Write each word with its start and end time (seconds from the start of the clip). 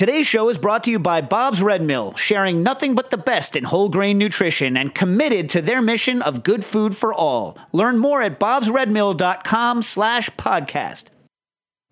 Today's 0.00 0.26
show 0.26 0.48
is 0.48 0.56
brought 0.56 0.84
to 0.84 0.90
you 0.90 0.98
by 0.98 1.20
Bob's 1.20 1.62
Red 1.62 1.82
Mill, 1.82 2.14
sharing 2.14 2.62
nothing 2.62 2.94
but 2.94 3.10
the 3.10 3.18
best 3.18 3.54
in 3.54 3.64
whole 3.64 3.90
grain 3.90 4.16
nutrition 4.16 4.74
and 4.74 4.94
committed 4.94 5.50
to 5.50 5.60
their 5.60 5.82
mission 5.82 6.22
of 6.22 6.42
good 6.42 6.64
food 6.64 6.96
for 6.96 7.12
all. 7.12 7.58
Learn 7.72 7.98
more 7.98 8.22
at 8.22 8.40
bobsredmill.com 8.40 9.82
slash 9.82 10.30
podcast. 10.38 11.08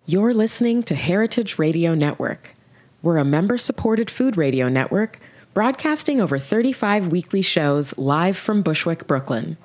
You're 0.07 0.33
listening 0.33 0.81
to 0.85 0.95
Heritage 0.95 1.59
Radio 1.59 1.93
Network. 1.93 2.55
We're 3.03 3.19
a 3.19 3.23
member-supported 3.23 4.09
food 4.09 4.37
radio 4.37 4.69
network 4.69 5.19
broadcasting 5.53 6.19
over 6.19 6.39
35 6.39 7.09
weekly 7.09 7.43
shows 7.43 7.95
live 7.95 8.37
from 8.37 8.63
Bushwick, 8.63 9.05
Brooklyn. 9.05 9.55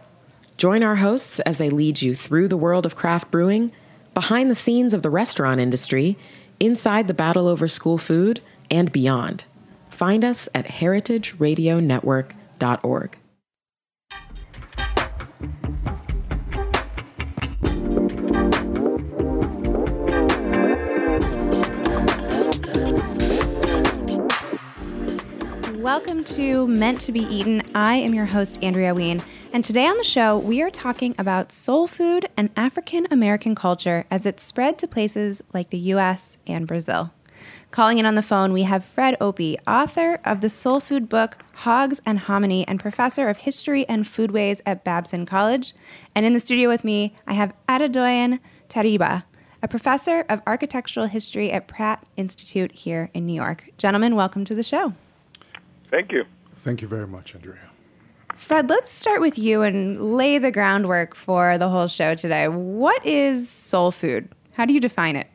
Join 0.58 0.82
our 0.82 0.96
hosts 0.96 1.40
as 1.40 1.56
they 1.56 1.70
lead 1.70 2.02
you 2.02 2.14
through 2.14 2.48
the 2.48 2.58
world 2.58 2.84
of 2.84 2.94
craft 2.94 3.30
brewing, 3.30 3.72
behind 4.12 4.50
the 4.50 4.54
scenes 4.54 4.92
of 4.92 5.00
the 5.00 5.08
restaurant 5.08 5.62
industry, 5.62 6.18
inside 6.60 7.08
the 7.08 7.14
battle 7.14 7.48
over 7.48 7.68
school 7.68 7.98
food, 7.98 8.40
and 8.70 8.90
beyond. 8.92 9.44
Find 9.90 10.24
us 10.24 10.48
at 10.54 10.66
heritageradionetwork.org. 10.66 13.18
Welcome 25.78 26.24
to 26.24 26.66
Meant 26.66 27.00
to 27.02 27.12
Be 27.12 27.20
Eaten. 27.20 27.62
I 27.74 27.96
am 27.96 28.14
your 28.14 28.24
host, 28.24 28.58
Andrea 28.62 28.94
Ween, 28.94 29.22
and 29.54 29.64
today 29.64 29.86
on 29.86 29.96
the 29.96 30.02
show, 30.02 30.36
we 30.36 30.60
are 30.62 30.68
talking 30.68 31.14
about 31.16 31.52
soul 31.52 31.86
food 31.86 32.28
and 32.36 32.50
African 32.56 33.06
American 33.12 33.54
culture 33.54 34.04
as 34.10 34.26
it's 34.26 34.42
spread 34.42 34.78
to 34.78 34.88
places 34.88 35.42
like 35.52 35.70
the 35.70 35.78
US 35.78 36.38
and 36.44 36.66
Brazil. 36.66 37.12
Calling 37.70 37.98
in 37.98 38.04
on 38.04 38.16
the 38.16 38.20
phone, 38.22 38.52
we 38.52 38.64
have 38.64 38.84
Fred 38.84 39.16
Opie, 39.20 39.56
author 39.64 40.18
of 40.24 40.40
the 40.40 40.50
soul 40.50 40.80
food 40.80 41.08
book 41.08 41.36
Hogs 41.52 42.00
and 42.04 42.18
Hominy 42.18 42.66
and 42.66 42.80
professor 42.80 43.28
of 43.28 43.36
history 43.36 43.88
and 43.88 44.04
foodways 44.04 44.60
at 44.66 44.82
Babson 44.82 45.24
College. 45.24 45.72
And 46.16 46.26
in 46.26 46.34
the 46.34 46.40
studio 46.40 46.68
with 46.68 46.82
me, 46.82 47.14
I 47.28 47.34
have 47.34 47.54
Adedoyin 47.68 48.40
Teriba, 48.68 49.22
a 49.62 49.68
professor 49.68 50.24
of 50.28 50.42
architectural 50.48 51.06
history 51.06 51.52
at 51.52 51.68
Pratt 51.68 52.04
Institute 52.16 52.72
here 52.72 53.08
in 53.14 53.24
New 53.24 53.34
York. 53.34 53.70
Gentlemen, 53.78 54.16
welcome 54.16 54.44
to 54.46 54.54
the 54.56 54.64
show. 54.64 54.94
Thank 55.92 56.10
you. 56.10 56.24
Thank 56.56 56.82
you 56.82 56.88
very 56.88 57.06
much, 57.06 57.36
Andrea. 57.36 57.70
Fred, 58.36 58.68
let's 58.68 58.92
start 58.92 59.20
with 59.20 59.38
you 59.38 59.62
and 59.62 60.16
lay 60.16 60.38
the 60.38 60.50
groundwork 60.50 61.14
for 61.14 61.56
the 61.56 61.68
whole 61.68 61.86
show 61.86 62.14
today. 62.14 62.48
What 62.48 63.04
is 63.06 63.48
soul 63.48 63.90
food? 63.90 64.28
How 64.52 64.64
do 64.64 64.74
you 64.74 64.80
define 64.80 65.16
it? 65.16 65.28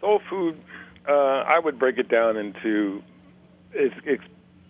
Soul 0.00 0.20
food, 0.28 0.60
uh, 1.08 1.12
I 1.12 1.58
would 1.58 1.78
break 1.78 1.98
it 1.98 2.08
down 2.08 2.36
into 2.36 3.02
it's, 3.72 3.94
it's 4.04 4.24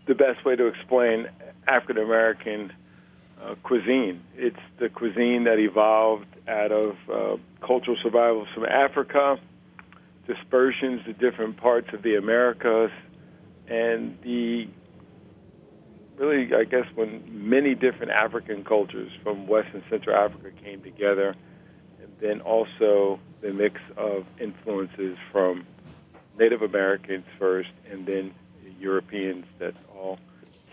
the 0.06 0.14
best 0.14 0.44
way 0.44 0.56
to 0.56 0.66
explain 0.66 1.28
African 1.68 1.98
American 1.98 2.72
uh, 3.42 3.54
cuisine. 3.62 4.22
It's 4.36 4.60
the 4.78 4.88
cuisine 4.88 5.44
that 5.44 5.58
evolved 5.58 6.26
out 6.48 6.70
of 6.70 6.96
uh, 7.12 7.36
cultural 7.66 7.96
survival 8.02 8.46
from 8.54 8.66
Africa, 8.66 9.38
dispersions 10.26 11.04
to 11.06 11.12
different 11.14 11.56
parts 11.56 11.88
of 11.92 12.02
the 12.02 12.16
Americas, 12.16 12.90
and 13.68 14.18
the 14.22 14.68
really, 16.22 16.54
I 16.54 16.64
guess, 16.64 16.86
when 16.94 17.22
many 17.26 17.74
different 17.74 18.12
African 18.12 18.64
cultures 18.64 19.10
from 19.22 19.46
West 19.48 19.68
and 19.74 19.82
Central 19.90 20.16
Africa 20.16 20.50
came 20.62 20.80
together, 20.80 21.34
and 22.00 22.10
then 22.20 22.40
also 22.40 23.18
the 23.40 23.52
mix 23.52 23.80
of 23.96 24.24
influences 24.40 25.16
from 25.32 25.66
Native 26.38 26.62
Americans 26.62 27.24
first, 27.38 27.70
and 27.90 28.06
then 28.06 28.32
Europeans 28.78 29.46
that 29.58 29.74
all 29.94 30.18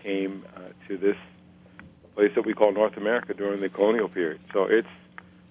came 0.02 0.46
uh, 0.56 0.60
to 0.88 0.96
this 0.96 1.16
place 2.14 2.30
that 2.34 2.46
we 2.46 2.54
call 2.54 2.72
North 2.72 2.96
America 2.96 3.34
during 3.34 3.60
the 3.60 3.68
colonial 3.68 4.08
period. 4.08 4.40
So 4.52 4.64
it's 4.64 4.88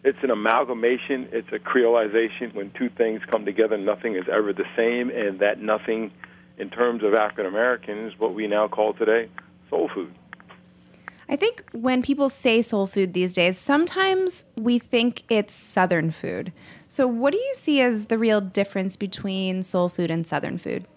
it's 0.01 0.17
an 0.23 0.31
amalgamation, 0.31 1.27
it's 1.33 1.51
a 1.51 1.59
creolization. 1.59 2.53
When 2.53 2.71
two 2.71 2.87
things 2.87 3.21
come 3.27 3.43
together, 3.43 3.77
nothing 3.77 4.15
is 4.15 4.23
ever 4.31 4.53
the 4.53 4.65
same, 4.77 5.09
and 5.09 5.39
that 5.39 5.61
nothing, 5.61 6.11
in 6.57 6.69
terms 6.69 7.03
of 7.03 7.13
African 7.13 7.45
Americans, 7.45 8.13
what 8.17 8.33
we 8.33 8.47
now 8.47 8.69
call 8.69 8.93
today 8.93 9.27
soul 9.69 9.89
food. 9.93 10.13
I 11.31 11.35
think 11.35 11.63
when 11.73 12.01
people 12.01 12.27
say 12.27 12.63
soul 12.63 12.87
food 12.87 13.13
these 13.13 13.33
days, 13.33 13.55
sometimes 13.57 14.45
we 14.55 14.79
think 14.79 15.23
it's 15.29 15.53
Southern 15.53 16.09
food. 16.09 16.51
So, 16.87 17.05
what 17.05 17.33
do 17.33 17.37
you 17.37 17.53
see 17.53 17.81
as 17.81 18.05
the 18.05 18.17
real 18.17 18.41
difference 18.41 18.95
between 18.95 19.61
soul 19.61 19.89
food 19.89 20.09
and 20.09 20.25
Southern 20.25 20.57
food? 20.57 20.87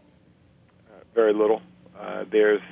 Uh, 0.91 1.05
very 1.15 1.34
little. 1.34 1.61
Uh, 2.00 2.25
there's 2.31 2.62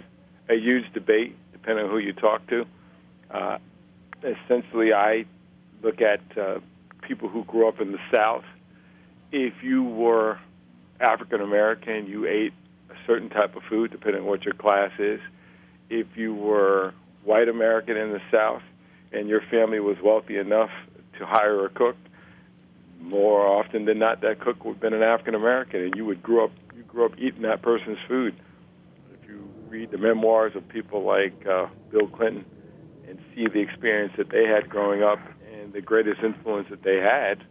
a 0.48 0.54
huge 0.54 0.90
debate, 0.94 1.36
depending 1.52 1.84
on 1.84 1.90
who 1.90 1.98
you 1.98 2.14
talk 2.14 2.46
to. 2.46 2.64
Uh, 3.30 3.58
essentially, 4.24 4.94
I 4.94 5.26
look 5.82 6.00
at 6.00 6.20
uh, 6.38 6.60
people 7.02 7.28
who 7.28 7.44
grew 7.44 7.68
up 7.68 7.78
in 7.78 7.92
the 7.92 8.00
South. 8.10 8.44
If 9.32 9.52
you 9.62 9.84
were 9.84 10.38
African 10.98 11.42
American, 11.42 12.06
you 12.06 12.26
ate 12.26 12.54
a 12.88 12.94
certain 13.06 13.28
type 13.28 13.54
of 13.54 13.62
food, 13.64 13.90
depending 13.90 14.22
on 14.22 14.26
what 14.26 14.46
your 14.46 14.54
class 14.54 14.92
is 14.98 15.20
if 15.90 16.06
you 16.16 16.34
were 16.34 16.94
white 17.24 17.48
American 17.48 17.96
in 17.96 18.12
the 18.12 18.20
South 18.32 18.62
and 19.12 19.28
your 19.28 19.42
family 19.50 19.80
was 19.80 19.96
wealthy 20.02 20.38
enough 20.38 20.70
to 21.18 21.26
hire 21.26 21.66
a 21.66 21.68
cook, 21.68 21.96
more 23.00 23.46
often 23.46 23.84
than 23.84 23.98
not, 23.98 24.20
that 24.20 24.40
cook 24.40 24.64
would 24.64 24.74
have 24.74 24.80
been 24.80 24.94
an 24.94 25.02
African 25.02 25.34
American, 25.34 25.82
and 25.82 25.94
you 25.96 26.04
would 26.04 26.22
grow 26.22 26.44
up 26.44 26.52
you 26.76 26.82
grew 26.84 27.04
up 27.04 27.12
eating 27.18 27.42
that 27.42 27.62
person's 27.62 27.98
food. 28.08 28.34
If 29.12 29.28
you 29.28 29.48
read 29.68 29.90
the 29.90 29.98
memoirs 29.98 30.54
of 30.54 30.68
people 30.68 31.02
like 31.02 31.46
uh, 31.46 31.66
Bill 31.90 32.06
Clinton 32.06 32.44
and 33.08 33.18
see 33.34 33.46
the 33.48 33.60
experience 33.60 34.12
that 34.16 34.30
they 34.30 34.46
had 34.46 34.68
growing 34.68 35.02
up, 35.02 35.18
and 35.52 35.72
the 35.72 35.80
greatest 35.80 36.22
influence 36.22 36.68
that 36.70 36.82
they 36.82 36.96
had 36.96 37.44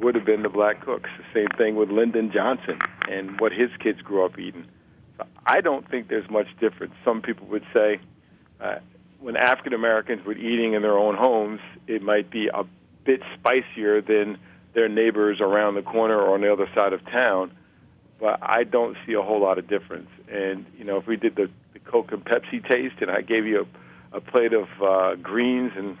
would 0.00 0.14
have 0.14 0.24
been 0.24 0.42
the 0.42 0.48
black 0.48 0.84
cooks. 0.84 1.08
The 1.18 1.40
same 1.40 1.58
thing 1.58 1.76
with 1.76 1.90
Lyndon 1.90 2.30
Johnson 2.32 2.78
and 3.08 3.40
what 3.40 3.52
his 3.52 3.70
kids 3.82 4.00
grew 4.02 4.24
up 4.24 4.38
eating. 4.38 4.66
I 5.46 5.60
don't 5.60 5.88
think 5.90 6.08
there's 6.08 6.28
much 6.30 6.46
difference. 6.60 6.94
Some 7.04 7.22
people 7.22 7.46
would 7.48 7.64
say 7.74 8.00
uh, 8.60 8.76
when 9.20 9.36
African 9.36 9.72
Americans 9.72 10.24
were 10.24 10.36
eating 10.36 10.74
in 10.74 10.82
their 10.82 10.98
own 10.98 11.16
homes, 11.16 11.60
it 11.86 12.02
might 12.02 12.30
be 12.30 12.48
a 12.48 12.64
bit 13.04 13.22
spicier 13.34 14.00
than 14.00 14.38
their 14.74 14.88
neighbors 14.88 15.40
around 15.40 15.74
the 15.74 15.82
corner 15.82 16.18
or 16.18 16.34
on 16.34 16.40
the 16.40 16.52
other 16.52 16.68
side 16.74 16.92
of 16.92 17.04
town. 17.06 17.52
But 18.18 18.38
I 18.42 18.64
don't 18.64 18.96
see 19.06 19.14
a 19.14 19.22
whole 19.22 19.40
lot 19.40 19.58
of 19.58 19.66
difference. 19.66 20.10
And 20.30 20.66
you 20.78 20.84
know, 20.84 20.98
if 20.98 21.06
we 21.06 21.16
did 21.16 21.36
the, 21.36 21.50
the 21.72 21.78
Coke 21.80 22.12
and 22.12 22.24
Pepsi 22.24 22.66
taste, 22.68 22.96
and 23.00 23.10
I 23.10 23.22
gave 23.22 23.46
you 23.46 23.66
a, 24.12 24.18
a 24.18 24.20
plate 24.20 24.52
of 24.52 24.68
uh, 24.82 25.14
greens 25.16 25.72
and 25.76 25.96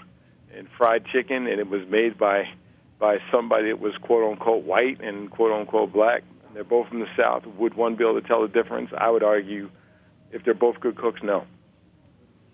and 0.54 0.68
fried 0.76 1.06
chicken, 1.06 1.46
and 1.46 1.60
it 1.60 1.68
was 1.68 1.86
made 1.88 2.18
by 2.18 2.48
by 2.98 3.18
somebody 3.32 3.68
that 3.68 3.80
was 3.80 3.94
quote 4.02 4.30
unquote 4.30 4.64
white 4.64 5.00
and 5.00 5.30
quote 5.30 5.52
unquote 5.52 5.92
black, 5.92 6.22
they're 6.54 6.64
both 6.64 6.88
from 6.88 7.00
the 7.00 7.08
South. 7.16 7.46
Would 7.46 7.74
one 7.74 7.96
be 7.96 8.04
able 8.04 8.20
to 8.20 8.26
tell 8.26 8.42
the 8.42 8.48
difference? 8.48 8.90
I 8.96 9.10
would 9.10 9.22
argue, 9.22 9.70
if 10.32 10.44
they're 10.44 10.54
both 10.54 10.80
good 10.80 10.96
cooks, 10.96 11.20
no. 11.22 11.44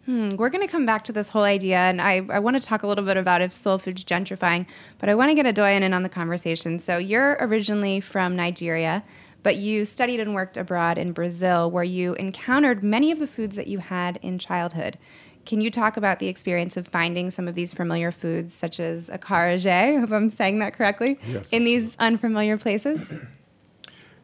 Hmm, 0.07 0.29
we're 0.37 0.51
going 0.51 0.65
to 0.65 0.71
come 0.71 0.87
back 0.87 1.03
to 1.05 1.13
this 1.13 1.29
whole 1.29 1.43
idea, 1.43 1.79
and 1.79 2.01
I, 2.01 2.25
I 2.31 2.39
want 2.39 2.57
to 2.57 2.63
talk 2.63 2.85
a 2.85 2.87
little 2.87 3.05
bit 3.05 3.17
about 3.17 3.43
if 3.43 3.53
soul 3.53 3.79
food's 3.79 4.05
gentrifying, 4.05 4.67
but 4.99 5.09
I 5.09 5.17
want 5.17 5.31
to 5.31 5.35
get 5.35 5.47
Adedoyin 5.47 5.81
in 5.81 5.93
on 5.93 6.05
the 6.05 6.09
conversation. 6.09 6.79
So 6.79 6.97
you're 6.97 7.37
originally 7.41 8.01
from 8.01 8.37
Nigeria, 8.37 9.03
but 9.43 9.57
you 9.57 9.85
studied 9.85 10.21
and 10.21 10.33
worked 10.33 10.57
abroad 10.57 10.97
in 10.97 11.13
Brazil, 11.13 11.73
where 11.73 11.85
you 11.85 12.15
encountered 12.15 12.85
many 12.85 13.11
of 13.11 13.19
the 13.19 13.27
foods 13.27 13.57
that 13.57 13.67
you 13.67 13.79
had 13.81 14.21
in 14.23 14.39
childhood. 14.39 14.97
Can 15.45 15.61
you 15.61 15.73
talk 15.73 15.97
about 15.97 16.21
the 16.21 16.29
experience 16.29 16.77
of 16.77 16.87
finding 16.87 17.33
some 17.33 17.49
of 17.49 17.57
these 17.57 17.73
familiar 17.73 18.13
foods, 18.13 18.55
such 18.55 18.79
as 18.79 19.09
acarajé, 19.09 19.67
I 19.97 20.01
hope 20.01 20.13
I'm 20.13 20.31
saying 20.31 20.61
that 20.61 20.73
correctly, 20.75 21.19
yes, 21.27 21.53
in 21.53 21.65
these 21.65 21.97
unfamiliar 21.99 22.57
places? 22.57 23.13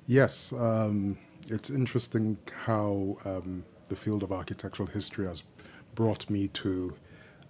Yes, 0.07 0.53
um, 0.53 1.19
it's 1.49 1.71
interesting 1.71 2.39
how 2.65 3.17
um, 3.25 3.65
the 3.89 3.97
field 3.97 4.23
of 4.23 4.33
architectural 4.33 4.89
history 4.89 5.27
has 5.27 5.43
brought 5.95 6.29
me 6.29 6.49
to 6.49 6.97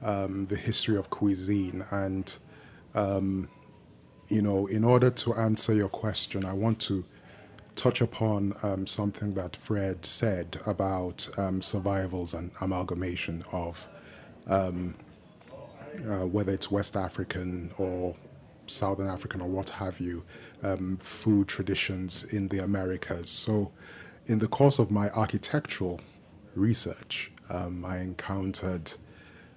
um, 0.02 0.46
the 0.46 0.56
history 0.56 0.96
of 0.96 1.08
cuisine. 1.10 1.84
And, 1.90 2.36
um, 2.94 3.48
you 4.28 4.42
know, 4.42 4.66
in 4.66 4.84
order 4.84 5.10
to 5.10 5.34
answer 5.34 5.72
your 5.74 5.88
question, 5.88 6.44
I 6.44 6.52
want 6.52 6.80
to 6.82 7.04
touch 7.74 8.02
upon 8.02 8.54
um, 8.62 8.86
something 8.86 9.34
that 9.34 9.56
Fred 9.56 10.04
said 10.04 10.60
about 10.66 11.28
um, 11.38 11.62
survivals 11.62 12.34
and 12.34 12.50
amalgamation 12.60 13.44
of 13.50 13.88
uh, 16.06 16.26
whether 16.26 16.52
it's 16.52 16.70
West 16.70 16.96
African 16.96 17.72
or 17.78 18.16
Southern 18.66 19.08
African 19.08 19.40
or 19.40 19.48
what 19.48 19.70
have 19.70 20.00
you, 20.00 20.24
um, 20.62 20.96
food 20.98 21.48
traditions 21.48 22.24
in 22.24 22.48
the 22.48 22.58
Americas. 22.58 23.28
So, 23.30 23.72
in 24.26 24.38
the 24.38 24.48
course 24.48 24.78
of 24.78 24.90
my 24.90 25.10
architectural 25.10 26.00
research, 26.54 27.32
um, 27.50 27.84
I 27.84 27.98
encountered 27.98 28.92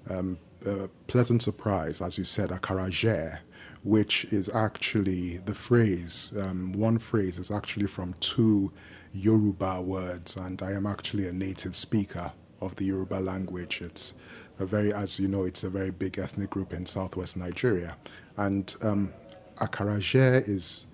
um, 0.09 0.37
a 0.65 0.87
pleasant 1.07 1.41
surprise, 1.41 2.01
as 2.01 2.17
you 2.17 2.23
said, 2.23 2.49
akaraje, 2.49 3.39
which 3.83 4.25
is 4.25 4.49
actually 4.49 5.37
the 5.37 5.53
phrase, 5.53 6.33
um, 6.41 6.71
one 6.73 6.97
phrase 6.97 7.37
is 7.37 7.51
actually 7.51 7.87
from 7.87 8.13
two 8.19 8.71
Yoruba 9.13 9.81
words, 9.81 10.35
and 10.35 10.61
I 10.61 10.71
am 10.71 10.85
actually 10.85 11.27
a 11.27 11.33
native 11.33 11.75
speaker 11.75 12.33
of 12.59 12.75
the 12.75 12.85
Yoruba 12.85 13.15
language. 13.15 13.81
It's 13.81 14.13
a 14.59 14.65
very, 14.65 14.93
as 14.93 15.19
you 15.19 15.27
know, 15.27 15.43
it's 15.43 15.63
a 15.63 15.69
very 15.69 15.91
big 15.91 16.17
ethnic 16.17 16.49
group 16.49 16.73
in 16.73 16.85
southwest 16.85 17.37
Nigeria. 17.37 17.97
And 18.37 18.75
um, 18.81 19.13
akaraje 19.57 20.47
is 20.47 20.85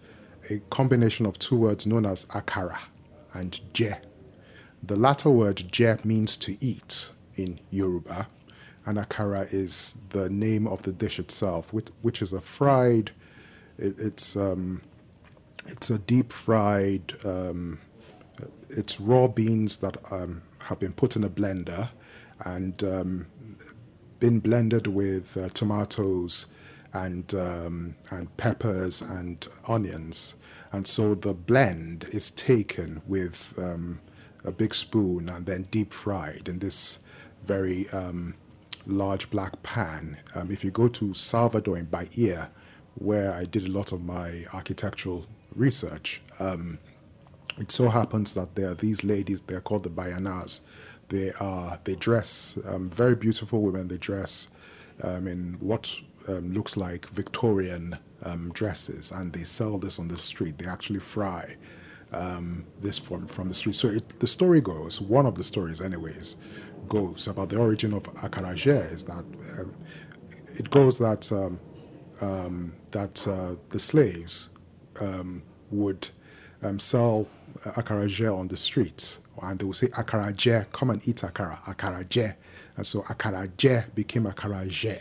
a 0.49 0.59
combination 0.69 1.25
of 1.25 1.37
two 1.39 1.57
words 1.57 1.85
known 1.85 2.05
as 2.05 2.25
akara 2.25 2.79
and 3.33 3.59
je. 3.73 3.93
The 4.83 4.95
latter 4.95 5.29
word 5.29 5.71
je 5.71 5.95
means 6.03 6.37
to 6.37 6.57
eat 6.59 7.11
in 7.35 7.59
Yoruba, 7.69 8.27
and 8.85 8.97
akara 8.97 9.51
is 9.53 9.97
the 10.09 10.29
name 10.29 10.67
of 10.67 10.81
the 10.83 10.91
dish 10.91 11.19
itself, 11.19 11.71
which, 11.71 11.87
which 12.01 12.21
is 12.21 12.33
a 12.33 12.41
fried. 12.41 13.11
It, 13.77 13.95
it's 13.99 14.35
um, 14.35 14.81
it's 15.67 15.91
a 15.91 15.99
deep 15.99 16.33
fried. 16.33 17.13
Um, 17.23 17.79
it's 18.69 18.99
raw 18.99 19.27
beans 19.27 19.77
that 19.77 19.97
um, 20.11 20.41
have 20.63 20.79
been 20.79 20.93
put 20.93 21.15
in 21.15 21.23
a 21.23 21.29
blender 21.29 21.89
and 22.45 22.83
um, 22.83 23.27
been 24.21 24.39
blended 24.39 24.87
with 24.87 25.35
uh, 25.35 25.49
tomatoes 25.49 26.45
and 26.93 27.33
um, 27.33 27.95
and 28.09 28.35
peppers 28.37 29.01
and 29.01 29.45
onions, 29.67 30.35
and 30.71 30.87
so 30.87 31.13
the 31.15 31.33
blend 31.33 32.05
is 32.11 32.31
taken 32.31 33.01
with 33.05 33.53
um, 33.57 33.99
a 34.45 34.51
big 34.51 34.73
spoon 34.73 35.27
and 35.27 35.45
then 35.45 35.63
deep 35.71 35.91
fried 35.91 36.47
in 36.47 36.59
this 36.59 36.99
very 37.45 37.89
um, 37.89 38.35
large 38.85 39.29
black 39.29 39.61
pan. 39.63 40.17
Um, 40.35 40.51
if 40.51 40.63
you 40.63 40.71
go 40.71 40.87
to 40.87 41.13
Salvador 41.13 41.77
in 41.77 41.85
Bahia, 41.85 42.49
where 42.95 43.33
I 43.33 43.45
did 43.45 43.65
a 43.65 43.71
lot 43.71 43.91
of 43.91 44.03
my 44.03 44.45
architectural 44.53 45.25
research, 45.55 46.21
um, 46.39 46.77
it 47.57 47.71
so 47.71 47.89
happens 47.89 48.33
that 48.35 48.55
there 48.55 48.69
are 48.71 48.75
these 48.75 49.03
ladies. 49.03 49.41
They're 49.41 49.61
called 49.61 49.83
the 49.83 49.89
Baianas. 49.89 50.59
They 51.11 51.33
are 51.41 51.77
they 51.83 51.95
dress 51.95 52.57
um, 52.65 52.89
very 52.89 53.15
beautiful 53.15 53.61
women. 53.61 53.89
They 53.89 53.97
dress 53.97 54.47
um, 55.03 55.27
in 55.27 55.57
what 55.59 55.93
um, 56.29 56.53
looks 56.53 56.77
like 56.77 57.05
Victorian 57.09 57.97
um, 58.23 58.51
dresses, 58.53 59.11
and 59.11 59.33
they 59.33 59.43
sell 59.43 59.77
this 59.77 59.99
on 59.99 60.07
the 60.07 60.17
street. 60.17 60.57
They 60.57 60.67
actually 60.67 60.99
fry 60.99 61.57
um, 62.13 62.65
this 62.81 62.97
from 62.97 63.27
from 63.27 63.49
the 63.49 63.53
street. 63.53 63.75
So 63.75 63.89
it, 63.89 64.07
the 64.21 64.27
story 64.27 64.61
goes, 64.61 65.01
one 65.01 65.25
of 65.25 65.35
the 65.35 65.43
stories, 65.43 65.81
anyways, 65.81 66.37
goes 66.87 67.27
about 67.27 67.49
the 67.49 67.57
origin 67.57 67.93
of 67.93 68.03
akaraje 68.15 68.93
is 68.93 69.03
that 69.03 69.25
um, 69.59 69.73
it 70.57 70.69
goes 70.69 70.97
that 70.99 71.23
that 72.91 73.27
uh, 73.27 73.55
the 73.69 73.79
slaves 73.79 74.49
would 75.71 76.09
sell 76.77 77.27
akaraje 77.65 78.37
on 78.39 78.47
the 78.47 78.57
streets, 78.57 79.20
and 79.41 79.59
they 79.59 79.65
will 79.65 79.73
say 79.73 79.87
akara 79.87 80.33
akaraje, 80.33 80.71
come 80.71 80.91
and 80.91 81.07
eat 81.07 81.17
akara, 81.17 81.57
akaraje, 81.63 82.35
and 82.77 82.85
so 82.85 83.01
akara 83.01 83.47
akaraje 83.47 83.95
became 83.95 84.23
akara 84.25 84.65
akaraje. 84.65 84.99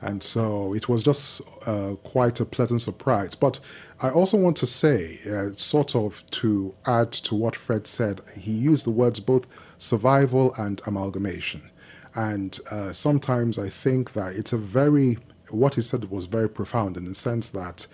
And 0.00 0.22
so 0.22 0.74
it 0.74 0.86
was 0.86 1.02
just 1.02 1.40
uh, 1.66 1.94
quite 2.02 2.38
a 2.38 2.44
pleasant 2.44 2.82
surprise. 2.82 3.34
But 3.34 3.58
I 4.02 4.10
also 4.10 4.36
want 4.36 4.54
to 4.58 4.66
say, 4.66 5.18
uh, 5.26 5.54
sort 5.56 5.96
of 5.96 6.24
to 6.32 6.74
add 6.86 7.10
to 7.12 7.34
what 7.34 7.56
Fred 7.56 7.86
said, 7.86 8.20
he 8.36 8.52
used 8.52 8.84
the 8.84 8.90
words 8.90 9.18
both 9.18 9.46
survival 9.78 10.54
and 10.58 10.82
amalgamation. 10.86 11.62
And 12.14 12.60
uh, 12.70 12.92
sometimes 12.92 13.58
I 13.58 13.70
think 13.70 14.12
that 14.12 14.34
it's 14.34 14.52
a 14.52 14.58
very, 14.58 15.16
what 15.48 15.76
he 15.76 15.80
said 15.80 16.10
was 16.10 16.26
very 16.26 16.50
profound 16.50 16.98
in 16.98 17.06
the 17.06 17.14
sense 17.14 17.50
that 17.52 17.86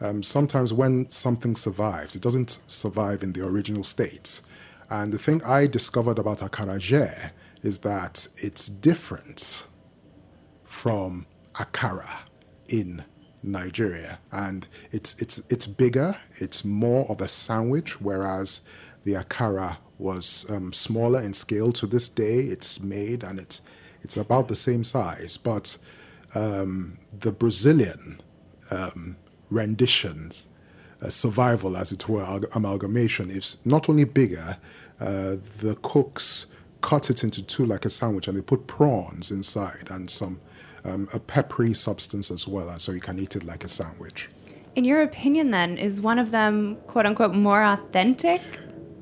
um, 0.00 0.22
sometimes 0.22 0.72
when 0.72 1.08
something 1.08 1.54
survives, 1.54 2.14
it 2.14 2.22
doesn't 2.22 2.58
survive 2.66 3.22
in 3.22 3.32
the 3.32 3.44
original 3.46 3.82
state. 3.82 4.40
And 4.90 5.12
the 5.12 5.18
thing 5.18 5.42
I 5.42 5.66
discovered 5.66 6.18
about 6.18 6.38
Akaraje 6.38 7.30
is 7.62 7.80
that 7.80 8.28
it's 8.36 8.68
different 8.68 9.66
from 10.64 11.26
akara 11.54 12.20
in 12.68 13.04
Nigeria, 13.42 14.18
and 14.30 14.66
it's 14.92 15.20
it's 15.20 15.42
it's 15.48 15.66
bigger. 15.66 16.16
It's 16.34 16.64
more 16.64 17.10
of 17.10 17.20
a 17.20 17.28
sandwich, 17.28 18.00
whereas 18.00 18.60
the 19.04 19.14
akara 19.14 19.78
was 19.98 20.46
um, 20.50 20.72
smaller 20.72 21.20
in 21.20 21.32
scale. 21.32 21.72
To 21.72 21.86
this 21.86 22.08
day, 22.08 22.40
it's 22.40 22.80
made 22.80 23.24
and 23.24 23.38
it's 23.38 23.60
it's 24.02 24.16
about 24.16 24.48
the 24.48 24.56
same 24.56 24.84
size, 24.84 25.36
but 25.36 25.78
um, 26.34 26.98
the 27.18 27.32
Brazilian 27.32 28.20
um, 28.70 29.16
renditions, 29.56 30.48
uh, 31.02 31.10
survival 31.10 31.76
as 31.76 31.92
it 31.92 32.08
were, 32.08 32.24
amalgamation 32.52 33.30
is 33.30 33.56
not 33.64 33.88
only 33.88 34.04
bigger. 34.04 34.56
Uh, 35.00 35.36
the 35.58 35.76
cooks 35.82 36.46
cut 36.80 37.10
it 37.10 37.24
into 37.24 37.42
two 37.42 37.66
like 37.66 37.84
a 37.84 37.90
sandwich, 37.90 38.28
and 38.28 38.36
they 38.36 38.42
put 38.42 38.66
prawns 38.66 39.30
inside 39.30 39.86
and 39.90 40.10
some 40.10 40.40
um, 40.84 41.08
a 41.12 41.18
peppery 41.18 41.74
substance 41.74 42.30
as 42.30 42.46
well, 42.46 42.68
and 42.68 42.80
so 42.80 42.92
you 42.92 43.00
can 43.00 43.18
eat 43.18 43.34
it 43.36 43.44
like 43.44 43.64
a 43.64 43.68
sandwich. 43.68 44.28
In 44.76 44.84
your 44.84 45.02
opinion, 45.02 45.50
then, 45.50 45.78
is 45.78 46.00
one 46.00 46.18
of 46.18 46.30
them 46.30 46.76
quote 46.86 47.06
unquote 47.06 47.34
more 47.34 47.62
authentic? 47.62 48.40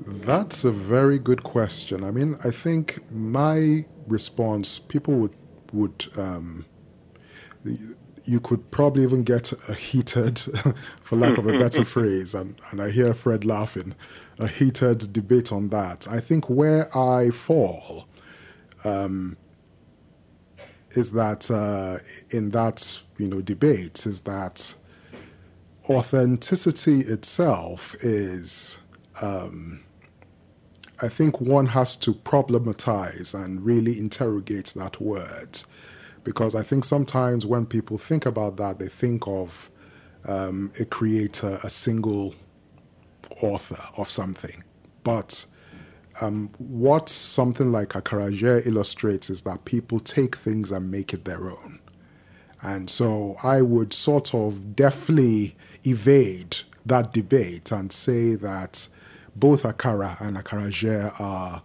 That's 0.07 0.65
a 0.65 0.71
very 0.71 1.19
good 1.19 1.43
question. 1.43 2.03
I 2.03 2.11
mean, 2.11 2.37
I 2.43 2.51
think 2.51 2.99
my 3.11 3.85
response, 4.07 4.79
people 4.79 5.13
would 5.15 5.35
would 5.73 6.07
um, 6.17 6.65
you 8.25 8.39
could 8.39 8.71
probably 8.71 9.03
even 9.03 9.23
get 9.23 9.53
a 9.69 9.73
heated, 9.73 10.39
for 11.01 11.15
lack 11.15 11.37
of 11.37 11.47
a 11.47 11.57
better 11.57 11.83
phrase, 11.83 12.33
and, 12.33 12.59
and 12.71 12.81
I 12.81 12.89
hear 12.89 13.13
Fred 13.13 13.45
laughing, 13.45 13.95
a 14.39 14.47
heated 14.47 15.13
debate 15.13 15.51
on 15.51 15.69
that. 15.69 16.07
I 16.07 16.19
think 16.19 16.49
where 16.49 16.95
I 16.97 17.29
fall 17.29 18.07
um, 18.83 19.37
is 20.91 21.11
that 21.11 21.51
uh, 21.51 21.99
in 22.29 22.51
that 22.51 23.01
you 23.17 23.27
know 23.27 23.41
debate 23.41 24.05
is 24.05 24.21
that 24.21 24.75
authenticity 25.89 27.01
itself 27.01 27.95
is 28.01 28.79
um, 29.21 29.83
I 31.01 31.09
think 31.09 31.41
one 31.41 31.67
has 31.67 31.95
to 31.97 32.13
problematize 32.13 33.33
and 33.33 33.63
really 33.65 33.99
interrogate 33.99 34.67
that 34.75 35.01
word 35.01 35.63
because 36.25 36.55
I 36.55 36.63
think 36.63 36.83
sometimes 36.83 37.45
when 37.45 37.65
people 37.65 37.97
think 37.97 38.25
about 38.25 38.57
that 38.57 38.79
they 38.79 38.89
think 38.89 39.25
of 39.27 39.71
um, 40.25 40.71
a 40.79 40.83
creator 40.83 41.59
a 41.63 41.69
single 41.69 42.35
author 43.41 43.81
of 43.97 44.09
something 44.09 44.63
but 45.03 45.45
um, 46.21 46.49
what 46.57 47.09
something 47.09 47.71
like 47.71 47.89
Akaraje 47.89 48.65
illustrates 48.65 49.29
is 49.29 49.41
that 49.43 49.65
people 49.65 49.99
take 49.99 50.35
things 50.35 50.71
and 50.71 50.89
make 50.89 51.13
it 51.13 51.25
their 51.25 51.49
own. 51.49 51.79
And 52.61 52.89
so 52.89 53.35
I 53.43 53.61
would 53.61 53.93
sort 53.93 54.33
of 54.33 54.75
deftly 54.75 55.55
evade 55.85 56.57
that 56.85 57.11
debate 57.11 57.71
and 57.71 57.91
say 57.91 58.35
that 58.35 58.87
both 59.35 59.63
Akara 59.63 60.19
and 60.21 60.37
Akaraje 60.37 61.19
are 61.19 61.61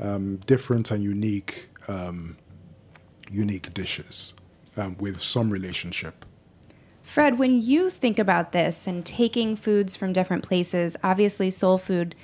um, 0.00 0.36
different 0.46 0.90
and 0.90 1.02
unique, 1.02 1.68
um, 1.86 2.38
unique 3.32 3.72
dishes 3.74 4.34
um, 4.76 4.96
with 4.98 5.20
some 5.20 5.50
relationship. 5.50 6.24
Fred, 7.02 7.38
when 7.38 7.60
you 7.60 7.90
think 7.90 8.18
about 8.18 8.52
this 8.52 8.86
and 8.86 9.04
taking 9.04 9.56
foods 9.56 9.96
from 9.96 10.12
different 10.12 10.44
places, 10.44 10.96
obviously 11.02 11.50
soul 11.50 11.78
food 11.78 12.14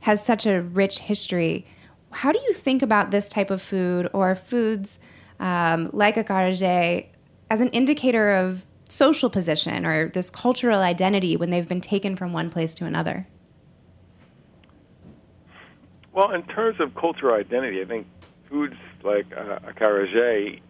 has 0.00 0.24
such 0.24 0.46
a 0.46 0.62
rich 0.62 1.00
history. 1.00 1.66
How 2.10 2.32
do 2.32 2.38
you 2.46 2.52
think 2.52 2.82
about 2.82 3.10
this 3.10 3.28
type 3.28 3.50
of 3.50 3.60
food 3.60 4.08
or 4.12 4.34
foods 4.34 4.98
um, 5.40 5.90
like 5.92 6.16
a 6.16 6.24
karajé 6.24 7.06
as 7.50 7.60
an 7.60 7.68
indicator 7.70 8.32
of 8.32 8.64
social 8.88 9.28
position 9.30 9.84
or 9.84 10.08
this 10.10 10.30
cultural 10.30 10.80
identity 10.80 11.36
when 11.36 11.50
they've 11.50 11.68
been 11.68 11.80
taken 11.80 12.16
from 12.16 12.32
one 12.32 12.50
place 12.50 12.74
to 12.76 12.84
another? 12.84 13.26
Well, 16.12 16.30
in 16.30 16.44
terms 16.44 16.80
of 16.80 16.94
cultural 16.94 17.34
identity, 17.34 17.82
I 17.82 17.84
think 17.84 18.06
foods 18.48 18.76
like 19.02 19.26
uh, 19.36 19.58
a 19.66 20.60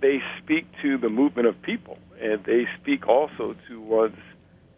they 0.00 0.22
speak 0.42 0.66
to 0.82 0.96
the 0.96 1.10
movement 1.10 1.46
of 1.46 1.60
people, 1.62 1.98
and 2.20 2.42
they 2.44 2.66
speak 2.80 3.06
also 3.06 3.54
to 3.68 3.80
one's 3.80 4.16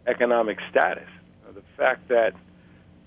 economic 0.06 0.58
status. 0.70 1.08
Uh, 1.46 1.52
the 1.52 1.62
fact 1.76 2.08
that 2.08 2.34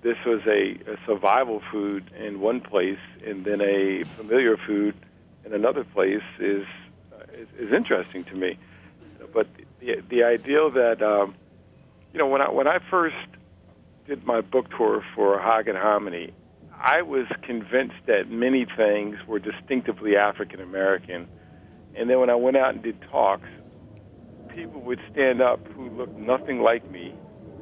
this 0.01 0.17
was 0.25 0.41
a, 0.45 0.77
a 0.91 0.97
survival 1.05 1.61
food 1.71 2.09
in 2.17 2.39
one 2.39 2.61
place 2.61 2.99
and 3.25 3.43
then 3.43 3.59
a 3.59 4.03
familiar 4.17 4.55
food 4.55 4.95
in 5.45 5.53
another 5.53 5.83
place 5.83 6.23
is 6.39 6.65
uh, 7.11 7.23
is, 7.33 7.47
is 7.57 7.73
interesting 7.73 8.23
to 8.25 8.35
me. 8.35 8.57
But 9.33 9.47
the 9.79 10.01
the 10.09 10.23
idea 10.23 10.69
that 10.69 11.01
um, 11.01 11.35
you 12.13 12.19
know 12.19 12.27
when 12.27 12.41
I 12.41 12.51
when 12.51 12.67
I 12.67 12.79
first 12.89 13.15
did 14.07 14.25
my 14.25 14.41
book 14.41 14.69
tour 14.77 15.03
for 15.15 15.39
Hog 15.39 15.67
and 15.67 15.77
Hominy, 15.77 16.33
I 16.79 17.01
was 17.01 17.27
convinced 17.43 17.95
that 18.07 18.29
many 18.29 18.65
things 18.77 19.17
were 19.27 19.39
distinctively 19.39 20.15
African 20.15 20.61
American, 20.61 21.27
And 21.97 22.09
then 22.09 22.19
when 22.19 22.29
I 22.29 22.35
went 22.35 22.57
out 22.57 22.73
and 22.73 22.83
did 22.83 23.01
talks, 23.09 23.47
people 24.53 24.81
would 24.81 24.99
stand 25.11 25.41
up 25.41 25.65
who 25.73 25.89
looked 25.89 26.17
nothing 26.17 26.61
like 26.61 26.89
me 26.91 27.13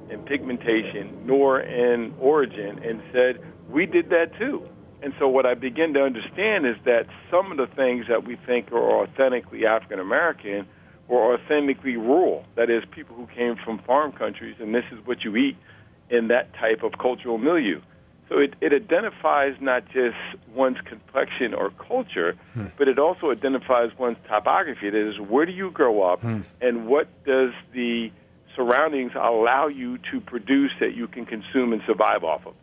in 0.09 0.21
pigmentation 0.23 1.25
nor 1.25 1.59
in 1.59 2.13
origin 2.19 2.79
and 2.83 3.01
said, 3.11 3.39
We 3.69 3.85
did 3.85 4.09
that 4.09 4.37
too. 4.37 4.67
And 5.01 5.13
so 5.19 5.27
what 5.27 5.45
I 5.45 5.53
begin 5.53 5.93
to 5.95 6.01
understand 6.01 6.65
is 6.65 6.75
that 6.85 7.07
some 7.29 7.51
of 7.51 7.57
the 7.57 7.67
things 7.75 8.05
that 8.07 8.25
we 8.25 8.37
think 8.47 8.71
are 8.71 9.03
authentically 9.03 9.65
African 9.65 9.99
American 9.99 10.67
were 11.07 11.35
authentically 11.35 11.97
rural. 11.97 12.45
That 12.55 12.69
is, 12.69 12.83
people 12.91 13.15
who 13.15 13.27
came 13.27 13.55
from 13.63 13.79
farm 13.79 14.13
countries, 14.13 14.55
and 14.59 14.73
this 14.73 14.85
is 14.91 15.05
what 15.05 15.23
you 15.23 15.35
eat 15.35 15.57
in 16.09 16.29
that 16.29 16.53
type 16.53 16.83
of 16.83 16.93
cultural 16.99 17.37
milieu. 17.37 17.81
So 18.33 18.39
it, 18.39 18.55
it 18.61 18.73
identifies 18.73 19.53
not 19.61 19.85
just 19.89 20.17
one's 20.55 20.79
complexion 20.85 21.53
or 21.53 21.69
culture, 21.69 22.35
hmm. 22.55 22.65
but 22.79 22.87
it 22.87 22.97
also 22.97 23.29
identifies 23.29 23.91
one's 23.99 24.17
topography. 24.27 24.89
That 24.89 25.07
is, 25.07 25.19
where 25.19 25.45
do 25.45 25.51
you 25.51 25.69
grow 25.69 26.01
up, 26.01 26.21
hmm. 26.21 26.41
and 26.59 26.87
what 26.87 27.07
does 27.25 27.51
the 27.73 28.11
surroundings 28.55 29.11
allow 29.13 29.67
you 29.67 29.99
to 30.11 30.19
produce 30.19 30.71
that 30.79 30.95
you 30.95 31.07
can 31.07 31.27
consume 31.27 31.73
and 31.73 31.83
survive 31.85 32.23
off 32.23 32.47
of? 32.47 32.55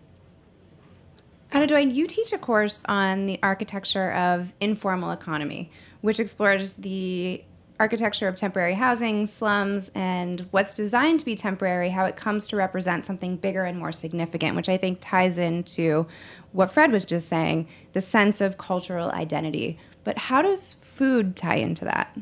Adedoyin, 1.53 1.95
you 1.95 2.09
teach 2.09 2.33
a 2.33 2.39
course 2.39 2.83
on 2.89 3.27
the 3.27 3.39
architecture 3.41 4.13
of 4.13 4.53
informal 4.59 5.13
economy, 5.13 5.71
which 6.01 6.19
explores 6.19 6.75
the 6.75 7.45
architecture 7.81 8.29
of 8.29 8.37
temporary 8.37 8.75
housing, 8.75 9.27
slums, 9.27 9.91
and 9.95 10.47
what's 10.51 10.75
designed 10.75 11.19
to 11.19 11.25
be 11.25 11.35
temporary, 11.35 11.89
how 11.89 12.05
it 12.05 12.15
comes 12.15 12.47
to 12.47 12.55
represent 12.55 13.07
something 13.07 13.37
bigger 13.37 13.65
and 13.65 13.79
more 13.79 13.91
significant, 13.91 14.55
which 14.55 14.69
I 14.69 14.77
think 14.77 14.99
ties 15.01 15.39
into 15.39 16.07
what 16.53 16.71
Fred 16.71 16.93
was 16.93 17.07
just 17.07 17.27
saying 17.29 17.67
the 17.95 18.03
sense 18.03 18.43
of 18.43 18.59
cultural 18.59 19.11
identity. 19.13 19.79
But 20.05 20.19
how 20.19 20.43
does 20.43 20.77
food 20.83 21.37
tie 21.37 21.57
into 21.57 21.87
that? 21.87 22.15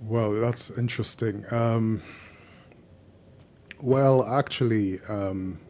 Well, 0.00 0.32
that's 0.32 0.70
interesting. 0.70 1.44
Um, 1.52 2.02
well, 3.80 4.26
actually, 4.26 4.98
um, 5.08 5.60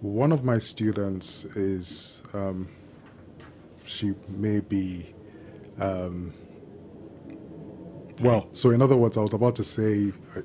one 0.00 0.30
of 0.30 0.44
my 0.44 0.58
students 0.58 1.46
is, 1.56 2.22
um, 2.34 2.68
she 3.84 4.14
may 4.28 4.60
be, 4.60 5.14
um, 5.80 6.34
well, 8.20 8.48
so 8.52 8.70
in 8.70 8.82
other 8.82 8.96
words, 8.96 9.16
I 9.16 9.20
was 9.22 9.32
about 9.32 9.56
to 9.56 9.64
say, 9.64 10.12
I, 10.36 10.40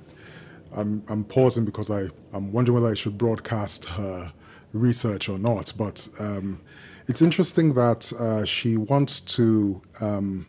I'm, 0.79 1.03
I'm 1.07 1.23
pausing 1.23 1.65
because 1.65 1.89
I, 1.89 2.09
I'm 2.33 2.51
wondering 2.51 2.75
whether 2.75 2.91
I 2.91 2.95
should 2.95 3.17
broadcast 3.17 3.85
her 3.85 4.33
research 4.71 5.29
or 5.29 5.37
not. 5.37 5.73
But 5.77 6.07
um, 6.19 6.61
it's 7.07 7.21
interesting 7.21 7.73
that 7.73 8.11
uh, 8.13 8.45
she 8.45 8.77
wants 8.77 9.19
to 9.19 9.81
um, 9.99 10.47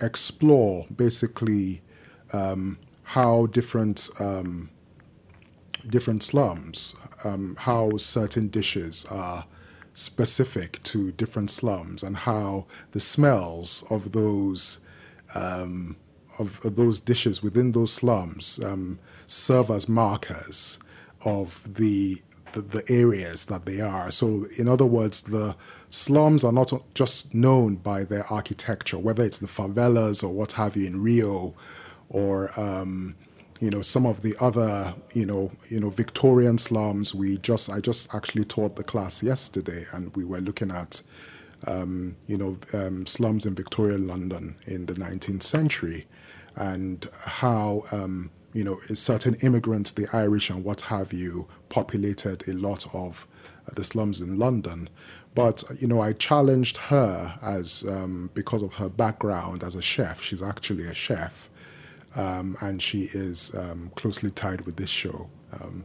explore 0.00 0.86
basically 0.94 1.82
um, 2.32 2.78
how 3.02 3.46
different 3.46 4.08
um, 4.18 4.70
different 5.88 6.22
slums 6.22 6.94
um, 7.24 7.56
how 7.60 7.96
certain 7.96 8.48
dishes 8.48 9.04
are 9.06 9.46
specific 9.92 10.82
to 10.82 11.12
different 11.12 11.50
slums 11.50 12.02
and 12.02 12.18
how 12.18 12.66
the 12.92 13.00
smells 13.00 13.84
of 13.90 14.12
those 14.12 14.78
um, 15.34 15.96
of, 16.40 16.76
those 16.76 16.98
dishes 17.00 17.42
within 17.42 17.72
those 17.72 17.92
slums 17.92 18.58
um, 18.64 18.98
serve 19.26 19.70
as 19.70 19.88
markers 19.88 20.78
of 21.24 21.74
the, 21.74 22.22
the, 22.52 22.62
the 22.62 22.84
areas 22.88 23.46
that 23.46 23.66
they 23.66 23.80
are. 23.80 24.10
So, 24.10 24.46
in 24.58 24.68
other 24.68 24.86
words, 24.86 25.22
the 25.22 25.54
slums 25.88 26.42
are 26.44 26.52
not 26.52 26.72
just 26.94 27.34
known 27.34 27.76
by 27.76 28.04
their 28.04 28.24
architecture, 28.32 28.98
whether 28.98 29.22
it's 29.24 29.38
the 29.38 29.46
favelas 29.46 30.24
or 30.24 30.28
what 30.28 30.52
have 30.52 30.76
you 30.76 30.86
in 30.86 31.02
Rio, 31.02 31.54
or 32.08 32.58
um, 32.58 33.14
you 33.60 33.70
know 33.70 33.82
some 33.82 34.06
of 34.06 34.22
the 34.22 34.34
other 34.40 34.94
you 35.12 35.26
know 35.26 35.52
you 35.68 35.78
know 35.78 35.90
Victorian 35.90 36.58
slums. 36.58 37.14
We 37.14 37.38
just 37.38 37.70
I 37.70 37.80
just 37.80 38.12
actually 38.14 38.44
taught 38.44 38.76
the 38.76 38.84
class 38.84 39.22
yesterday, 39.22 39.84
and 39.92 40.14
we 40.16 40.24
were 40.24 40.40
looking 40.40 40.70
at 40.70 41.02
um, 41.66 42.16
you 42.26 42.38
know 42.38 42.58
um, 42.72 43.06
slums 43.06 43.46
in 43.46 43.54
Victorian 43.54 44.06
London 44.06 44.56
in 44.66 44.86
the 44.86 44.94
19th 44.94 45.42
century, 45.42 46.06
and 46.56 47.08
how 47.20 47.84
um, 47.92 48.30
you 48.52 48.64
know 48.64 48.78
certain 48.94 49.34
immigrants, 49.36 49.92
the 49.92 50.06
Irish 50.12 50.50
and 50.50 50.64
what 50.64 50.82
have 50.82 51.12
you, 51.12 51.48
populated 51.68 52.46
a 52.48 52.52
lot 52.52 52.92
of 52.94 53.26
the 53.74 53.84
slums 53.84 54.20
in 54.20 54.38
London. 54.38 54.88
But 55.34 55.62
you 55.78 55.86
know, 55.86 56.00
I 56.00 56.12
challenged 56.12 56.76
her 56.76 57.38
as 57.42 57.84
um, 57.88 58.30
because 58.34 58.62
of 58.62 58.74
her 58.74 58.88
background 58.88 59.62
as 59.62 59.74
a 59.74 59.82
chef. 59.82 60.22
She's 60.22 60.42
actually 60.42 60.86
a 60.86 60.94
chef, 60.94 61.48
um, 62.16 62.56
and 62.60 62.82
she 62.82 63.02
is 63.12 63.54
um, 63.54 63.92
closely 63.94 64.30
tied 64.30 64.62
with 64.62 64.76
this 64.76 64.90
show. 64.90 65.30
Um, 65.52 65.84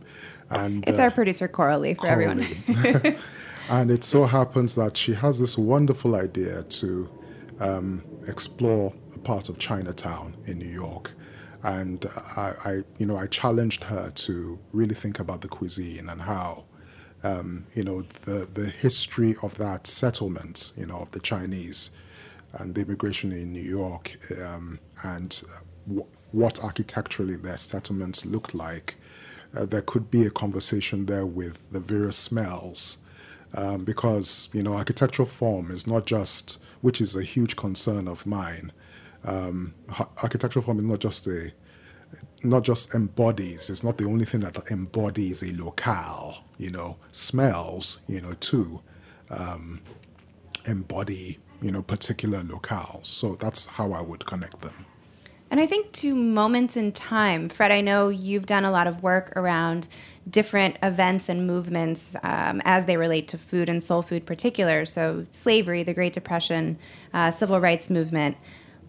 and 0.49 0.87
it's 0.87 0.99
uh, 0.99 1.03
our 1.03 1.11
producer 1.11 1.47
Coralie 1.47 1.93
for 1.95 2.07
Coralie. 2.07 2.57
everyone. 2.67 3.17
and 3.69 3.91
it 3.91 4.03
so 4.03 4.25
happens 4.25 4.75
that 4.75 4.97
she 4.97 5.13
has 5.13 5.39
this 5.39 5.57
wonderful 5.57 6.15
idea 6.15 6.63
to 6.63 7.09
um, 7.59 8.03
explore 8.27 8.93
part 9.25 9.49
of 9.49 9.59
Chinatown 9.59 10.37
in 10.45 10.59
New 10.59 10.69
York. 10.69 11.11
And 11.63 12.05
I, 12.37 12.53
I, 12.63 12.71
you 12.97 13.07
know, 13.07 13.17
I 13.17 13.25
challenged 13.25 13.85
her 13.85 14.11
to 14.11 14.59
really 14.71 14.95
think 14.95 15.19
about 15.19 15.41
the 15.41 15.47
cuisine 15.47 16.07
and 16.07 16.21
how, 16.21 16.65
um, 17.23 17.65
you 17.73 17.83
know, 17.83 18.03
the 18.25 18.47
the 18.53 18.69
history 18.69 19.35
of 19.41 19.57
that 19.57 19.87
settlement, 19.87 20.71
you 20.77 20.85
know, 20.85 20.97
of 20.97 21.11
the 21.11 21.19
Chinese 21.19 21.89
and 22.53 22.75
the 22.75 22.81
immigration 22.81 23.31
in 23.31 23.51
New 23.51 23.67
York, 23.81 24.17
um, 24.41 24.79
and 25.03 25.43
what 26.31 26.63
architecturally 26.63 27.35
their 27.35 27.57
settlements 27.57 28.25
looked 28.25 28.53
like. 28.53 28.95
Uh, 29.55 29.65
there 29.65 29.81
could 29.81 30.11
be 30.11 30.25
a 30.25 30.29
conversation 30.29 31.05
there 31.07 31.25
with 31.25 31.71
the 31.71 31.79
various 31.79 32.17
smells. 32.17 32.99
Um, 33.57 33.85
because 33.85 34.49
you 34.51 34.61
know 34.63 34.73
architectural 34.73 35.27
form 35.27 35.71
is 35.71 35.87
not 35.87 36.05
just, 36.05 36.59
which 36.81 36.99
is 36.99 37.15
a 37.15 37.23
huge 37.23 37.55
concern 37.55 38.05
of 38.07 38.25
mine. 38.25 38.73
Um, 39.25 39.73
architectural 40.23 40.63
form 40.63 40.77
is 40.77 40.83
not 40.83 40.99
just 40.99 41.27
a, 41.27 41.51
not 42.43 42.63
just 42.63 42.93
embodies. 42.93 43.69
It's 43.69 43.83
not 43.83 43.97
the 43.97 44.05
only 44.05 44.25
thing 44.25 44.41
that 44.41 44.57
embodies 44.71 45.43
a 45.43 45.53
locale. 45.55 46.43
You 46.57 46.71
know, 46.71 46.97
smells. 47.09 47.99
You 48.07 48.21
know, 48.21 48.33
too, 48.33 48.81
um, 49.29 49.81
embody 50.65 51.39
you 51.61 51.71
know 51.71 51.81
particular 51.81 52.41
locales. 52.41 53.07
So 53.07 53.35
that's 53.35 53.65
how 53.65 53.93
I 53.93 54.01
would 54.01 54.25
connect 54.25 54.61
them. 54.61 54.85
And 55.51 55.59
I 55.59 55.67
think 55.67 55.91
to 55.93 56.15
moments 56.15 56.75
in 56.75 56.91
time, 56.91 57.49
Fred, 57.49 57.71
I 57.71 57.81
know 57.81 58.09
you've 58.09 58.45
done 58.45 58.65
a 58.65 58.71
lot 58.71 58.87
of 58.87 59.03
work 59.03 59.31
around 59.35 59.87
different 60.29 60.77
events 60.81 61.29
and 61.29 61.45
movements 61.45 62.15
um, 62.23 62.61
as 62.65 62.85
they 62.85 62.97
relate 62.97 63.27
to 63.29 63.37
food 63.37 63.69
and 63.69 63.81
soul 63.81 64.01
food 64.01 64.25
particular. 64.25 64.85
So 64.85 65.25
slavery, 65.31 65.83
the 65.83 65.93
Great 65.93 66.13
Depression, 66.13 66.77
uh, 67.13 67.31
civil 67.31 67.59
rights 67.59 67.89
movement. 67.89 68.37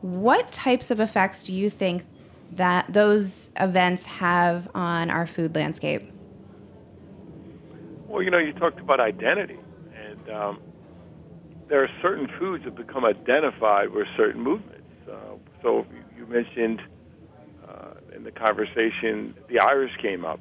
What 0.00 0.52
types 0.52 0.90
of 0.90 1.00
effects 1.00 1.42
do 1.42 1.54
you 1.54 1.70
think 1.70 2.04
that 2.52 2.92
those 2.92 3.50
events 3.58 4.06
have 4.06 4.68
on 4.74 5.10
our 5.10 5.26
food 5.26 5.54
landscape? 5.54 6.02
Well, 8.08 8.22
you 8.22 8.30
know, 8.30 8.38
you 8.38 8.52
talked 8.52 8.80
about 8.80 9.00
identity, 9.00 9.58
and 9.94 10.30
um, 10.30 10.58
there 11.68 11.82
are 11.82 11.90
certain 12.00 12.28
foods 12.38 12.64
that 12.64 12.76
become 12.76 13.04
identified 13.04 13.90
with 13.90 14.06
certain 14.16 14.42
movements. 14.42 14.82
Uh, 15.10 15.36
so 15.62 15.86
you 16.16 16.26
mentioned 16.26 16.80
uh, 17.68 17.94
in 18.14 18.24
the 18.24 18.30
conversation, 18.30 19.34
the 19.48 19.58
Irish 19.58 19.92
came 20.00 20.24
up. 20.24 20.40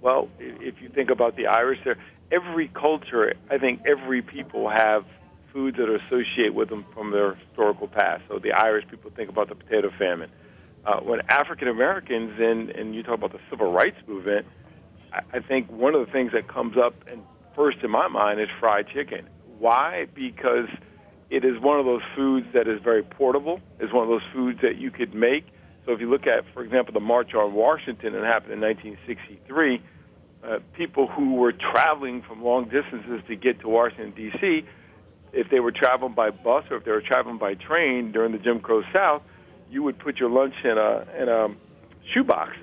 Well, 0.00 0.28
if 0.40 0.80
you 0.80 0.88
think 0.88 1.10
about 1.10 1.36
the 1.36 1.46
Irish, 1.46 1.78
there 1.84 1.96
every 2.32 2.68
culture, 2.68 3.34
I 3.50 3.58
think 3.58 3.82
every 3.86 4.22
people 4.22 4.68
have 4.70 5.04
foods 5.52 5.76
that 5.76 5.88
are 5.88 5.96
associated 5.96 6.54
with 6.54 6.68
them 6.68 6.84
from 6.94 7.10
their 7.10 7.34
historical 7.34 7.88
past. 7.88 8.22
So 8.28 8.38
the 8.38 8.52
Irish 8.52 8.86
people 8.88 9.10
think 9.14 9.28
about 9.28 9.48
the 9.48 9.54
potato 9.54 9.90
famine. 9.98 10.30
Uh, 10.84 11.00
when 11.00 11.20
African 11.28 11.68
Americans 11.68 12.32
and 12.38 12.70
and 12.70 12.94
you 12.94 13.02
talk 13.02 13.14
about 13.14 13.32
the 13.32 13.40
civil 13.50 13.70
rights 13.72 13.98
movement, 14.06 14.46
I, 15.12 15.38
I 15.38 15.40
think 15.40 15.70
one 15.70 15.94
of 15.94 16.04
the 16.04 16.12
things 16.12 16.32
that 16.32 16.48
comes 16.48 16.76
up 16.76 16.94
and 17.06 17.22
first 17.54 17.78
in 17.82 17.90
my 17.90 18.08
mind 18.08 18.40
is 18.40 18.48
fried 18.58 18.86
chicken. 18.88 19.28
Why? 19.58 20.06
Because 20.12 20.68
it 21.30 21.44
is 21.44 21.60
one 21.60 21.78
of 21.78 21.86
those 21.86 22.02
foods 22.16 22.46
that 22.52 22.68
is 22.68 22.80
very 22.82 23.02
portable. 23.02 23.60
It's 23.78 23.92
one 23.92 24.02
of 24.02 24.08
those 24.08 24.28
foods 24.34 24.60
that 24.62 24.76
you 24.76 24.90
could 24.90 25.14
make. 25.14 25.46
So 25.86 25.92
if 25.92 26.00
you 26.00 26.10
look 26.10 26.26
at, 26.26 26.44
for 26.52 26.62
example, 26.62 26.92
the 26.92 27.00
March 27.00 27.34
on 27.34 27.54
Washington 27.54 28.12
that 28.12 28.22
happened 28.22 28.52
in 28.52 28.60
1963, 28.60 29.82
uh, 30.44 30.58
people 30.76 31.06
who 31.06 31.34
were 31.34 31.52
traveling 31.52 32.22
from 32.22 32.42
long 32.42 32.64
distances 32.64 33.22
to 33.28 33.36
get 33.36 33.60
to 33.60 33.68
Washington 33.68 34.12
D.C., 34.14 34.66
if 35.32 35.48
they 35.50 35.60
were 35.60 35.72
traveling 35.72 36.14
by 36.14 36.30
bus 36.30 36.64
or 36.70 36.76
if 36.76 36.84
they 36.84 36.90
were 36.90 37.00
traveling 37.00 37.38
by 37.38 37.54
train 37.54 38.12
during 38.12 38.32
the 38.32 38.38
Jim 38.38 38.60
Crow 38.60 38.82
South, 38.92 39.22
you 39.70 39.82
would 39.82 39.98
put 39.98 40.18
your 40.18 40.30
lunch 40.30 40.54
in 40.64 40.76
a 40.76 41.06
in 41.20 41.28
a 41.28 41.48
shoebox, 42.12 42.56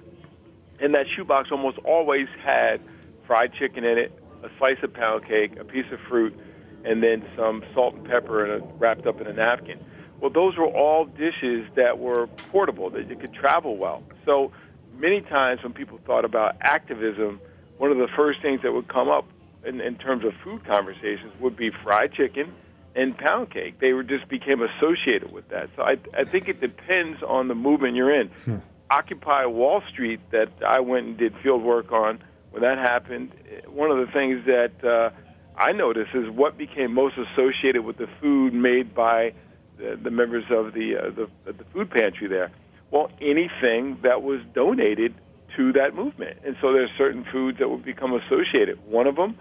and 0.79 0.93
that 0.93 1.05
shoebox 1.15 1.49
almost 1.51 1.77
always 1.79 2.27
had 2.43 2.81
fried 3.25 3.53
chicken 3.53 3.83
in 3.83 3.97
it, 3.97 4.11
a 4.43 4.49
slice 4.57 4.77
of 4.83 4.93
pound 4.93 5.25
cake, 5.25 5.57
a 5.59 5.63
piece 5.63 5.85
of 5.91 5.99
fruit, 6.07 6.37
and 6.85 7.01
then 7.03 7.25
some 7.35 7.63
salt 7.73 7.95
and 7.95 8.05
pepper 8.05 8.45
in 8.45 8.61
a, 8.61 8.65
wrapped 8.77 9.07
up 9.07 9.19
in 9.21 9.27
a 9.27 9.33
napkin. 9.33 9.79
Well, 10.19 10.29
those 10.29 10.57
were 10.57 10.67
all 10.67 11.05
dishes 11.05 11.65
that 11.75 11.99
were 11.99 12.27
portable, 12.51 12.89
that 12.91 13.07
you 13.07 13.15
could 13.15 13.33
travel 13.33 13.77
well. 13.77 14.03
So 14.25 14.51
many 14.97 15.21
times 15.21 15.63
when 15.63 15.73
people 15.73 15.99
thought 16.05 16.25
about 16.25 16.57
activism, 16.61 17.39
one 17.77 17.91
of 17.91 17.97
the 17.97 18.09
first 18.15 18.41
things 18.41 18.61
that 18.63 18.73
would 18.73 18.87
come 18.87 19.07
up 19.07 19.25
in, 19.65 19.81
in 19.81 19.95
terms 19.95 20.25
of 20.25 20.33
food 20.43 20.65
conversations 20.65 21.33
would 21.39 21.57
be 21.57 21.71
fried 21.83 22.13
chicken 22.13 22.53
and 22.95 23.17
pound 23.17 23.51
cake. 23.51 23.79
They 23.79 23.93
were 23.93 24.03
just 24.03 24.27
became 24.27 24.61
associated 24.61 25.31
with 25.31 25.47
that. 25.49 25.69
So 25.75 25.83
I, 25.83 25.97
I 26.17 26.23
think 26.29 26.47
it 26.47 26.59
depends 26.59 27.21
on 27.23 27.47
the 27.47 27.55
movement 27.55 27.95
you're 27.95 28.13
in. 28.13 28.27
Hmm. 28.45 28.55
Occupy 28.91 29.45
Wall 29.45 29.83
Street 29.91 30.19
that 30.31 30.49
I 30.65 30.79
went 30.79 31.05
and 31.05 31.17
did 31.17 31.33
field 31.43 31.63
work 31.63 31.91
on 31.91 32.19
when 32.51 32.63
that 32.63 32.77
happened. 32.77 33.31
One 33.67 33.91
of 33.91 33.97
the 33.97 34.11
things 34.11 34.45
that 34.45 34.83
uh, 34.83 35.11
I 35.55 35.73
noticed 35.73 36.11
is 36.15 36.29
what 36.29 36.57
became 36.57 36.93
most 36.93 37.15
associated 37.17 37.85
with 37.85 37.97
the 37.97 38.07
food 38.19 38.53
made 38.53 38.95
by 38.95 39.33
the, 39.77 39.99
the 40.01 40.09
members 40.09 40.45
of 40.49 40.73
the, 40.73 40.95
uh, 40.97 41.09
the 41.11 41.53
the 41.53 41.65
food 41.71 41.91
pantry 41.91 42.27
there. 42.27 42.51
Well, 42.91 43.11
anything 43.21 43.99
that 44.01 44.23
was 44.23 44.41
donated 44.55 45.13
to 45.55 45.73
that 45.73 45.93
movement, 45.93 46.39
and 46.43 46.55
so 46.59 46.73
there's 46.73 46.89
certain 46.97 47.25
foods 47.31 47.59
that 47.59 47.69
would 47.69 47.85
become 47.85 48.13
associated. 48.13 48.79
One 48.87 49.05
of 49.05 49.15
them 49.15 49.37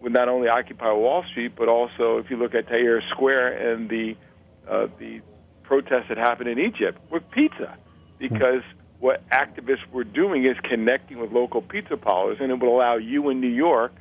would 0.00 0.12
not 0.12 0.28
only 0.28 0.48
occupy 0.48 0.92
Wall 0.92 1.24
Street, 1.30 1.52
but 1.56 1.68
also 1.68 2.18
if 2.18 2.30
you 2.30 2.36
look 2.36 2.54
at 2.54 2.68
Tahrir 2.68 3.00
Square 3.10 3.72
and 3.72 3.88
the 3.88 4.16
uh, 4.68 4.86
the 4.98 5.20
protests 5.62 6.08
that 6.08 6.18
happened 6.18 6.48
in 6.48 6.58
Egypt 6.58 6.98
with 7.10 7.28
pizza, 7.30 7.76
because 8.18 8.62
what 9.00 9.26
activists 9.30 9.86
were 9.92 10.04
doing 10.04 10.44
is 10.44 10.56
connecting 10.62 11.18
with 11.18 11.32
local 11.32 11.62
pizza 11.62 11.96
parlors, 11.96 12.38
and 12.40 12.50
it 12.50 12.58
would 12.58 12.68
allow 12.68 12.96
you 12.96 13.28
in 13.30 13.40
New 13.40 13.48
York 13.48 13.92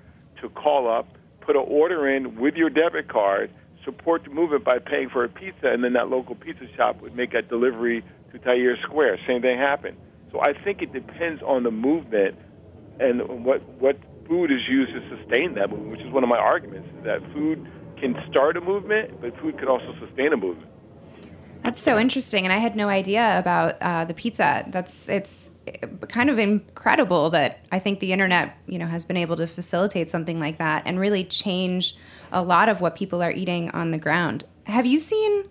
to 0.42 0.50
call 0.50 0.90
up, 0.90 1.08
put 1.42 1.56
an 1.56 1.64
order 1.66 2.08
in 2.08 2.36
with 2.38 2.56
your 2.56 2.70
debit 2.70 3.08
card, 3.08 3.52
support 3.86 4.24
the 4.24 4.30
movement 4.30 4.64
by 4.64 4.80
paying 4.80 5.10
for 5.10 5.24
a 5.24 5.30
pizza, 5.30 5.68
and 5.68 5.84
then 5.84 5.94
that 5.94 6.10
local 6.10 6.36
pizza 6.36 6.66
shop 6.76 7.02
would 7.02 7.16
make 7.16 7.32
that 7.32 7.48
delivery 7.50 8.04
to 8.32 8.40
Tahrir 8.40 8.82
Square. 8.84 9.20
Same 9.28 9.42
thing 9.42 9.58
happened. 9.58 9.98
So 10.32 10.42
I 10.42 10.54
think 10.54 10.82
it 10.82 10.92
depends 10.92 11.42
on 11.42 11.64
the 11.64 11.72
movement 11.72 12.36
and 13.00 13.46
what 13.46 13.62
what 13.80 13.98
food 14.28 14.52
is 14.52 14.62
used 14.68 14.94
to 14.94 15.18
sustain 15.18 15.56
that 15.56 15.70
movement, 15.70 15.92
which 15.92 16.02
is 16.02 16.12
one 16.12 16.24
of 16.24 16.30
my 16.30 16.38
arguments, 16.38 16.90
is 16.98 17.04
that 17.06 17.22
food 17.34 17.68
can 18.00 18.16
start 18.30 18.58
a 18.58 18.62
movement, 18.62 19.20
but 19.22 19.38
food 19.40 19.58
can 19.58 19.68
also 19.68 19.94
sustain 20.00 20.34
a 20.34 20.38
movement. 20.38 20.70
That's 21.64 21.82
so 21.82 21.98
interesting, 21.98 22.46
and 22.46 22.54
I 22.54 22.58
had 22.58 22.76
no 22.76 22.88
idea 22.88 23.38
about 23.40 23.82
uh, 23.82 24.06
the 24.06 24.14
pizza. 24.14 24.66
That's 24.68 25.10
it's 25.10 25.52
kind 26.08 26.30
of 26.30 26.40
incredible 26.40 27.30
that 27.32 27.60
I 27.72 27.80
think 27.80 28.00
the 28.00 28.14
internet, 28.14 28.56
you 28.68 28.80
know, 28.80 28.86
has 28.86 29.04
been 29.04 29.18
able 29.18 29.36
to 29.38 29.48
facilitate 29.48 30.10
something 30.12 30.40
like 30.40 30.60
that 30.60 30.84
and 30.86 31.00
really 31.00 31.24
change 31.24 31.98
a 32.32 32.42
lot 32.42 32.70
of 32.70 32.80
what 32.80 32.96
people 32.96 33.22
are 33.22 33.32
eating 33.32 33.70
on 33.72 33.92
the 33.92 33.98
ground. 33.98 34.44
Have 34.66 34.86
you 34.86 35.00
seen 35.00 35.46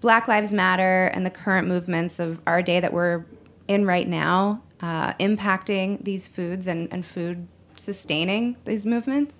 Black 0.00 0.28
Lives 0.28 0.52
Matter 0.52 1.06
and 1.06 1.24
the 1.24 1.30
current 1.30 1.66
movements 1.66 2.20
of 2.20 2.40
our 2.46 2.62
day 2.62 2.80
that 2.80 2.92
we're 2.92 3.24
in 3.66 3.86
right 3.86 4.08
now 4.08 4.62
uh, 4.80 5.14
impacting 5.14 6.02
these 6.04 6.26
foods 6.26 6.66
and, 6.66 6.88
and 6.92 7.04
food 7.04 7.48
sustaining 7.80 8.56
these 8.64 8.86
movements? 8.86 9.38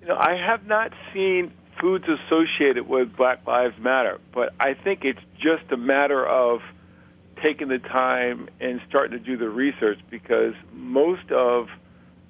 You 0.00 0.08
know, 0.08 0.16
I 0.16 0.36
have 0.36 0.66
not 0.66 0.92
seen 1.12 1.52
foods 1.80 2.04
associated 2.08 2.88
with 2.88 3.16
Black 3.16 3.46
Lives 3.46 3.78
Matter, 3.78 4.18
but 4.32 4.52
I 4.58 4.74
think 4.74 5.04
it's 5.04 5.20
just 5.36 5.70
a 5.70 5.76
matter 5.76 6.26
of 6.26 6.60
taking 7.42 7.68
the 7.68 7.78
time 7.78 8.48
and 8.60 8.80
starting 8.88 9.18
to 9.18 9.24
do 9.24 9.36
the 9.36 9.48
research 9.48 9.98
because 10.10 10.54
most 10.72 11.30
of 11.30 11.68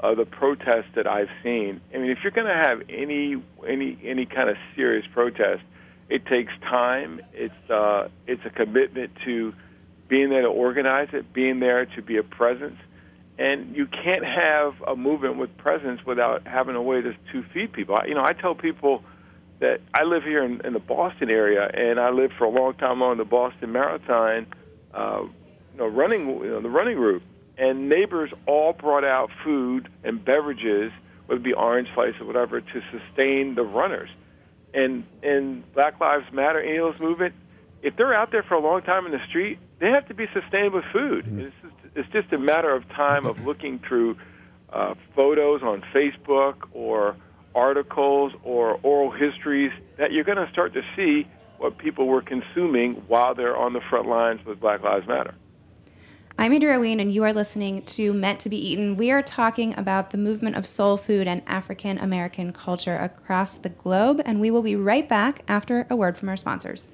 uh, 0.00 0.14
the 0.14 0.26
protests 0.26 0.90
that 0.94 1.06
I've 1.06 1.30
seen, 1.42 1.80
I 1.94 1.98
mean, 1.98 2.10
if 2.10 2.18
you're 2.22 2.32
going 2.32 2.46
to 2.46 2.54
have 2.54 2.82
any 2.88 3.42
any 3.66 3.98
any 4.04 4.26
kind 4.26 4.48
of 4.48 4.56
serious 4.76 5.06
protest, 5.12 5.62
it 6.08 6.26
takes 6.26 6.52
time. 6.62 7.20
It's 7.32 7.70
uh, 7.70 8.08
it's 8.26 8.44
a 8.44 8.50
commitment 8.50 9.12
to 9.24 9.54
being 10.08 10.30
there 10.30 10.42
to 10.42 10.48
organize 10.48 11.08
it, 11.12 11.32
being 11.32 11.60
there 11.60 11.84
to 11.84 12.02
be 12.02 12.16
a 12.16 12.22
presence, 12.22 12.78
and 13.38 13.76
you 13.76 13.86
can't 13.86 14.24
have 14.24 14.74
a 14.86 14.96
movement 14.96 15.36
with 15.36 15.56
presence 15.56 16.04
without 16.04 16.46
having 16.46 16.74
a 16.74 16.82
way 16.82 17.00
to, 17.00 17.14
to 17.32 17.42
feed 17.54 17.72
people. 17.72 17.96
You 18.06 18.14
know, 18.14 18.24
I 18.24 18.32
tell 18.32 18.54
people 18.54 19.04
that 19.60 19.80
I 19.94 20.02
live 20.04 20.24
here 20.24 20.44
in, 20.44 20.60
in 20.64 20.72
the 20.72 20.80
Boston 20.80 21.30
area, 21.30 21.68
and 21.72 22.00
I 22.00 22.10
lived 22.10 22.34
for 22.36 22.44
a 22.44 22.50
long 22.50 22.74
time 22.74 23.00
on 23.02 23.16
the 23.16 23.24
Boston 23.24 23.72
Marathon, 23.72 24.46
uh, 24.92 25.22
you 25.22 25.78
know, 25.78 25.86
running 25.86 26.28
you 26.28 26.50
know, 26.50 26.60
the 26.60 26.68
running 26.68 26.98
route, 26.98 27.22
and 27.56 27.88
neighbors 27.88 28.30
all 28.46 28.72
brought 28.72 29.04
out 29.04 29.30
food 29.44 29.88
and 30.02 30.24
beverages, 30.24 30.92
whether 31.26 31.40
it 31.40 31.44
be 31.44 31.52
orange 31.52 31.88
slice 31.94 32.14
or 32.20 32.26
whatever, 32.26 32.60
to 32.60 32.82
sustain 32.90 33.54
the 33.54 33.62
runners. 33.62 34.10
And 34.74 35.04
and 35.22 35.70
Black 35.74 35.98
Lives 36.00 36.30
Matter, 36.32 36.62
those 36.76 37.00
movement, 37.00 37.34
if 37.82 37.96
they're 37.96 38.14
out 38.14 38.30
there 38.32 38.42
for 38.42 38.54
a 38.54 38.60
long 38.60 38.82
time 38.82 39.06
in 39.06 39.12
the 39.12 39.24
street, 39.28 39.58
they 39.78 39.90
have 39.90 40.06
to 40.08 40.14
be 40.14 40.26
sustained 40.32 40.72
with 40.72 40.84
food. 40.92 41.24
Mm-hmm. 41.24 41.40
It's, 41.40 41.54
it's 41.98 42.08
just 42.12 42.32
a 42.32 42.38
matter 42.38 42.72
of 42.72 42.88
time 42.90 43.26
of 43.26 43.44
looking 43.44 43.80
through 43.80 44.16
uh, 44.72 44.94
photos 45.16 45.62
on 45.62 45.82
Facebook 45.92 46.68
or 46.72 47.16
articles 47.54 48.32
or 48.44 48.78
oral 48.82 49.10
histories 49.10 49.72
that 49.96 50.12
you're 50.12 50.24
going 50.24 50.38
to 50.38 50.50
start 50.52 50.72
to 50.74 50.82
see 50.94 51.26
what 51.58 51.76
people 51.76 52.06
were 52.06 52.22
consuming 52.22 52.94
while 53.08 53.34
they're 53.34 53.56
on 53.56 53.72
the 53.72 53.80
front 53.90 54.06
lines 54.06 54.44
with 54.46 54.60
Black 54.60 54.82
Lives 54.82 55.08
Matter. 55.08 55.34
I'm 56.40 56.52
Andrea 56.52 56.78
Ween, 56.78 57.00
and 57.00 57.12
you 57.12 57.24
are 57.24 57.32
listening 57.32 57.82
to 57.86 58.12
Meant 58.12 58.38
to 58.40 58.48
Be 58.48 58.56
Eaten. 58.56 58.96
We 58.96 59.10
are 59.10 59.22
talking 59.22 59.76
about 59.76 60.10
the 60.10 60.18
movement 60.18 60.54
of 60.54 60.68
soul 60.68 60.96
food 60.96 61.26
and 61.26 61.42
African 61.48 61.98
American 61.98 62.52
culture 62.52 62.96
across 62.96 63.58
the 63.58 63.70
globe, 63.70 64.22
and 64.24 64.40
we 64.40 64.52
will 64.52 64.62
be 64.62 64.76
right 64.76 65.08
back 65.08 65.42
after 65.48 65.84
a 65.90 65.96
word 65.96 66.16
from 66.16 66.28
our 66.28 66.36
sponsors. 66.36 66.86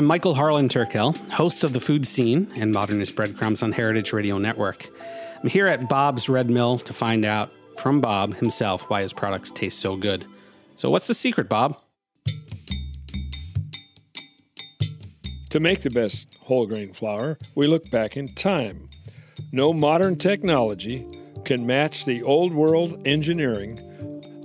I'm 0.00 0.06
Michael 0.06 0.34
Harlan 0.34 0.70
Turkel, 0.70 1.14
host 1.28 1.62
of 1.62 1.74
The 1.74 1.78
Food 1.78 2.06
Scene 2.06 2.50
and 2.56 2.72
Modernist 2.72 3.14
Breadcrumbs 3.14 3.62
on 3.62 3.70
Heritage 3.70 4.14
Radio 4.14 4.38
Network. 4.38 4.88
I'm 5.42 5.50
here 5.50 5.66
at 5.66 5.90
Bob's 5.90 6.26
Red 6.26 6.48
Mill 6.48 6.78
to 6.78 6.94
find 6.94 7.22
out 7.22 7.50
from 7.76 8.00
Bob 8.00 8.36
himself 8.36 8.88
why 8.88 9.02
his 9.02 9.12
products 9.12 9.50
taste 9.50 9.78
so 9.78 9.96
good. 9.96 10.24
So, 10.74 10.88
what's 10.88 11.06
the 11.06 11.12
secret, 11.12 11.50
Bob? 11.50 11.82
To 15.50 15.60
make 15.60 15.82
the 15.82 15.90
best 15.90 16.38
whole 16.40 16.64
grain 16.64 16.94
flour, 16.94 17.36
we 17.54 17.66
look 17.66 17.90
back 17.90 18.16
in 18.16 18.34
time. 18.34 18.88
No 19.52 19.74
modern 19.74 20.16
technology 20.16 21.06
can 21.44 21.66
match 21.66 22.06
the 22.06 22.22
old 22.22 22.54
world 22.54 23.06
engineering 23.06 23.78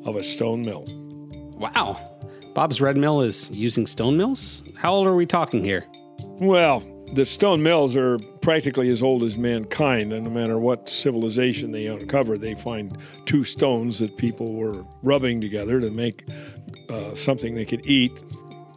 of 0.03 0.17
a 0.17 0.23
stone 0.23 0.63
mill. 0.63 0.83
Wow. 1.57 2.11
Bob's 2.55 2.79
Red 2.79 2.95
Mill 2.95 3.19
is 3.19 3.51
using 3.51 3.85
stone 3.85 4.15
mills? 4.15 4.63
How 4.85 4.93
old 4.93 5.07
are 5.07 5.15
we 5.15 5.25
talking 5.25 5.63
here? 5.63 5.83
Well, 6.39 6.83
the 7.13 7.25
stone 7.25 7.63
mills 7.63 7.95
are 7.95 8.19
practically 8.43 8.89
as 8.89 9.01
old 9.01 9.23
as 9.23 9.35
mankind, 9.35 10.13
and 10.13 10.25
no 10.25 10.29
matter 10.29 10.59
what 10.59 10.87
civilization 10.87 11.71
they 11.71 11.87
uncover, 11.87 12.37
they 12.37 12.53
find 12.53 12.95
two 13.25 13.43
stones 13.43 13.97
that 13.97 14.15
people 14.15 14.53
were 14.53 14.85
rubbing 15.01 15.41
together 15.41 15.79
to 15.79 15.89
make 15.89 16.29
uh, 16.87 17.15
something 17.15 17.55
they 17.55 17.65
could 17.65 17.87
eat 17.87 18.11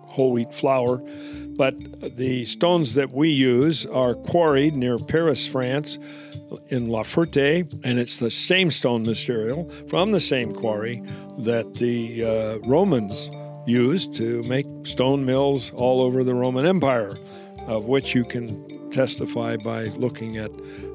whole 0.06 0.32
wheat 0.32 0.54
flour. 0.54 0.96
But 1.58 2.16
the 2.16 2.46
stones 2.46 2.94
that 2.94 3.12
we 3.12 3.28
use 3.28 3.84
are 3.84 4.14
quarried 4.14 4.76
near 4.76 4.96
Paris, 4.96 5.46
France, 5.46 5.98
in 6.68 6.88
La 6.88 7.02
Ferté, 7.02 7.70
and 7.84 7.98
it's 7.98 8.18
the 8.18 8.30
same 8.30 8.70
stone 8.70 9.02
material 9.02 9.70
from 9.88 10.12
the 10.12 10.20
same 10.20 10.54
quarry 10.54 11.02
that 11.40 11.74
the 11.74 12.24
uh, 12.24 12.58
Romans 12.66 13.28
used 13.68 14.14
to 14.14 14.42
make 14.44 14.66
stone 14.84 15.24
mills 15.24 15.70
all 15.74 16.02
over 16.02 16.24
the 16.24 16.34
Roman 16.34 16.64
Empire, 16.64 17.16
of 17.66 17.84
which 17.84 18.14
you 18.14 18.24
can 18.24 18.90
testify 18.90 19.56
by 19.56 19.84
looking 19.84 20.38
at 20.38 20.50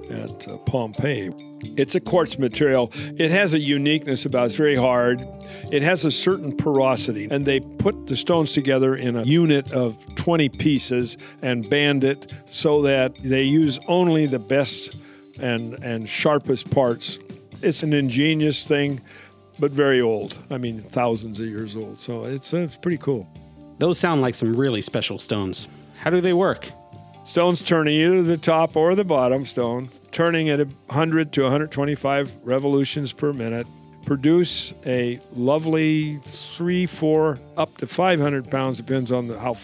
at 0.10 0.50
uh, 0.50 0.58
Pompeii. 0.58 1.32
It's 1.78 1.96
a 1.96 2.00
quartz 2.00 2.38
material. 2.38 2.92
It 3.18 3.32
has 3.32 3.54
a 3.54 3.60
uniqueness 3.60 4.26
about 4.26 4.44
it. 4.44 4.46
It's 4.48 4.56
very 4.56 4.76
hard. 4.76 5.26
It 5.72 5.82
has 5.82 6.04
a 6.04 6.12
certain 6.12 6.56
porosity, 6.56 7.28
and 7.32 7.46
they 7.46 7.60
put 7.60 8.08
the 8.08 8.16
stones 8.16 8.54
together 8.54 8.96
in 8.96 9.16
a 9.16 9.24
unit 9.24 9.72
of 9.72 9.98
20 10.16 10.50
pieces 10.50 11.18
and 11.42 11.68
band 11.70 12.04
it 12.04 12.34
so 12.46 12.82
that 12.82 13.16
they 13.24 13.44
use 13.44 13.80
only 13.88 14.26
the 14.26 14.40
best 14.40 14.98
and 15.40 15.74
and 15.84 16.08
sharpest 16.08 16.70
parts. 16.70 17.20
It's 17.62 17.82
an 17.82 17.94
ingenious 17.94 18.68
thing 18.68 19.02
but 19.60 19.72
very 19.72 20.02
old. 20.02 20.39
I 20.50 20.58
mean, 20.58 20.80
thousands 20.80 21.39
of 21.39 21.48
years 21.48 21.76
old. 21.76 22.00
So 22.00 22.26
it's, 22.26 22.54
uh, 22.54 22.58
it's 22.58 22.78
pretty 22.78 22.98
cool. 22.98 23.28
Those 23.80 24.00
sound 24.00 24.22
like 24.22 24.36
some 24.36 24.56
really 24.56 24.82
special 24.82 25.20
stones. 25.20 25.68
How 25.98 26.10
do 26.10 26.22
they 26.22 26.34
work? 26.34 26.72
Stones 27.26 27.62
turning 27.62 27.96
either 27.96 28.22
the 28.22 28.38
top 28.38 28.76
or 28.76 28.96
the 28.96 29.06
bottom 29.06 29.46
stone, 29.46 29.89
turning 30.12 30.50
at 30.50 30.60
100 30.60 31.32
to 31.34 31.44
125 31.44 32.32
revolutions 32.44 33.12
per 33.12 33.34
minute. 33.34 33.68
produce 34.06 34.74
a 34.86 35.18
lovely 35.34 36.18
three, 36.24 36.86
four, 36.86 37.39
up 37.56 37.78
to 37.78 37.88
500 37.88 38.52
pounds, 38.52 38.78
depends 38.78 39.13
on 39.13 39.30
the, 39.30 39.39
how, 39.39 39.56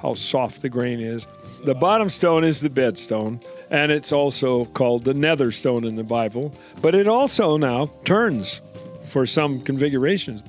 how 0.00 0.14
soft 0.14 0.62
the 0.62 0.68
grain 0.68 1.00
is. 1.00 1.26
The 1.64 1.74
bottom 1.74 2.08
stone 2.08 2.44
is 2.44 2.60
the 2.60 2.70
bed 2.70 2.96
stone, 2.96 3.40
and 3.70 3.90
it's 3.90 4.12
also 4.12 4.66
called 4.66 5.04
the 5.04 5.14
nether 5.14 5.50
stone 5.50 5.84
in 5.84 5.96
the 5.96 6.04
Bible, 6.04 6.54
but 6.80 6.94
it 6.94 7.08
also 7.08 7.56
now 7.56 7.90
turns 8.04 8.60
for 9.08 9.26
some 9.26 9.60
configurations. 9.60 10.44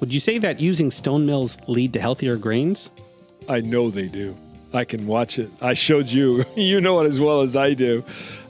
Would 0.00 0.12
you 0.12 0.20
say 0.20 0.38
that 0.38 0.60
using 0.60 0.90
stone 0.90 1.26
mills 1.26 1.56
lead 1.66 1.92
to 1.94 2.00
healthier 2.00 2.36
grains? 2.36 2.90
I 3.48 3.60
know 3.60 3.90
they 3.90 4.08
do. 4.08 4.36
I 4.72 4.84
can 4.84 5.06
watch 5.06 5.38
it. 5.38 5.50
I 5.60 5.72
showed 5.72 6.08
you. 6.08 6.44
you 6.56 6.80
know 6.80 7.00
it 7.00 7.06
as 7.06 7.20
well 7.20 7.42
as 7.42 7.56
I 7.56 7.74
do. 7.74 8.04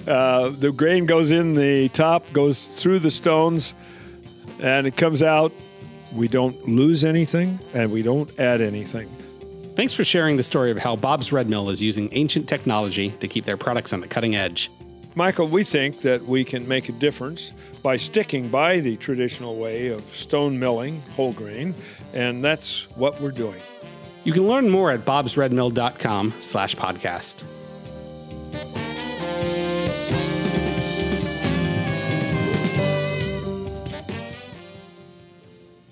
Uh, 0.07 0.51
the 0.51 0.73
grain 0.73 1.07
goes 1.07 1.33
in 1.33 1.55
the 1.55 1.89
top, 1.91 2.31
goes 2.33 2.67
through 2.67 2.99
the 3.01 3.11
stones, 3.11 3.75
and 4.61 4.87
it 4.87 4.97
comes 4.97 5.23
out. 5.23 5.53
We 6.15 6.29
don't 6.29 6.69
lose 6.69 7.05
anything, 7.05 7.59
and 7.73 7.91
we 7.91 8.03
don't 8.03 8.31
add 8.39 8.61
anything. 8.61 9.09
Thanks 9.75 9.95
for 9.95 10.05
sharing 10.05 10.37
the 10.37 10.43
story 10.43 10.71
of 10.71 10.79
how 10.79 10.95
Bob's 10.95 11.33
Red 11.33 11.49
Mill 11.49 11.69
is 11.69 11.83
using 11.83 12.09
ancient 12.13 12.49
technology 12.49 13.11
to 13.21 13.27
keep 13.27 13.45
their 13.45 13.57
products 13.57 13.93
on 13.93 14.01
the 14.01 14.07
cutting 14.07 14.37
edge. 14.37 14.71
Michael, 15.17 15.47
we 15.47 15.63
think 15.63 16.01
that 16.01 16.25
we 16.25 16.45
can 16.45 16.67
make 16.67 16.89
a 16.89 16.93
difference 16.93 17.53
by 17.83 17.97
sticking 17.97 18.49
by 18.49 18.81
the 18.81 18.97
traditional 18.97 19.57
way 19.57 19.89
of 19.89 20.03
stone 20.15 20.59
milling 20.59 21.01
whole 21.15 21.33
grain, 21.33 21.73
and 22.13 22.43
that's 22.43 22.91
what 22.97 23.21
we're 23.21 23.31
doing. 23.31 23.61
You 24.25 24.33
can 24.33 24.49
learn 24.49 24.69
more 24.69 24.91
at 24.91 25.05
bobsredmill.com 25.05 26.35
slash 26.41 26.75
podcast. 26.75 27.45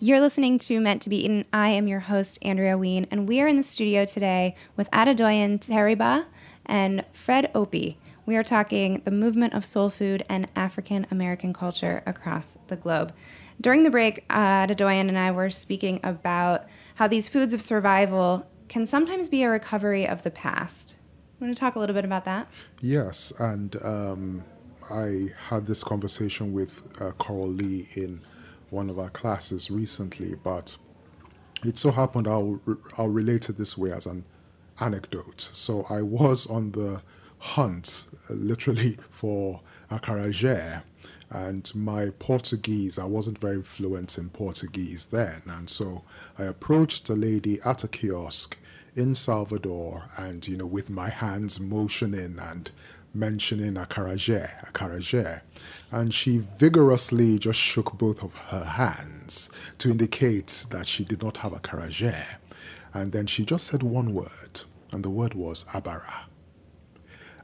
You're 0.01 0.21
listening 0.21 0.59
to 0.61 0.81
Meant 0.81 1.03
to 1.03 1.11
Be 1.11 1.25
Eaten. 1.25 1.45
I 1.53 1.69
am 1.69 1.87
your 1.87 2.01
host, 2.01 2.41
Andrea 2.43 2.77
Ween, 2.77 3.07
and 3.13 3.29
we 3.29 3.41
are 3.41 3.47
in 3.47 3.57
the 3.57 3.63
studio 3.63 4.05
today 4.05 4.57
with 4.77 4.91
Adedoyin 4.91 5.65
Teriba 5.65 6.25
and 6.67 7.05
Fred 7.13 7.53
Opie. 7.55 7.99
We 8.25 8.37
are 8.37 8.45
talking 8.45 9.03
the 9.05 9.11
movement 9.11 9.55
of 9.55 9.67
soul 9.67 9.91
food 9.91 10.25
and 10.29 10.51
African 10.55 11.07
American 11.11 11.53
culture 11.53 12.03
across 12.07 12.57
the 12.69 12.77
globe. 12.77 13.13
During 13.61 13.83
the 13.83 13.91
break, 13.91 14.25
uh, 14.31 14.67
and 14.69 15.19
I 15.19 15.31
were 15.33 15.51
speaking 15.51 15.99
about 16.05 16.67
how 16.95 17.09
these 17.09 17.29
foods 17.29 17.53
of 17.53 17.61
survival 17.61 18.47
can 18.69 18.87
sometimes 18.87 19.29
be 19.29 19.43
a 19.43 19.51
recovery 19.51 20.07
of 20.07 20.23
the 20.23 20.31
past. 20.31 20.95
Want 21.41 21.55
to 21.55 21.59
talk 21.59 21.75
a 21.75 21.81
little 21.81 21.95
bit 21.95 22.05
about 22.05 22.25
that? 22.25 22.49
Yes, 22.81 23.33
and 23.39 23.77
um, 23.83 24.45
I 24.89 25.31
had 25.49 25.67
this 25.67 25.83
conversation 25.83 26.53
with 26.53 27.01
uh, 27.01 27.11
Coralie 27.13 27.89
in 27.97 28.21
one 28.71 28.89
of 28.89 28.99
our 28.99 29.11
classes 29.11 29.71
recently, 29.71 30.37
but 30.37 30.77
it 31.65 31.77
so 31.77 31.91
happened 31.91 32.29
I'll, 32.29 32.61
I'll 32.97 33.09
relate 33.09 33.49
it 33.49 33.59
this 33.59 33.77
way 33.77 33.91
as 33.93 34.07
an 34.07 34.25
anecdote. 34.81 35.51
So 35.53 35.85
I 35.91 36.03
was 36.03 36.47
on 36.47 36.73
the 36.73 37.03
hunt, 37.43 38.07
uh, 38.31 38.35
literally, 38.35 38.97
for 39.11 39.61
acarajé, 39.91 40.83
and 41.31 41.75
my 41.75 42.11
Portuguese, 42.19 42.99
I 42.99 43.05
wasn't 43.05 43.39
very 43.39 43.63
fluent 43.63 44.19
in 44.19 44.29
Portuguese 44.31 45.07
then, 45.07 45.43
and 45.47 45.69
so 45.69 46.05
I 46.39 46.45
approached 46.45 47.09
a 47.09 47.15
lady 47.15 47.59
at 47.65 47.85
a 47.85 47.89
kiosk 47.89 48.57
in 48.95 49.15
Salvador, 49.15 50.05
and 50.17 50.47
you 50.47 50.57
know, 50.57 50.67
with 50.67 50.91
my 50.91 51.09
hands 51.09 51.59
motioning 51.59 52.39
and 52.39 52.71
mentioning 53.15 53.77
a 53.77 53.87
carajé, 53.87 54.63
a 54.63 54.73
acarajé, 54.73 55.41
and 55.91 56.15
she 56.15 56.39
vigorously 56.39 57.39
just 57.39 57.59
shook 57.59 57.99
both 57.99 58.23
of 58.23 58.35
her 58.35 58.65
hands 58.65 59.51
to 59.79 59.91
indicate 59.91 60.67
that 60.71 60.87
she 60.87 61.05
did 61.05 61.23
not 61.23 61.39
have 61.39 61.53
acarajé. 61.53 62.25
And 62.95 63.13
then 63.13 63.27
she 63.27 63.45
just 63.45 63.67
said 63.67 63.83
one 63.83 64.13
word, 64.13 64.63
and 64.93 65.03
the 65.03 65.11
word 65.11 65.35
was 65.35 65.65
abara. 65.73 66.27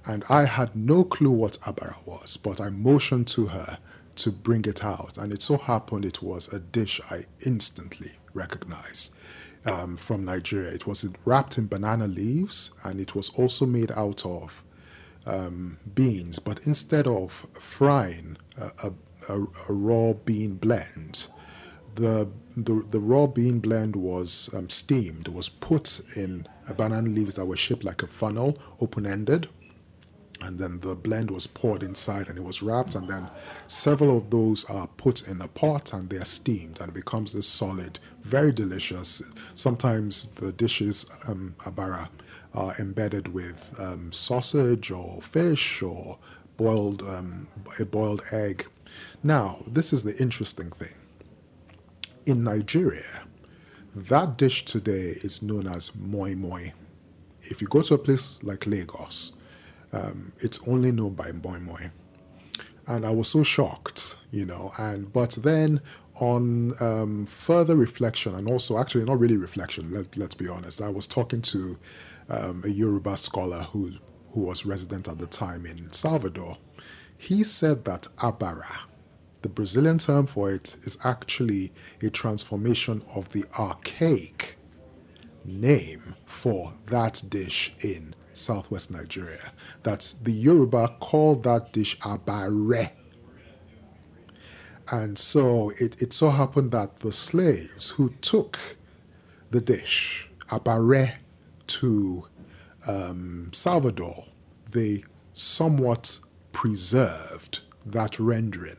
And 0.07 0.25
I 0.29 0.45
had 0.45 0.75
no 0.75 1.05
clue 1.05 1.31
what 1.31 1.59
abara 1.67 1.97
was, 2.07 2.37
but 2.37 2.61
I 2.61 2.71
motioned 2.71 3.27
to 3.29 3.47
her 3.47 3.79
to 4.17 4.33
bring 4.33 4.65
it 4.65 4.85
out. 4.85 5.19
And 5.19 5.33
it 5.33 5.43
so 5.43 5.57
happened 5.57 6.05
it 6.05 6.23
was 6.23 6.53
a 6.53 6.59
dish 6.59 7.01
I 7.11 7.25
instantly 7.45 8.13
recognized 8.35 9.13
um, 9.65 9.97
from 9.97 10.25
Nigeria. 10.25 10.71
It 10.71 10.87
was 10.87 11.07
wrapped 11.25 11.59
in 11.59 11.67
banana 11.67 12.07
leaves, 12.07 12.71
and 12.83 13.01
it 13.01 13.15
was 13.15 13.29
also 13.31 13.67
made 13.67 13.93
out 13.93 14.25
of 14.25 14.63
um, 15.27 15.79
beans, 15.95 16.39
but 16.39 16.67
instead 16.67 17.07
of 17.07 17.47
frying 17.53 18.39
a, 18.57 18.93
a, 19.29 19.41
a, 19.69 19.73
raw 19.73 20.15
bean 20.15 20.55
blend, 20.55 21.27
the, 21.97 22.29
the, 22.57 22.83
the 22.91 22.99
raw 22.99 23.27
bean 23.27 23.59
blend 23.59 23.95
was 23.95 24.49
um, 24.55 24.71
steamed, 24.71 25.29
was 25.29 25.49
put 25.49 26.01
in 26.17 26.47
banana 26.77 27.09
leaves 27.09 27.35
that 27.35 27.45
were 27.45 27.57
shaped 27.57 27.85
like 27.85 28.03
a 28.03 28.07
funnel, 28.07 28.59
open 28.81 29.07
ended. 29.07 29.49
And 30.41 30.59
then 30.59 30.81
the 30.81 30.95
blend 30.95 31.31
was 31.31 31.47
poured 31.47 31.83
inside 31.83 32.29
and 32.29 32.39
it 32.39 32.45
was 32.45 32.63
wrapped, 32.63 32.95
and 32.95 33.09
then 33.09 33.29
several 33.67 34.17
of 34.17 34.31
those 34.31 34.65
are 34.67 34.87
put 34.87 35.27
in 35.27 35.41
a 35.41 35.49
pot 35.49 35.93
and 35.93 36.09
they 36.09 36.17
are 36.17 36.25
steamed 36.25 36.81
and 36.81 36.91
it 36.91 36.95
becomes 36.95 37.33
this 37.33 37.49
solid, 37.49 37.99
very 38.23 38.53
delicious. 38.53 39.21
Sometimes 39.55 40.29
the 40.37 40.53
dishes, 40.53 41.07
um, 41.27 41.57
abara, 41.67 42.09
are 42.55 42.75
embedded 42.79 43.29
with 43.29 43.75
um, 43.79 44.13
sausage 44.13 44.91
or 44.91 45.21
fish 45.23 45.83
or 45.83 46.19
boiled 46.57 47.03
um, 47.03 47.49
a 47.79 47.85
boiled 47.85 48.23
egg. 48.31 48.67
Now, 49.23 49.59
this 49.67 49.93
is 49.93 50.03
the 50.03 50.17
interesting 50.19 50.71
thing. 50.71 50.95
In 52.27 52.45
Nigeria, 52.45 53.23
that 53.95 54.37
dish 54.37 54.65
today 54.65 55.17
is 55.23 55.43
known 55.43 55.67
as 55.67 55.95
moi 55.95 56.35
moi. 56.37 56.73
If 57.43 57.63
you 57.63 57.69
go 57.69 57.83
to 57.83 57.95
a 57.95 57.99
place 57.99 58.43
like 58.43 58.67
Lagos, 58.67 59.33
um, 59.93 60.33
it's 60.39 60.59
only 60.67 60.93
known 60.93 61.15
by 61.15 61.33
moi 61.33 61.59
moi. 61.59 61.91
And 62.87 63.05
I 63.05 63.11
was 63.11 63.29
so 63.29 63.43
shocked, 63.43 64.17
you 64.31 64.47
know. 64.47 64.73
And 64.79 65.13
but 65.13 65.33
then 65.43 65.81
on 66.21 66.75
um, 66.83 67.27
further 67.27 67.77
reflection, 67.77 68.35
and 68.35 68.51
also 68.51 68.79
actually 68.79 69.05
not 69.05 69.19
really 69.19 69.37
reflection, 69.37 69.93
let, 69.93 70.17
let's 70.17 70.35
be 70.35 70.49
honest, 70.49 70.81
I 70.81 70.89
was 70.89 71.07
talking 71.07 71.43
to 71.43 71.79
um, 72.29 72.63
a 72.65 72.69
Yoruba 72.69 73.17
scholar 73.17 73.63
who, 73.63 73.93
who 74.33 74.43
was 74.43 74.67
resident 74.67 75.09
at 75.09 75.19
the 75.19 75.27
time 75.27 75.65
in 75.65 75.93
Salvador. 75.93 76.57
He 77.17 77.43
said 77.45 77.85
that 77.85 78.09
abara, 78.23 78.81
the 79.43 79.49
Brazilian 79.49 79.99
term 79.99 80.27
for 80.27 80.51
it, 80.51 80.77
is 80.83 80.99
actually 81.05 81.73
a 82.03 82.11
transformation 82.11 83.03
of 83.15 83.31
the 83.31 83.45
archaic 83.59 84.57
name 85.45 86.15
for 86.27 86.75
that 86.87 87.23
dish 87.29 87.73
in 87.83 88.15
southwest 88.39 88.91
Nigeria. 88.91 89.53
That 89.83 90.15
the 90.23 90.33
Yoruba 90.33 90.97
called 91.01 91.43
that 91.45 91.73
dish 91.73 91.99
abare. 92.05 92.93
And 94.91 95.19
so 95.19 95.71
it, 95.79 96.01
it 96.01 96.13
so 96.13 96.31
happened 96.31 96.71
that 96.73 97.01
the 97.01 97.13
slaves 97.13 97.91
who 97.91 98.11
took 98.23 98.59
the 99.51 99.61
dish, 99.61 100.29
abare, 100.51 101.19
to 101.67 102.27
um, 102.87 103.51
Salvador, 103.53 104.25
they 104.71 105.05
somewhat 105.35 106.19
preserved 106.53 107.61
that 107.85 108.19
rendering 108.19 108.77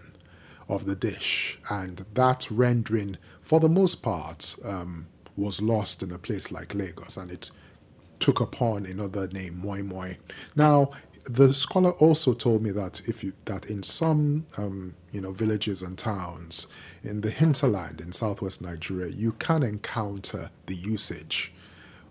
of 0.68 0.86
the 0.86 0.96
dish, 0.96 1.60
and 1.70 2.06
that 2.14 2.48
rendering, 2.52 3.18
for 3.42 3.60
the 3.60 3.70
most 3.70 3.96
part, 4.04 4.56
um, 4.64 5.08
was 5.36 5.62
lost 5.62 6.04
in 6.04 6.12
a 6.12 6.18
place 6.18 6.52
like 6.52 6.76
Lagos, 6.76 7.18
and 7.18 7.32
it 7.32 7.50
took 8.20 8.40
upon 8.40 8.86
another 8.86 9.28
name, 9.28 9.60
Moi 9.60 9.84
Moi. 9.84 10.14
Now, 10.56 10.92
the 11.26 11.54
scholar 11.54 11.92
also 11.92 12.34
told 12.34 12.64
me 12.64 12.72
that 12.72 13.02
if 13.08 13.24
you 13.24 13.34
that 13.46 13.66
in 13.70 13.84
some 13.84 14.46
um, 14.58 14.96
you 15.12 15.22
know 15.22 15.32
villages 15.32 15.82
and 15.82 15.98
towns 15.98 16.68
in 17.04 17.22
the 17.22 17.30
hinterland 17.30 18.02
in 18.02 18.12
southwest 18.12 18.62
Nigeria, 18.62 19.12
you 19.12 19.34
can 19.34 19.64
encounter 19.64 20.50
the 20.66 20.76
usage 20.76 21.54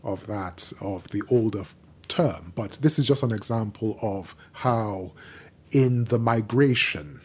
of 0.04 0.26
that, 0.26 0.72
of 0.80 1.08
the 1.08 1.22
older 1.30 1.64
term. 2.06 2.52
But 2.54 2.72
this 2.80 2.98
is 2.98 3.06
just 3.06 3.22
an 3.22 3.32
example 3.32 3.98
of 4.00 4.34
how, 4.52 5.12
in 5.70 6.04
the 6.04 6.18
migration, 6.18 7.20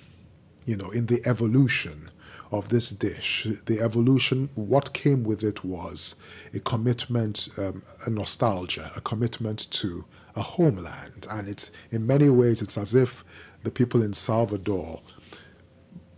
you 0.66 0.76
know, 0.78 0.90
in 0.92 1.08
the 1.08 1.22
evolution 1.26 2.10
of 2.54 2.70
this 2.70 2.90
dish, 2.92 3.48
the 3.66 3.80
evolution, 3.82 4.50
what 4.56 4.94
came 4.94 5.24
with 5.24 5.44
it 5.44 5.64
was 5.64 6.16
a 6.54 6.60
commitment, 6.60 7.50
um, 7.58 7.84
a 8.06 8.10
nostalgia, 8.10 8.92
a 8.96 9.02
commitment 9.02 9.72
to 9.72 10.06
a 10.36 10.42
homeland. 10.42 11.28
And 11.30 11.48
it's, 11.50 11.72
in 11.92 12.06
many 12.08 12.30
ways, 12.30 12.62
it's 12.62 12.78
as 12.78 12.96
if 12.96 13.24
the 13.64 13.72
people 13.72 14.02
in 14.02 14.14
Salvador 14.14 15.02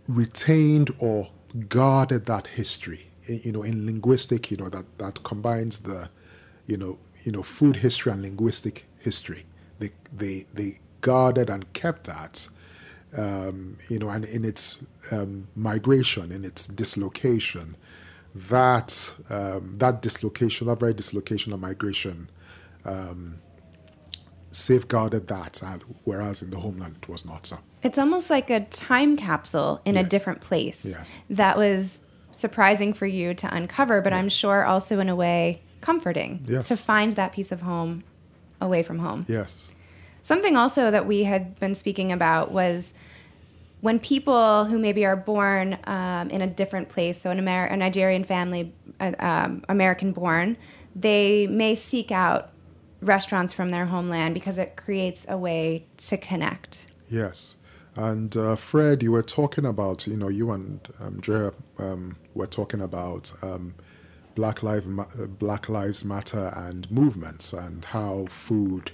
retained 0.08 0.94
or 0.98 1.28
guarded 1.68 2.26
that 2.26 2.46
history 2.48 3.08
you 3.26 3.50
know 3.50 3.62
in 3.64 3.86
linguistic 3.86 4.52
you 4.52 4.56
know 4.56 4.68
that 4.68 4.84
that 4.98 5.24
combines 5.24 5.80
the 5.80 6.08
you 6.66 6.76
know, 6.76 6.98
you 7.24 7.32
know, 7.32 7.42
food 7.42 7.76
history 7.76 8.12
and 8.12 8.22
linguistic 8.22 8.86
history. 8.98 9.46
They, 9.78 9.90
they, 10.12 10.46
they 10.52 10.74
guarded 11.00 11.48
and 11.48 11.72
kept 11.72 12.04
that 12.04 12.48
um, 13.16 13.76
you 13.88 13.98
know, 13.98 14.08
and 14.10 14.24
in 14.24 14.44
its 14.44 14.78
um, 15.10 15.48
migration, 15.54 16.32
in 16.32 16.44
its 16.44 16.66
dislocation, 16.66 17.76
that 18.34 19.14
um, 19.30 19.74
that 19.78 20.02
dislocation, 20.02 20.66
that 20.66 20.78
very 20.78 20.94
dislocation 20.94 21.52
of 21.52 21.60
migration, 21.60 22.30
um, 22.84 23.38
safeguarded 24.50 25.28
that, 25.28 25.62
and 25.62 25.82
whereas 26.04 26.42
in 26.42 26.50
the 26.50 26.58
homeland 26.58 26.96
it 27.02 27.08
was 27.08 27.24
not 27.24 27.46
so. 27.46 27.58
It's 27.82 27.98
almost 27.98 28.30
like 28.30 28.50
a 28.50 28.60
time 28.66 29.16
capsule 29.16 29.80
in 29.84 29.96
a 29.96 30.02
different 30.02 30.40
place. 30.40 30.84
Yes. 30.84 31.14
That 31.30 31.56
was 31.56 32.00
surprising 32.32 32.92
for 32.92 33.06
you 33.06 33.32
to 33.34 33.54
uncover, 33.54 34.00
but 34.00 34.12
I'm 34.12 34.28
sure 34.28 34.64
also 34.64 34.98
in 35.00 35.08
a 35.08 35.16
way 35.16 35.62
comforting 35.80 36.44
Yes. 36.46 36.68
to 36.68 36.76
find 36.76 37.12
that 37.12 37.32
piece 37.32 37.52
of 37.52 37.62
home 37.62 38.02
away 38.60 38.82
from 38.82 38.98
home. 38.98 39.24
Yes. 39.28 39.72
Something 40.26 40.56
also 40.56 40.90
that 40.90 41.06
we 41.06 41.22
had 41.22 41.56
been 41.60 41.76
speaking 41.76 42.10
about 42.10 42.50
was 42.50 42.92
when 43.80 44.00
people 44.00 44.64
who 44.64 44.76
maybe 44.76 45.06
are 45.06 45.14
born 45.14 45.78
um, 45.84 46.30
in 46.30 46.42
a 46.42 46.48
different 46.48 46.88
place, 46.88 47.20
so 47.20 47.30
an 47.30 47.38
Amer- 47.38 47.66
a 47.66 47.76
Nigerian 47.76 48.24
family, 48.24 48.74
uh, 48.98 49.12
um, 49.20 49.62
American 49.68 50.10
born, 50.10 50.56
they 50.96 51.46
may 51.46 51.76
seek 51.76 52.10
out 52.10 52.50
restaurants 53.00 53.52
from 53.52 53.70
their 53.70 53.86
homeland 53.86 54.34
because 54.34 54.58
it 54.58 54.74
creates 54.74 55.26
a 55.28 55.38
way 55.38 55.86
to 55.98 56.16
connect. 56.16 56.86
Yes. 57.08 57.54
And 57.94 58.36
uh, 58.36 58.56
Fred, 58.56 59.04
you 59.04 59.12
were 59.12 59.22
talking 59.22 59.64
about, 59.64 60.08
you 60.08 60.16
know, 60.16 60.28
you 60.28 60.50
and 60.50 60.80
um, 60.98 61.52
um, 61.78 62.16
were 62.34 62.48
talking 62.48 62.80
about 62.80 63.32
um, 63.42 63.76
Black, 64.34 64.64
Lives 64.64 64.88
Ma- 64.88 65.06
Black 65.38 65.68
Lives 65.68 66.04
Matter 66.04 66.52
and 66.56 66.90
movements 66.90 67.52
and 67.52 67.84
how 67.84 68.26
food 68.26 68.90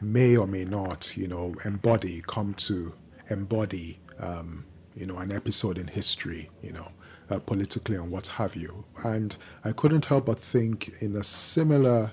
may 0.00 0.36
or 0.36 0.46
may 0.46 0.64
not, 0.64 1.16
you 1.16 1.28
know, 1.28 1.54
embody, 1.64 2.22
come 2.26 2.54
to 2.54 2.94
embody, 3.30 3.98
um, 4.18 4.64
you 4.94 5.06
know, 5.06 5.18
an 5.18 5.32
episode 5.32 5.78
in 5.78 5.88
history, 5.88 6.50
you 6.62 6.72
know, 6.72 6.90
uh, 7.30 7.38
politically 7.38 7.96
and 7.96 8.10
what 8.10 8.26
have 8.26 8.56
you. 8.56 8.84
And 9.04 9.36
I 9.64 9.72
couldn't 9.72 10.06
help 10.06 10.26
but 10.26 10.38
think 10.38 10.92
in 11.00 11.16
a 11.16 11.24
similar 11.24 12.12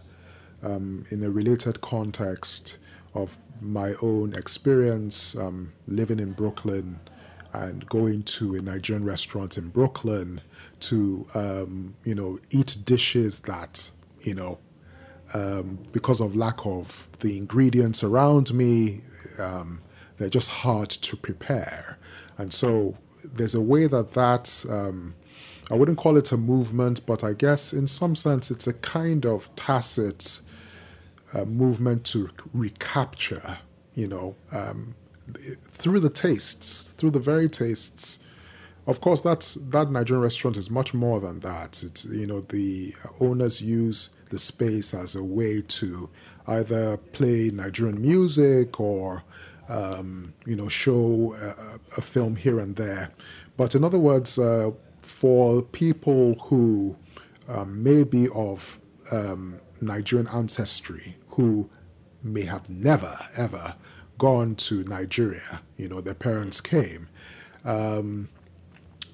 um, 0.64 1.04
in 1.12 1.24
a 1.24 1.30
related 1.30 1.82
context 1.82 2.78
of 3.14 3.38
my 3.62 3.94
own 4.02 4.34
experience 4.34 5.36
um, 5.36 5.74
living 5.88 6.20
in 6.20 6.32
Brooklyn 6.34 7.00
and 7.54 7.86
going 7.88 8.24
to 8.24 8.56
a 8.56 8.62
Nigerian 8.62 9.06
restaurant 9.06 9.58
in 9.58 9.70
Brooklyn 9.70 10.42
to, 10.80 11.28
um, 11.36 11.96
you 12.04 12.16
know, 12.16 12.40
eat 12.50 12.78
dishes 12.84 13.42
that, 13.42 13.92
you 14.22 14.34
know, 14.34 14.60
um, 15.34 15.80
because 15.92 16.22
of 16.22 16.36
lack 16.36 16.66
of 16.66 17.08
the 17.20 17.38
ingredients 17.38 18.04
around 18.04 18.54
me, 18.54 19.02
um, 19.40 19.82
they're 20.18 20.30
just 20.30 20.50
hard 20.50 20.90
to 20.90 21.18
prepare. 21.18 21.98
And 22.38 22.54
so 22.54 22.98
there's 23.24 23.56
a 23.56 23.62
way 23.62 23.88
that 23.88 24.12
that, 24.12 24.66
um, 24.70 25.16
I 25.72 25.76
wouldn't 25.76 25.98
call 25.98 26.18
it 26.18 26.32
a 26.32 26.38
movement, 26.38 27.06
but 27.06 27.24
I 27.24 27.34
guess 27.34 27.74
in 27.74 27.88
some 27.88 28.16
sense 28.16 28.52
it's 28.52 28.68
a 28.68 28.74
kind 28.74 29.26
of 29.26 29.54
tacit 29.56 30.42
uh, 31.34 31.46
movement 31.46 32.06
to 32.06 32.30
recapture, 32.54 33.58
you 33.96 34.08
know, 34.08 34.36
um, 34.52 34.96
through 35.64 36.00
the 36.00 36.10
tastes, 36.10 36.92
through 36.92 37.12
the 37.12 37.20
very 37.20 37.50
tastes. 37.50 38.20
Of 38.86 39.00
course, 39.00 39.22
that's 39.22 39.54
that 39.56 39.90
Nigerian 39.90 40.22
restaurant 40.22 40.58
is 40.58 40.70
much 40.70 40.94
more 40.94 41.20
than 41.22 41.40
that. 41.40 41.82
It's 41.84 42.04
you 42.04 42.28
know 42.28 42.42
the 42.42 42.94
owners 43.22 43.62
use 43.62 44.10
the 44.34 44.40
space 44.40 44.94
as 44.94 45.16
a 45.16 45.24
way 45.24 45.62
to 45.62 46.10
either 46.48 46.98
play 46.98 47.52
Nigerian 47.54 48.02
music 48.02 48.80
or 48.80 49.24
um, 49.70 50.34
you 50.46 50.56
know 50.56 50.68
show 50.68 51.36
a, 51.36 51.80
a 51.98 52.02
film 52.02 52.36
here 52.36 52.60
and 52.60 52.76
there. 52.76 53.12
But 53.56 53.76
in 53.76 53.84
other 53.84 54.00
words, 54.00 54.38
uh, 54.38 54.72
for 55.02 55.62
people 55.62 56.34
who 56.46 56.98
um, 57.48 57.84
may 57.84 58.04
be 58.04 58.28
of 58.34 58.80
um, 59.12 59.60
Nigerian 59.80 60.28
ancestry 60.28 61.16
who 61.30 61.70
may 62.24 62.46
have 62.46 62.70
never 62.70 63.16
ever 63.38 63.76
gone 64.18 64.56
to 64.56 64.84
Nigeria, 64.84 65.62
you 65.78 65.88
know, 65.88 66.02
their 66.02 66.14
parents 66.14 66.60
came. 66.60 67.08
Um, 67.64 68.30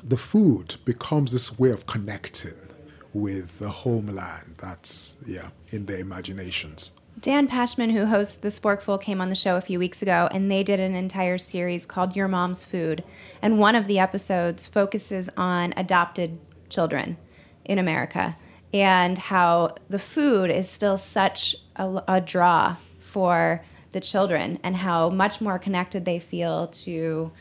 the 0.02 0.18
food 0.18 0.76
becomes 0.86 1.34
this 1.34 1.60
way 1.60 1.72
of 1.72 1.86
connecting 1.86 2.69
with 3.14 3.60
the 3.60 3.70
homeland 3.70 4.56
that's 4.58 5.18
yeah 5.26 5.50
in 5.70 5.86
their 5.86 6.00
imaginations 6.00 6.92
Dan 7.22 7.50
Pashman, 7.50 7.92
who 7.92 8.06
hosts 8.06 8.38
The 8.38 8.48
Sporkful, 8.48 9.02
came 9.02 9.20
on 9.20 9.28
the 9.28 9.36
show 9.36 9.58
a 9.58 9.62
few 9.62 9.78
weeks 9.78 10.02
ago, 10.02 10.30
and 10.32 10.50
they 10.50 10.64
did 10.64 10.80
an 10.80 10.96
entire 10.96 11.38
series 11.38 11.86
called 11.86 12.16
Your 12.16 12.30
Mom's 12.30 12.64
Food. 12.64 13.04
And 13.42 13.60
one 13.60 13.76
of 13.76 13.88
the 13.88 14.00
episodes 14.00 14.66
focuses 14.66 15.30
on 15.36 15.74
adopted 15.76 16.40
children 16.70 17.18
in 17.66 17.78
America 17.78 18.38
and 18.74 19.18
how 19.18 19.76
the 19.90 20.00
food 20.00 20.50
is 20.50 20.70
still 20.70 20.98
such 20.98 21.58
a, 21.76 22.02
a 22.08 22.22
draw 22.22 22.78
for 23.02 23.66
the 23.92 24.00
children 24.00 24.60
and 24.64 24.78
how 24.78 25.10
much 25.10 25.42
more 25.42 25.60
connected 25.60 26.06
they 26.06 26.20
feel 26.20 26.68
to 26.68 27.32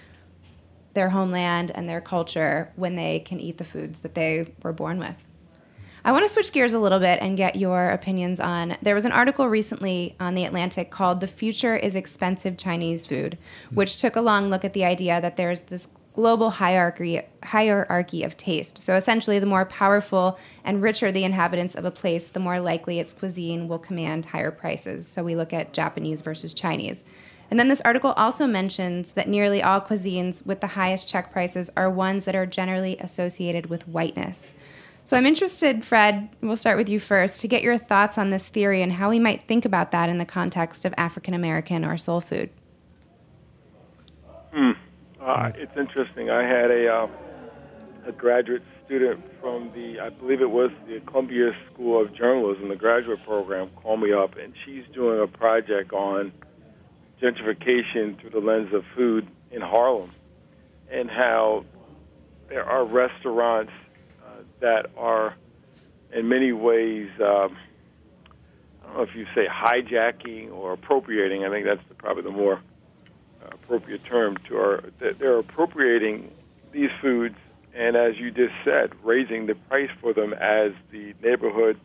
their 0.95 1.11
homeland 1.11 1.71
and 1.75 1.89
their 1.89 2.01
culture 2.01 2.73
when 2.75 2.97
they 2.97 3.21
can 3.21 3.39
eat 3.39 3.59
the 3.59 3.65
foods 3.65 3.99
that 4.01 4.15
they 4.15 4.53
were 4.63 4.73
born 4.73 4.99
with. 4.99 5.15
I 6.09 6.12
want 6.12 6.27
to 6.27 6.33
switch 6.33 6.53
gears 6.53 6.73
a 6.73 6.79
little 6.79 7.01
bit 7.01 7.18
and 7.21 7.37
get 7.37 7.57
your 7.57 7.90
opinions 7.90 8.40
on. 8.40 8.79
There 8.81 8.94
was 8.94 9.05
an 9.05 9.12
article 9.12 9.47
recently 9.47 10.16
on 10.18 10.35
The 10.35 10.47
Atlantic 10.47 10.90
called 10.90 11.21
The 11.21 11.27
Future 11.27 11.77
is 11.77 11.94
Expensive 11.94 12.57
Chinese 12.57 13.07
Food, 13.07 13.37
which 13.75 13.99
took 13.99 14.16
a 14.16 14.23
long 14.23 14.49
look 14.49 14.64
at 14.64 14.73
the 14.73 14.87
idea 14.87 15.21
that 15.21 15.37
there's 15.37 15.64
this 15.64 15.87
global 16.14 16.49
hierarchy 16.49 17.21
hierarchy 17.42 18.23
of 18.23 18.38
taste. 18.38 18.81
So 18.81 18.94
essentially 18.94 19.38
the 19.38 19.44
more 19.44 19.66
powerful 19.66 20.38
and 20.64 20.81
richer 20.81 21.12
the 21.12 21.25
inhabitants 21.25 21.75
of 21.75 21.85
a 21.85 21.90
place, 21.90 22.29
the 22.29 22.40
more 22.40 22.59
likely 22.59 22.99
its 22.99 23.12
cuisine 23.12 23.68
will 23.68 23.79
command 23.79 24.25
higher 24.25 24.51
prices. 24.51 25.07
So 25.07 25.23
we 25.23 25.37
look 25.37 25.53
at 25.53 25.75
Japanese 25.75 26.23
versus 26.23 26.55
Chinese. 26.55 27.05
And 27.51 27.61
then 27.61 27.68
this 27.68 27.83
article 27.83 28.12
also 28.12 28.47
mentions 28.47 29.12
that 29.12 29.29
nearly 29.29 29.62
all 29.62 29.83
cuisines 29.83 30.47
with 30.47 30.62
the 30.62 30.68
highest 30.68 31.07
check 31.07 31.31
prices 31.31 31.68
are 31.77 31.90
ones 31.90 32.25
that 32.25 32.35
are 32.35 32.47
generally 32.47 32.97
associated 32.97 33.66
with 33.66 33.87
whiteness. 33.87 34.53
So 35.09 35.16
I'm 35.16 35.25
interested, 35.25 35.87
Fred, 35.87 36.29
we'll 36.42 36.59
start 36.59 36.77
with 36.77 36.90
you 36.90 37.01
first, 37.01 37.40
to 37.40 37.49
get 37.49 37.62
your 37.62 37.79
thoughts 37.79 38.18
on 38.18 38.29
this 38.29 38.47
theory 38.47 38.83
and 38.83 38.92
how 38.92 39.09
we 39.09 39.18
might 39.18 39.42
think 39.44 39.64
about 39.64 39.90
that 39.92 40.11
in 40.11 40.18
the 40.18 40.27
context 40.27 40.85
of 40.85 40.92
African 40.99 41.33
American 41.33 41.83
or 41.83 41.97
soul 41.97 42.21
food. 42.21 42.51
Uh, 45.18 45.51
it's 45.55 45.75
interesting. 45.79 46.29
I 46.29 46.42
had 46.42 46.71
a 46.71 46.94
uh, 46.94 47.09
a 48.07 48.12
graduate 48.12 48.62
student 48.85 49.25
from 49.40 49.73
the, 49.75 49.99
I 49.99 50.11
believe 50.11 50.42
it 50.42 50.51
was 50.51 50.71
the 50.87 51.01
Columbia 51.07 51.53
School 51.73 52.03
of 52.03 52.14
Journalism, 52.14 52.68
the 52.68 52.77
graduate 52.77 53.25
program, 53.25 53.71
call 53.77 53.97
me 53.97 54.12
up, 54.12 54.37
and 54.37 54.53
she's 54.66 54.85
doing 54.92 55.23
a 55.23 55.27
project 55.27 55.94
on 55.94 56.33
gentrification 57.23 58.21
through 58.21 58.29
the 58.29 58.40
lens 58.40 58.75
of 58.75 58.85
food 58.94 59.27
in 59.53 59.62
Harlem, 59.62 60.12
and 60.90 61.09
how 61.09 61.64
there 62.51 62.66
are 62.66 62.85
restaurants 62.85 63.73
that 64.61 64.87
are, 64.97 65.35
in 66.12 66.29
many 66.29 66.53
ways, 66.53 67.09
um, 67.21 67.57
I 68.83 68.87
don't 68.87 68.97
know 68.97 69.03
if 69.03 69.14
you 69.14 69.27
say 69.35 69.47
hijacking 69.47 70.53
or 70.53 70.73
appropriating. 70.73 71.44
I 71.44 71.51
think 71.51 71.66
that's 71.66 71.87
the, 71.88 71.94
probably 71.94 72.23
the 72.23 72.31
more 72.31 72.61
uh, 73.42 73.51
appropriate 73.53 74.05
term 74.05 74.37
to 74.49 74.57
our 74.57 74.85
they're 74.99 75.38
appropriating 75.38 76.33
these 76.73 76.90
foods 77.01 77.37
and 77.75 77.97
as 77.97 78.16
you 78.16 78.31
just 78.31 78.55
said 78.64 78.90
raising 79.05 79.47
the 79.47 79.55
price 79.55 79.90
for 80.01 80.12
them 80.12 80.33
as 80.33 80.73
the 80.90 81.14
neighborhood 81.23 81.79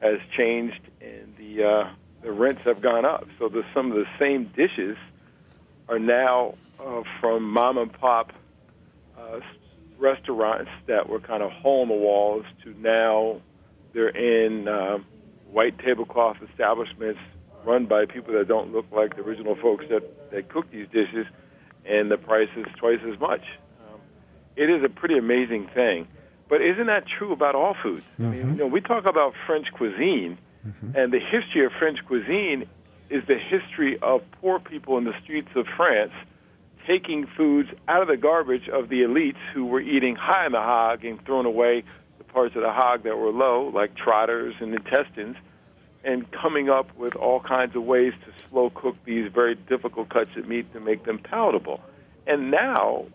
has 0.00 0.18
changed 0.36 0.80
and 1.00 1.34
the 1.38 1.64
uh, 1.64 1.90
the 2.22 2.30
rents 2.30 2.60
have 2.64 2.80
gone 2.80 3.04
up 3.04 3.26
so 3.38 3.48
the, 3.48 3.64
some 3.74 3.90
of 3.90 3.96
the 3.96 4.06
same 4.18 4.44
dishes 4.56 4.96
are 5.88 5.98
now 5.98 6.54
uh, 6.78 7.02
from 7.20 7.42
mom 7.42 7.78
and 7.78 7.92
pop 7.92 8.32
uh, 9.18 9.40
restaurants 9.98 10.70
that 10.86 11.08
were 11.08 11.20
kind 11.20 11.42
of 11.42 11.50
hole 11.50 11.82
in 11.82 11.88
the 11.88 11.94
walls 11.94 12.44
to 12.64 12.74
now 12.78 13.40
they're 13.92 14.08
in 14.08 14.68
uh, 14.68 14.98
white 15.50 15.78
tablecloth 15.78 16.36
establishments 16.50 17.20
run 17.64 17.86
by 17.86 18.06
people 18.06 18.34
that 18.34 18.46
don't 18.46 18.72
look 18.72 18.86
like 18.92 19.16
the 19.16 19.22
original 19.22 19.56
folks 19.56 19.84
that, 19.90 20.30
that 20.30 20.48
cook 20.48 20.70
these 20.70 20.86
dishes, 20.88 21.26
and 21.84 22.10
the 22.10 22.16
price 22.16 22.48
is 22.56 22.66
twice 22.76 23.00
as 23.12 23.18
much. 23.18 23.42
Um, 23.80 24.00
it 24.54 24.70
is 24.70 24.84
a 24.84 24.88
pretty 24.88 25.18
amazing 25.18 25.68
thing. 25.74 26.06
But 26.48 26.62
isn't 26.62 26.86
that 26.86 27.04
true 27.06 27.32
about 27.32 27.56
all 27.56 27.74
foods? 27.82 28.04
I 28.18 28.22
mean, 28.22 28.50
you 28.50 28.54
know, 28.56 28.66
we 28.68 28.80
talk 28.80 29.04
about 29.06 29.34
French 29.46 29.66
cuisine, 29.72 30.38
and 30.94 31.12
the 31.12 31.18
history 31.18 31.64
of 31.64 31.72
French 31.78 31.98
cuisine 32.06 32.68
is 33.08 33.24
the 33.26 33.38
history 33.38 33.98
of 34.00 34.22
poor 34.40 34.58
people 34.60 34.98
in 34.98 35.04
the 35.04 35.14
streets 35.22 35.48
of 35.56 35.66
France 35.76 36.12
taking 36.86 37.26
foods 37.36 37.68
out 37.88 38.02
of 38.02 38.08
the 38.08 38.16
garbage 38.16 38.68
of 38.68 38.88
the 38.88 39.02
elites 39.02 39.40
who 39.52 39.66
were 39.66 39.80
eating 39.80 40.16
high 40.16 40.46
in 40.46 40.52
the 40.52 40.60
hog 40.60 41.04
and 41.04 41.24
throwing 41.24 41.46
away 41.46 41.84
the 42.18 42.24
parts 42.24 42.54
of 42.56 42.62
the 42.62 42.72
hog 42.72 43.04
that 43.04 43.16
were 43.16 43.30
low, 43.30 43.70
like 43.74 43.96
trotters 43.96 44.54
and 44.60 44.74
intestines, 44.74 45.36
and 46.04 46.30
coming 46.30 46.70
up 46.70 46.96
with 46.96 47.16
all 47.16 47.40
kinds 47.40 47.74
of 47.74 47.82
ways 47.82 48.12
to 48.24 48.32
slow 48.48 48.70
cook 48.70 48.96
these 49.04 49.30
very 49.32 49.54
difficult 49.54 50.08
cuts 50.08 50.30
of 50.36 50.46
meat 50.46 50.72
to 50.72 50.80
make 50.80 51.04
them 51.04 51.18
palatable. 51.18 51.80
And 52.26 52.50
now, 52.50 53.06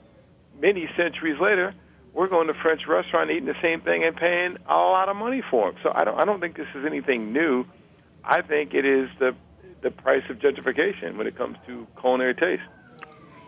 many 0.61 0.89
centuries 0.97 1.39
later, 1.39 1.73
we're 2.13 2.27
going 2.27 2.47
to 2.47 2.53
French 2.53 2.81
restaurant 2.87 3.31
eating 3.31 3.45
the 3.45 3.61
same 3.61 3.81
thing 3.81 4.03
and 4.03 4.15
paying 4.15 4.57
a 4.67 4.75
lot 4.75 5.07
of 5.07 5.15
money 5.15 5.41
for 5.49 5.71
them. 5.71 5.79
So 5.83 5.91
I 5.93 6.03
don't 6.03 6.19
I 6.19 6.25
don't 6.25 6.41
think 6.41 6.57
this 6.57 6.67
is 6.75 6.85
anything 6.85 7.31
new. 7.31 7.65
I 8.23 8.41
think 8.41 8.73
it 8.73 8.85
is 8.85 9.09
the 9.19 9.33
the 9.81 9.91
price 9.91 10.23
of 10.29 10.37
gentrification 10.37 11.17
when 11.17 11.27
it 11.27 11.37
comes 11.37 11.57
to 11.67 11.87
culinary 11.99 12.35
taste. 12.35 12.61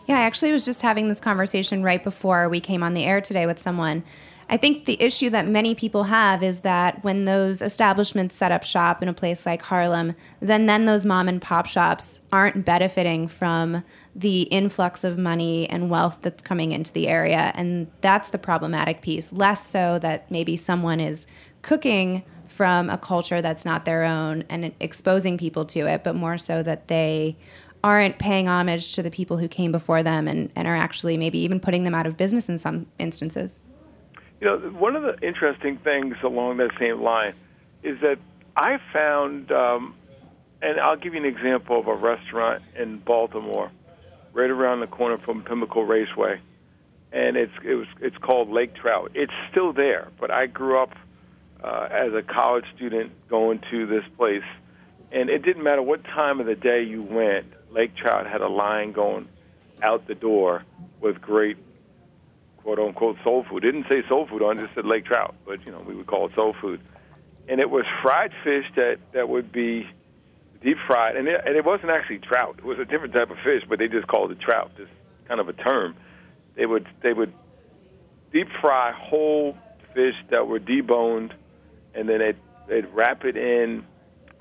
Yeah, 0.06 0.18
I 0.18 0.24
actually 0.24 0.52
was 0.52 0.66
just 0.66 0.82
having 0.82 1.08
this 1.08 1.22
conversation 1.22 1.82
right 1.82 2.04
before 2.04 2.50
we 2.50 2.60
came 2.60 2.84
on 2.84 2.94
the 2.94 3.06
air 3.06 3.22
today 3.22 3.46
with 3.46 3.62
someone. 3.62 4.04
I 4.50 4.58
think 4.58 4.84
the 4.84 5.02
issue 5.02 5.30
that 5.30 5.48
many 5.48 5.74
people 5.74 6.04
have 6.04 6.44
is 6.44 6.60
that 6.60 7.02
when 7.04 7.24
those 7.24 7.62
establishments 7.62 8.36
set 8.36 8.52
up 8.52 8.64
shop 8.64 9.02
in 9.02 9.08
a 9.08 9.14
place 9.14 9.46
like 9.46 9.62
Harlem, 9.62 10.16
then 10.42 10.66
then 10.66 10.86
those 10.86 11.06
mom 11.06 11.30
and 11.30 11.42
pop 11.42 11.66
shops 11.66 12.22
aren't 12.32 12.66
benefiting 12.66 13.30
from 13.30 13.84
the 14.14 14.42
influx 14.44 15.06
of 15.06 15.18
money 15.18 15.70
and 15.70 15.90
wealth 15.90 16.18
that's 16.22 16.44
coming 16.44 16.74
into 16.74 16.92
the 16.92 17.08
area, 17.08 17.54
and 17.56 17.90
that's 18.02 18.30
the 18.30 18.38
problematic 18.38 19.02
piece. 19.02 19.32
Less 19.32 19.66
so 19.66 19.98
that 20.00 20.30
maybe 20.30 20.58
someone 20.58 21.00
is 21.00 21.26
cooking 21.62 22.24
from 22.50 22.90
a 22.90 22.98
culture 22.98 23.42
that's 23.42 23.66
not 23.66 23.86
their 23.86 24.04
own 24.04 24.44
and 24.50 24.74
exposing 24.80 25.38
people 25.38 25.66
to 25.66 25.88
it, 25.88 26.04
but 26.04 26.14
more 26.16 26.38
so 26.38 26.62
that 26.62 26.88
they 26.90 27.36
aren't 27.84 28.18
paying 28.18 28.48
homage 28.48 28.94
to 28.94 29.04
the 29.04 29.12
people 29.12 29.38
who 29.38 29.48
came 29.48 29.72
before 29.72 30.02
them 30.04 30.28
and, 30.28 30.50
and 30.56 30.68
are 30.68 30.76
actually 30.76 31.18
maybe 31.18 31.38
even 31.40 31.60
putting 31.60 31.84
them 31.84 31.94
out 31.94 32.06
of 32.06 32.16
business 32.16 32.48
in 32.48 32.58
some 32.58 32.86
instances. 32.98 33.58
You 34.40 34.48
know, 34.48 34.58
one 34.72 34.96
of 34.96 35.04
the 35.04 35.20
interesting 35.26 35.78
things 35.78 36.16
along 36.24 36.58
that 36.58 36.72
same 36.80 37.02
line 37.02 37.34
is 37.84 38.00
that 38.02 38.18
I 38.56 38.78
found, 38.92 39.52
um, 39.52 39.96
and 40.62 40.80
I'll 40.80 40.96
give 40.96 41.14
you 41.14 41.20
an 41.20 41.26
example 41.26 41.80
of 41.80 41.88
a 41.88 41.96
restaurant 41.96 42.64
in 42.78 43.00
Baltimore, 43.00 43.72
right 44.34 44.50
around 44.50 44.80
the 44.80 44.88
corner 44.88 45.18
from 45.18 45.44
Pimlico 45.44 45.82
Raceway, 45.82 46.40
and 47.12 47.38
it's 47.38 47.54
it 47.64 47.76
was 47.76 47.88
it's 48.02 48.18
called 48.18 48.50
Lake 48.50 48.74
Trout. 48.76 49.12
It's 49.14 49.34
still 49.52 49.74
there, 49.74 50.10
but 50.20 50.32
I 50.32 50.48
grew 50.48 50.82
up 50.82 50.94
uh, 51.64 51.88
as 51.92 52.14
a 52.14 52.22
college 52.22 52.66
student 52.76 53.12
going 53.30 53.62
to 53.72 53.86
this 53.86 54.04
place, 54.18 54.44
and 55.12 55.30
it 55.30 55.44
didn't 55.44 55.64
matter 55.64 55.82
what 55.82 56.04
time 56.04 56.40
of 56.40 56.46
the 56.46 56.56
day 56.56 56.84
you 56.84 57.04
went. 57.04 57.46
Lake 57.74 57.96
Trout 57.96 58.28
had 58.28 58.42
a 58.42 58.48
line 58.48 58.92
going 58.92 59.28
out 59.82 60.08
the 60.08 60.16
door 60.16 60.64
with 61.02 61.20
great 61.22 61.58
quote 62.58 62.80
unquote 62.80 63.18
soul 63.24 63.46
food. 63.50 63.64
Didn't 63.64 63.86
say 63.90 64.04
soul 64.08 64.28
food 64.28 64.42
on 64.42 64.58
just 64.58 64.76
said 64.76 64.86
Lake 64.86 65.06
Trout, 65.06 65.36
but 65.46 65.66
you 65.66 65.72
know 65.72 65.84
we 65.86 65.96
would 65.96 66.08
call 66.08 66.28
it 66.28 66.36
soul 66.36 66.56
food. 66.60 66.80
And 67.50 67.60
it 67.60 67.70
was 67.70 67.86
fried 68.02 68.32
fish 68.44 68.66
that 68.76 68.98
that 69.14 69.28
would 69.28 69.52
be 69.52 69.88
deep 70.64 70.78
fried, 70.88 71.18
and 71.18 71.28
it, 71.28 71.42
and 71.46 71.58
it 71.58 71.66
wasn't 71.66 71.92
actually 71.92 72.20
trout. 72.20 72.56
It 72.60 72.64
was 72.64 72.80
a 72.80 72.86
different 72.86 73.14
type 73.14 73.30
of 73.30 73.38
fish, 73.44 73.64
but 73.68 73.80
they 73.80 73.90
just 73.90 74.08
called 74.08 74.32
it 74.32 74.40
trout, 74.40 74.72
just 74.78 74.92
kind 75.28 75.42
of 75.42 75.50
a 75.50 75.54
term. 75.54 75.96
They 76.56 76.66
would 76.66 76.88
they 77.02 77.12
would 77.12 77.34
deep 78.32 78.48
fry 78.62 78.94
whole 78.96 79.58
fish 79.94 80.16
that 80.32 80.48
were 80.48 80.60
deboned 80.60 81.32
and 81.94 82.10
then 82.10 82.20
they'd, 82.20 82.38
they'd 82.68 82.86
wrap 82.94 83.26
it 83.26 83.38
in 83.38 83.86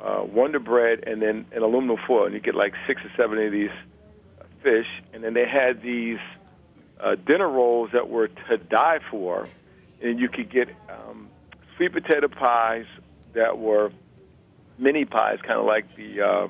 uh, 0.02 0.24
Wonder 0.24 0.58
Bread 0.58 1.04
and 1.06 1.22
then 1.22 1.46
an 1.52 1.62
aluminum 1.62 1.96
foil, 2.06 2.26
and 2.26 2.34
you 2.34 2.40
get 2.40 2.54
like 2.54 2.74
six 2.86 3.00
or 3.04 3.10
seven 3.16 3.38
of 3.38 3.52
these 3.52 3.70
fish. 4.62 4.86
And 5.12 5.22
then 5.22 5.34
they 5.34 5.46
had 5.46 5.82
these 5.82 6.18
uh, 7.00 7.14
dinner 7.14 7.48
rolls 7.48 7.90
that 7.92 8.08
were 8.08 8.28
to 8.28 8.56
die 8.58 8.98
for, 9.10 9.48
and 10.02 10.18
you 10.18 10.28
could 10.28 10.50
get 10.50 10.68
um, 10.90 11.28
sweet 11.76 11.92
potato 11.92 12.28
pies 12.28 12.86
that 13.34 13.58
were 13.58 13.92
mini 14.78 15.04
pies, 15.04 15.38
kind 15.46 15.58
of 15.58 15.66
like 15.66 15.84
the 15.96 16.20
uh, 16.20 16.48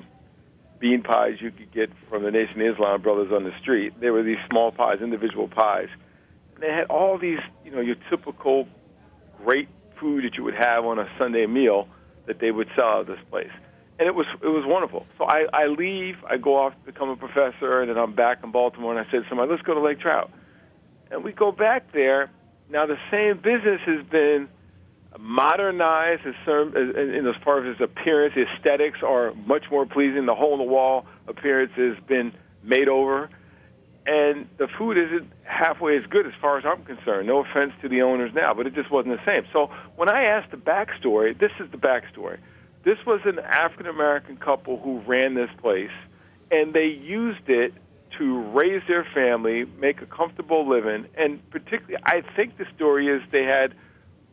bean 0.79 1.03
pies 1.03 1.35
you 1.39 1.51
could 1.51 1.71
get 1.71 1.89
from 2.09 2.23
the 2.23 2.31
Nation 2.31 2.59
of 2.61 2.73
Islam 2.73 3.01
brothers 3.01 3.31
on 3.31 3.43
the 3.43 3.53
street. 3.61 3.99
They 3.99 4.09
were 4.09 4.23
these 4.23 4.37
small 4.49 4.71
pies, 4.71 4.99
individual 5.01 5.47
pies. 5.47 5.87
And 6.55 6.63
they 6.63 6.69
had 6.69 6.85
all 6.85 7.17
these, 7.17 7.39
you 7.63 7.71
know, 7.71 7.81
your 7.81 7.95
typical 8.09 8.67
great 9.43 9.69
food 9.99 10.25
that 10.25 10.35
you 10.35 10.43
would 10.43 10.55
have 10.55 10.85
on 10.85 10.99
a 10.99 11.07
Sunday 11.17 11.45
meal 11.45 11.87
that 12.25 12.39
they 12.39 12.51
would 12.51 12.69
sell 12.75 13.01
at 13.01 13.07
this 13.07 13.19
place. 13.29 13.51
And 13.99 14.07
it 14.07 14.15
was 14.15 14.25
it 14.41 14.47
was 14.47 14.63
wonderful. 14.65 15.05
So 15.17 15.25
I, 15.25 15.45
I 15.53 15.67
leave, 15.67 16.15
I 16.27 16.37
go 16.37 16.57
off 16.57 16.73
to 16.73 16.91
become 16.91 17.09
a 17.09 17.15
professor, 17.15 17.81
and 17.81 17.89
then 17.89 17.97
I'm 17.97 18.15
back 18.15 18.39
in 18.43 18.51
Baltimore, 18.51 18.97
and 18.97 18.99
I 18.99 19.09
said 19.11 19.23
to 19.23 19.29
somebody, 19.29 19.51
let's 19.51 19.63
go 19.63 19.75
to 19.75 19.81
Lake 19.81 19.99
Trout. 19.99 20.31
And 21.11 21.23
we 21.23 21.31
go 21.31 21.51
back 21.51 21.93
there. 21.93 22.31
Now 22.69 22.87
the 22.87 22.97
same 23.11 23.37
business 23.37 23.81
has 23.85 24.03
been 24.09 24.49
modernized 25.19 26.25
as, 26.25 26.35
in 26.47 27.27
as 27.27 27.35
far 27.43 27.63
as 27.63 27.75
its 27.75 27.81
appearance, 27.81 28.35
aesthetics 28.35 28.99
are 29.03 29.33
much 29.33 29.65
more 29.69 29.85
pleasing. 29.85 30.25
The 30.25 30.33
hole 30.35 30.53
in 30.53 30.59
the 30.59 30.71
wall 30.71 31.05
appearance 31.27 31.71
has 31.75 31.97
been 32.07 32.33
made 32.63 32.87
over 32.87 33.29
and 34.05 34.47
the 34.57 34.67
food 34.77 34.97
isn't 34.97 35.31
halfway 35.43 35.97
as 35.97 36.05
good 36.09 36.27
as 36.27 36.33
far 36.41 36.57
as 36.57 36.65
I'm 36.65 36.83
concerned. 36.83 37.27
No 37.27 37.39
offense 37.39 37.73
to 37.81 37.89
the 37.89 38.01
owners 38.01 38.31
now, 38.33 38.53
but 38.53 38.67
it 38.67 38.75
just 38.75 38.91
wasn't 38.91 39.17
the 39.17 39.25
same. 39.25 39.45
So 39.53 39.71
when 39.95 40.09
I 40.09 40.23
asked 40.23 40.51
the 40.51 40.57
backstory, 40.57 41.37
this 41.37 41.51
is 41.59 41.71
the 41.71 41.77
backstory. 41.77 42.39
This 42.83 42.97
was 43.05 43.21
an 43.25 43.39
African 43.39 43.87
American 43.87 44.35
couple 44.37 44.77
who 44.79 44.99
ran 44.99 45.35
this 45.35 45.49
place, 45.61 45.91
and 46.51 46.73
they 46.73 46.85
used 46.85 47.47
it 47.47 47.73
to 48.17 48.41
raise 48.51 48.81
their 48.87 49.07
family, 49.13 49.65
make 49.79 50.01
a 50.01 50.05
comfortable 50.05 50.67
living, 50.67 51.07
and 51.17 51.49
particularly, 51.49 51.97
I 52.05 52.21
think 52.35 52.57
the 52.57 52.65
story 52.75 53.07
is 53.07 53.21
they 53.31 53.43
had 53.43 53.73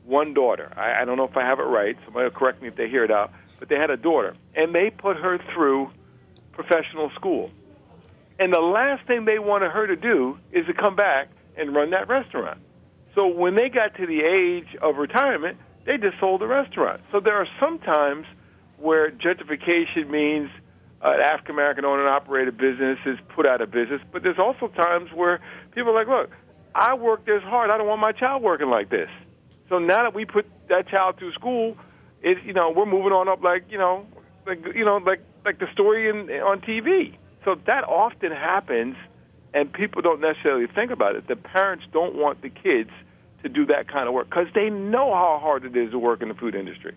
one 0.04 0.34
daughter. 0.34 0.72
I, 0.76 1.02
I 1.02 1.04
don't 1.04 1.16
know 1.16 1.28
if 1.28 1.36
I 1.36 1.46
have 1.46 1.60
it 1.60 1.64
right. 1.64 1.96
Somebody 2.04 2.24
will 2.24 2.30
correct 2.32 2.60
me 2.60 2.68
if 2.68 2.76
they 2.76 2.88
hear 2.88 3.04
it 3.04 3.10
out. 3.10 3.32
But 3.58 3.68
they 3.68 3.76
had 3.76 3.90
a 3.90 3.96
daughter, 3.96 4.34
and 4.54 4.74
they 4.74 4.90
put 4.90 5.16
her 5.16 5.38
through 5.54 5.90
professional 6.52 7.10
school 7.14 7.50
and 8.40 8.52
the 8.52 8.60
last 8.60 9.06
thing 9.06 9.26
they 9.26 9.38
wanted 9.38 9.70
her 9.70 9.86
to 9.86 9.96
do 9.96 10.38
is 10.50 10.66
to 10.66 10.72
come 10.72 10.96
back 10.96 11.28
and 11.56 11.74
run 11.74 11.90
that 11.90 12.08
restaurant. 12.08 12.58
So 13.14 13.26
when 13.26 13.54
they 13.54 13.68
got 13.68 13.94
to 13.96 14.06
the 14.06 14.20
age 14.20 14.76
of 14.80 14.96
retirement, 14.96 15.58
they 15.84 15.98
just 15.98 16.18
sold 16.18 16.40
the 16.40 16.46
restaurant. 16.46 17.02
So 17.12 17.20
there 17.20 17.36
are 17.36 17.46
some 17.60 17.78
times 17.80 18.26
where 18.78 19.10
gentrification 19.10 20.08
means 20.08 20.48
uh, 21.02 21.12
an 21.14 21.20
African 21.20 21.54
American 21.54 21.84
owned 21.84 22.00
and 22.00 22.08
operated 22.08 22.56
business 22.56 22.98
is 23.04 23.18
put 23.34 23.46
out 23.46 23.60
of 23.60 23.70
business, 23.70 24.00
but 24.10 24.22
there's 24.22 24.38
also 24.38 24.68
times 24.68 25.10
where 25.14 25.40
people 25.74 25.90
are 25.90 25.94
like, 25.94 26.08
look, 26.08 26.30
I 26.74 26.94
worked 26.94 27.26
this 27.26 27.42
hard. 27.42 27.70
I 27.70 27.76
don't 27.76 27.86
want 27.86 28.00
my 28.00 28.12
child 28.12 28.42
working 28.42 28.70
like 28.70 28.90
this. 28.90 29.08
So 29.68 29.78
now 29.78 30.02
that 30.04 30.14
we 30.14 30.24
put 30.24 30.46
that 30.68 30.88
child 30.88 31.16
through 31.18 31.32
school, 31.32 31.76
it 32.22 32.38
you 32.44 32.52
know 32.52 32.70
we're 32.70 32.86
moving 32.86 33.12
on 33.12 33.28
up 33.28 33.42
like 33.42 33.64
you 33.70 33.78
know 33.78 34.06
like 34.46 34.60
you 34.74 34.84
know 34.84 34.98
like 34.98 35.20
like 35.44 35.58
the 35.58 35.66
story 35.72 36.08
in 36.08 36.30
on 36.42 36.60
TV. 36.60 37.16
So 37.44 37.56
that 37.66 37.84
often 37.84 38.32
happens, 38.32 38.96
and 39.54 39.72
people 39.72 40.02
don't 40.02 40.20
necessarily 40.20 40.66
think 40.66 40.90
about 40.90 41.16
it. 41.16 41.26
The 41.28 41.36
parents 41.36 41.84
don't 41.92 42.14
want 42.14 42.42
the 42.42 42.50
kids 42.50 42.90
to 43.42 43.48
do 43.48 43.64
that 43.66 43.88
kind 43.88 44.06
of 44.06 44.14
work 44.14 44.28
because 44.28 44.48
they 44.54 44.68
know 44.68 45.14
how 45.14 45.38
hard 45.40 45.64
it 45.64 45.76
is 45.76 45.90
to 45.92 45.98
work 45.98 46.20
in 46.20 46.28
the 46.28 46.34
food 46.34 46.54
industry. 46.54 46.94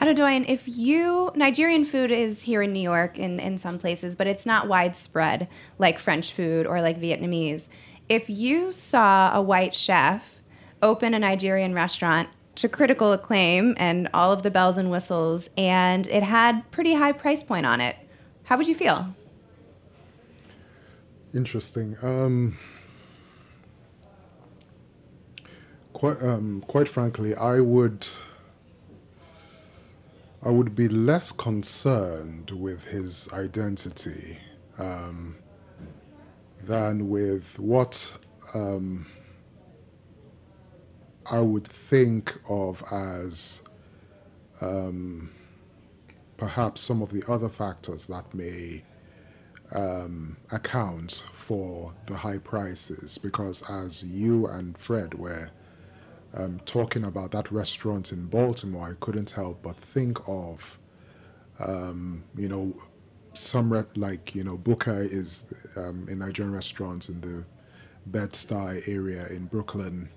Adedoyin, 0.00 0.44
if 0.48 0.64
you 0.66 1.30
Nigerian 1.34 1.84
food 1.84 2.10
is 2.10 2.42
here 2.42 2.60
in 2.60 2.72
New 2.72 2.80
York 2.80 3.18
in, 3.18 3.40
in 3.40 3.58
some 3.58 3.78
places, 3.78 4.14
but 4.14 4.26
it's 4.26 4.44
not 4.44 4.68
widespread 4.68 5.48
like 5.78 5.98
French 5.98 6.32
food 6.32 6.66
or 6.66 6.82
like 6.82 7.00
Vietnamese. 7.00 7.68
If 8.08 8.28
you 8.28 8.72
saw 8.72 9.34
a 9.34 9.40
white 9.40 9.74
chef 9.74 10.36
open 10.82 11.14
a 11.14 11.18
Nigerian 11.18 11.72
restaurant 11.74 12.28
to 12.56 12.68
critical 12.68 13.12
acclaim 13.12 13.74
and 13.78 14.08
all 14.12 14.32
of 14.32 14.42
the 14.42 14.50
bells 14.50 14.76
and 14.78 14.90
whistles, 14.90 15.48
and 15.56 16.06
it 16.08 16.22
had 16.22 16.70
pretty 16.70 16.94
high 16.94 17.12
price 17.12 17.42
point 17.42 17.64
on 17.64 17.80
it, 17.80 17.96
how 18.44 18.56
would 18.58 18.68
you 18.68 18.74
feel? 18.74 19.14
Interesting. 21.34 21.96
Um, 22.02 22.56
quite, 25.92 26.22
um, 26.22 26.62
quite 26.66 26.88
frankly, 26.88 27.34
I 27.34 27.60
would, 27.60 28.06
I 30.42 30.50
would 30.50 30.74
be 30.74 30.88
less 30.88 31.32
concerned 31.32 32.50
with 32.50 32.86
his 32.86 33.28
identity 33.32 34.38
um, 34.78 35.36
than 36.62 37.08
with 37.08 37.58
what 37.58 38.18
um, 38.54 39.06
I 41.30 41.40
would 41.40 41.66
think 41.66 42.38
of 42.48 42.84
as 42.92 43.62
um, 44.60 45.30
perhaps 46.36 46.80
some 46.80 47.02
of 47.02 47.10
the 47.10 47.24
other 47.28 47.48
factors 47.48 48.06
that 48.06 48.32
may 48.32 48.84
um, 49.72 50.36
accounts 50.50 51.20
for 51.32 51.94
the 52.06 52.16
high 52.16 52.38
prices 52.38 53.18
because 53.18 53.62
as 53.68 54.02
you 54.02 54.46
and 54.46 54.76
Fred 54.78 55.14
were 55.14 55.50
um, 56.34 56.60
talking 56.64 57.04
about 57.04 57.30
that 57.32 57.50
restaurant 57.50 58.12
in 58.12 58.26
Baltimore, 58.26 58.90
I 58.90 58.94
couldn't 59.04 59.30
help 59.30 59.62
but 59.62 59.76
think 59.76 60.18
of, 60.28 60.78
um, 61.58 62.24
you 62.36 62.48
know, 62.48 62.74
some 63.32 63.86
like 63.96 64.34
you 64.34 64.44
know 64.44 64.56
Buka 64.56 65.00
is 65.00 65.44
um, 65.76 66.06
in 66.08 66.18
Nigerian 66.20 66.54
restaurants 66.54 67.08
in 67.08 67.20
the 67.20 67.44
Bed 68.06 68.30
Stuy 68.30 68.86
area 68.88 69.26
in 69.28 69.46
Brooklyn, 69.46 70.08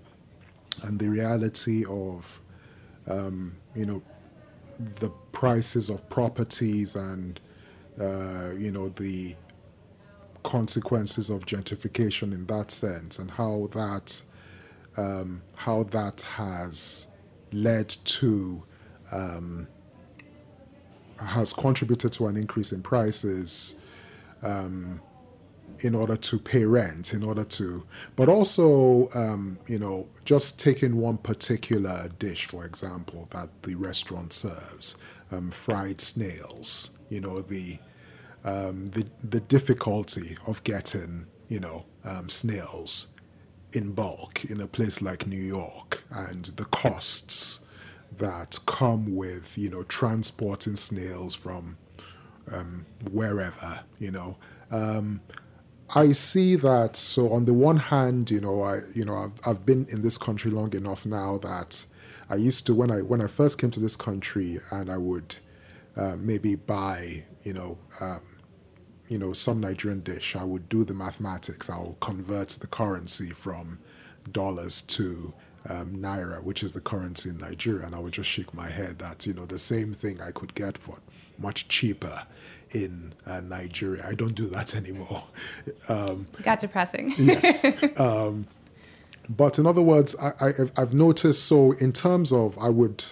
and 0.84 1.00
the 1.00 1.10
reality 1.10 1.86
of, 1.86 2.40
um, 3.08 3.56
you 3.76 3.86
know, 3.86 4.02
the 4.80 5.10
prices 5.32 5.90
of 5.90 6.08
properties 6.10 6.96
and 6.96 7.40
uh, 8.00 8.52
you 8.58 8.72
know, 8.72 8.90
the 8.90 9.36
consequences 10.44 11.30
of 11.30 11.46
gentrification 11.46 12.34
in 12.34 12.46
that 12.46 12.72
sense 12.72 13.20
and 13.20 13.30
how 13.32 13.68
that 13.74 14.22
um, 14.98 15.42
how 15.56 15.84
that 15.84 16.22
has 16.22 17.08
led 17.52 17.90
to 17.90 18.64
um, 19.12 19.68
has 21.18 21.54
contributed 21.54 22.12
to 22.14 22.28
an 22.28 22.38
increase 22.38 22.72
in 22.72 22.82
prices 22.82 23.76
um, 24.42 25.02
in 25.82 25.96
order 25.96 26.16
to 26.16 26.40
pay 26.40 26.66
rent, 26.66 27.14
in 27.14 27.24
order 27.24 27.44
to, 27.44 27.86
but 28.16 28.28
also, 28.28 29.10
um, 29.14 29.58
you 29.68 29.80
know, 29.80 30.08
just 30.26 30.60
taking 30.60 30.98
one 30.98 31.18
particular 31.18 32.10
dish, 32.20 32.46
for 32.46 32.66
example, 32.66 33.28
that 33.32 33.50
the 33.64 33.76
restaurant 33.76 34.34
serves, 34.34 34.96
um, 35.32 35.52
fried 35.52 36.02
snails, 36.02 36.92
you 37.10 37.22
know, 37.22 37.42
the, 37.42 37.78
um, 38.44 38.88
the, 38.88 39.08
the 39.24 39.40
difficulty 39.40 40.38
of 40.48 40.64
getting, 40.64 41.28
you 41.48 41.60
know, 41.60 41.86
um, 42.04 42.30
snails 42.30 43.08
in 43.74 43.92
bulk 43.92 44.46
in 44.46 44.60
a 44.62 44.68
place 44.68 45.02
like 45.02 45.28
New 45.28 45.42
York 45.42 46.04
and 46.10 46.46
the 46.46 46.66
costs 46.66 47.60
that 48.18 48.58
come 48.66 49.16
with, 49.16 49.58
you 49.58 49.70
know, 49.70 49.84
transporting 49.84 50.76
snails 50.76 51.36
from 51.36 51.78
um, 52.52 52.86
wherever, 53.12 53.82
you 54.00 54.12
know. 54.12 54.38
Um, 54.72 55.22
I 55.96 56.12
see 56.12 56.56
that. 56.56 56.96
So 56.96 57.32
on 57.32 57.46
the 57.46 57.54
one 57.54 57.78
hand, 57.78 58.30
you 58.30 58.42
know, 58.42 58.62
I 58.62 58.82
you 58.94 59.06
know 59.06 59.16
I've 59.16 59.48
I've 59.48 59.66
been 59.66 59.88
in 59.90 60.02
this 60.02 60.18
country 60.18 60.52
long 60.52 60.74
enough 60.74 61.06
now 61.06 61.38
that 61.40 61.86
I 62.30 62.36
used 62.36 62.66
to 62.68 62.76
when 62.76 62.92
I 62.92 63.02
when 63.02 63.24
I 63.24 63.28
first 63.28 63.58
came 63.58 63.72
to 63.72 63.80
this 63.80 63.96
country 63.96 64.60
and 64.72 64.90
I 64.90 64.98
would 64.98 65.38
uh, 65.98 66.16
maybe 66.16 66.56
buy 66.56 67.24
you 67.44 67.54
know 67.54 67.78
um, 68.00 68.22
you 69.08 69.18
know 69.18 69.34
some 69.34 69.60
Nigerian 69.60 70.02
dish. 70.02 70.36
I 70.36 70.44
would 70.44 70.70
do 70.70 70.84
the 70.84 70.94
mathematics. 70.94 71.70
I'll 71.70 71.98
convert 72.00 72.50
the 72.50 72.68
currency 72.68 73.30
from 73.30 73.80
dollars 74.32 74.82
to 74.84 75.34
um, 75.68 75.98
naira, 75.98 76.44
which 76.44 76.64
is 76.64 76.72
the 76.72 76.82
currency 76.82 77.30
in 77.30 77.38
Nigeria, 77.38 77.86
and 77.86 77.96
I 77.96 78.00
would 78.00 78.14
just 78.14 78.30
shake 78.30 78.54
my 78.54 78.70
head 78.70 79.00
that 79.00 79.26
you 79.26 79.34
know 79.34 79.46
the 79.46 79.60
same 79.60 79.94
thing 79.94 80.22
I 80.22 80.32
could 80.32 80.56
get 80.56 80.78
for 80.78 81.00
much 81.38 81.68
cheaper 81.68 82.26
in 82.72 83.14
uh, 83.26 83.42
Nigeria. 83.42 84.06
I 84.08 84.14
don't 84.14 84.36
do 84.36 84.48
that 84.50 84.76
anymore. 84.82 85.24
Um, 85.88 86.28
Got 86.44 86.60
depressing. 86.60 87.14
yes. 87.18 87.66
Um, 88.00 88.48
but 89.30 89.60
in 89.60 89.68
other 89.68 89.84
words, 89.84 90.16
I, 90.20 90.54
have 90.76 90.94
noticed. 90.94 91.44
So 91.46 91.74
in 91.74 91.94
terms 91.94 92.34
of, 92.34 92.58
I 92.58 92.70
would, 92.70 93.06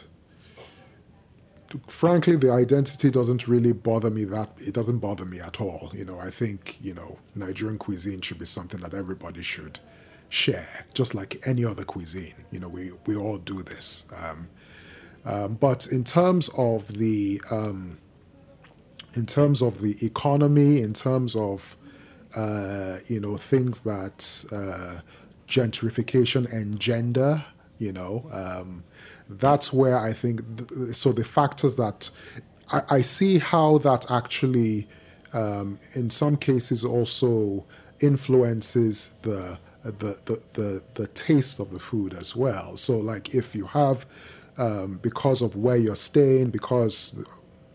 frankly, 1.87 2.35
the 2.35 2.51
identity 2.51 3.09
doesn't 3.09 3.47
really 3.47 3.71
bother 3.71 4.09
me. 4.09 4.25
That 4.25 4.49
it 4.57 4.73
doesn't 4.73 4.99
bother 4.99 5.25
me 5.25 5.39
at 5.39 5.59
all. 5.59 5.91
You 5.93 6.05
know, 6.05 6.19
I 6.19 6.29
think 6.29 6.77
you 6.81 6.93
know 6.93 7.19
Nigerian 7.35 7.77
cuisine 7.77 8.21
should 8.21 8.39
be 8.39 8.45
something 8.45 8.79
that 8.81 8.93
everybody 8.93 9.43
should 9.43 9.79
share, 10.29 10.85
just 10.93 11.15
like 11.15 11.41
any 11.45 11.63
other 11.63 11.83
cuisine. 11.83 12.35
You 12.51 12.59
know, 12.59 12.69
we 12.69 12.91
we 13.05 13.15
all 13.15 13.37
do 13.37 13.63
this. 13.63 14.05
Um, 14.15 14.49
um, 15.25 15.55
but 15.55 15.87
in 15.87 16.03
terms 16.03 16.49
of 16.57 16.87
the 16.87 17.41
um, 17.51 17.97
in 19.13 19.25
terms 19.25 19.61
of 19.61 19.81
the 19.81 19.97
economy, 20.05 20.81
in 20.81 20.93
terms 20.93 21.35
of 21.35 21.75
uh, 22.35 22.97
you 23.07 23.19
know 23.19 23.37
things 23.37 23.81
that 23.81 24.45
uh, 24.51 25.01
gentrification 25.47 26.51
engender, 26.53 27.43
you 27.77 27.91
know, 27.91 28.25
um, 28.31 28.83
that's 29.29 29.73
where 29.73 29.97
I 29.97 30.13
think. 30.13 30.41
Th- 30.57 30.95
so 30.95 31.11
the 31.11 31.23
factors 31.23 31.75
that 31.77 32.09
I, 32.71 32.81
I 32.89 33.01
see 33.01 33.39
how 33.39 33.77
that 33.79 34.09
actually, 34.11 34.87
um, 35.33 35.79
in 35.93 36.09
some 36.09 36.37
cases, 36.37 36.83
also 36.85 37.65
influences 37.99 39.13
the, 39.23 39.57
the 39.83 40.19
the, 40.25 40.43
the 40.53 40.83
the 40.95 41.07
taste 41.07 41.59
of 41.59 41.71
the 41.71 41.79
food 41.79 42.13
as 42.13 42.35
well. 42.35 42.77
So 42.77 42.97
like 42.97 43.33
if 43.35 43.55
you 43.55 43.65
have 43.67 44.05
um, 44.57 44.99
because 45.01 45.41
of 45.41 45.55
where 45.55 45.77
you're 45.77 45.95
staying, 45.95 46.49
because 46.49 47.15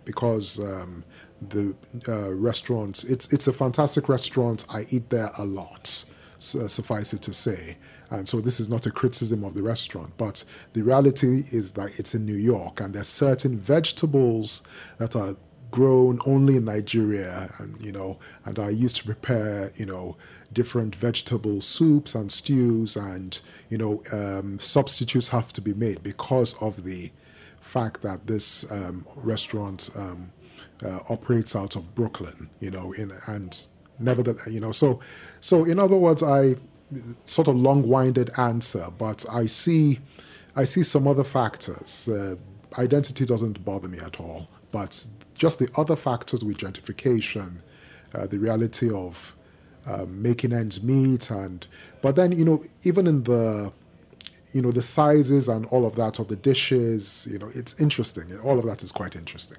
because 0.04 0.58
um, 0.58 1.04
the 1.48 1.74
uh, 2.08 2.32
restaurants. 2.32 3.04
It's 3.04 3.32
it's 3.32 3.46
a 3.46 3.52
fantastic 3.52 4.08
restaurant. 4.08 4.64
I 4.70 4.84
eat 4.90 5.10
there 5.10 5.30
a 5.38 5.44
lot. 5.44 6.04
So, 6.38 6.66
suffice 6.66 7.12
it 7.12 7.22
to 7.22 7.32
say. 7.32 7.76
And 8.12 8.28
so 8.28 8.42
this 8.42 8.60
is 8.60 8.68
not 8.68 8.84
a 8.84 8.90
criticism 8.90 9.42
of 9.42 9.54
the 9.54 9.62
restaurant, 9.62 10.12
but 10.18 10.44
the 10.74 10.82
reality 10.82 11.44
is 11.50 11.72
that 11.72 11.98
it's 11.98 12.14
in 12.14 12.26
New 12.26 12.36
York, 12.36 12.78
and 12.78 12.94
there's 12.94 13.08
certain 13.08 13.58
vegetables 13.58 14.62
that 14.98 15.16
are 15.16 15.34
grown 15.70 16.18
only 16.26 16.56
in 16.56 16.66
Nigeria, 16.66 17.50
and 17.58 17.80
you 17.80 17.90
know, 17.90 18.18
and 18.44 18.58
I 18.58 18.68
used 18.68 18.96
to 18.96 19.04
prepare, 19.04 19.72
you 19.76 19.86
know, 19.86 20.18
different 20.52 20.94
vegetable 20.94 21.62
soups 21.62 22.14
and 22.14 22.30
stews, 22.30 22.96
and 22.96 23.40
you 23.70 23.78
know, 23.78 24.02
um, 24.12 24.60
substitutes 24.60 25.30
have 25.30 25.50
to 25.54 25.62
be 25.62 25.72
made 25.72 26.02
because 26.02 26.52
of 26.60 26.84
the 26.84 27.10
fact 27.62 28.02
that 28.02 28.26
this 28.26 28.70
um, 28.70 29.06
restaurant 29.16 29.88
um, 29.96 30.32
uh, 30.84 30.98
operates 31.08 31.56
out 31.56 31.76
of 31.76 31.94
Brooklyn, 31.94 32.50
you 32.60 32.70
know, 32.70 32.92
in, 32.92 33.10
and 33.26 33.66
nevertheless, 33.98 34.48
you 34.48 34.60
know, 34.60 34.72
so, 34.72 35.00
so 35.40 35.64
in 35.64 35.78
other 35.78 35.96
words, 35.96 36.22
I 36.22 36.56
sort 37.24 37.48
of 37.48 37.56
long-winded 37.56 38.30
answer, 38.38 38.88
but 38.98 39.24
I 39.30 39.46
see, 39.46 40.00
I 40.56 40.64
see 40.64 40.82
some 40.82 41.06
other 41.06 41.24
factors. 41.24 42.08
Uh, 42.08 42.36
identity 42.78 43.24
doesn't 43.24 43.64
bother 43.64 43.88
me 43.88 43.98
at 43.98 44.20
all, 44.20 44.48
but 44.70 45.06
just 45.36 45.58
the 45.58 45.68
other 45.76 45.96
factors 45.96 46.44
with 46.44 46.58
gentrification, 46.58 47.56
uh, 48.14 48.26
the 48.26 48.38
reality 48.38 48.90
of 48.90 49.34
uh, 49.86 50.06
making 50.08 50.52
ends 50.52 50.82
meet, 50.82 51.30
and 51.30 51.66
but 52.00 52.16
then 52.16 52.32
you 52.32 52.44
know, 52.44 52.62
even 52.84 53.06
in 53.06 53.24
the 53.24 53.72
you 54.52 54.62
know 54.62 54.70
the 54.70 54.82
sizes 54.82 55.48
and 55.48 55.66
all 55.66 55.86
of 55.86 55.96
that 55.96 56.18
of 56.18 56.28
the 56.28 56.36
dishes, 56.36 57.26
you 57.30 57.38
know, 57.38 57.50
it's 57.54 57.78
interesting. 57.80 58.38
All 58.40 58.58
of 58.58 58.64
that 58.66 58.82
is 58.82 58.92
quite 58.92 59.16
interesting. 59.16 59.58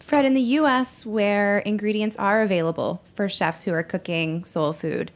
Fred, 0.00 0.24
in 0.24 0.34
the 0.34 0.40
US, 0.60 1.04
where 1.04 1.58
ingredients 1.58 2.16
are 2.16 2.40
available 2.42 3.02
for 3.14 3.28
chefs 3.28 3.64
who 3.64 3.72
are 3.72 3.82
cooking 3.82 4.44
soul 4.44 4.72
food, 4.72 5.10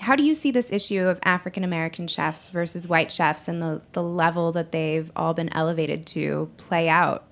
how 0.00 0.16
do 0.16 0.22
you 0.22 0.34
see 0.34 0.50
this 0.50 0.72
issue 0.72 1.06
of 1.06 1.18
African 1.22 1.64
American 1.64 2.06
chefs 2.06 2.48
versus 2.48 2.88
white 2.88 3.10
chefs 3.10 3.48
and 3.48 3.62
the, 3.62 3.82
the 3.92 4.02
level 4.02 4.52
that 4.52 4.72
they've 4.72 5.10
all 5.16 5.34
been 5.34 5.52
elevated 5.52 6.06
to 6.08 6.50
play 6.56 6.88
out? 6.88 7.24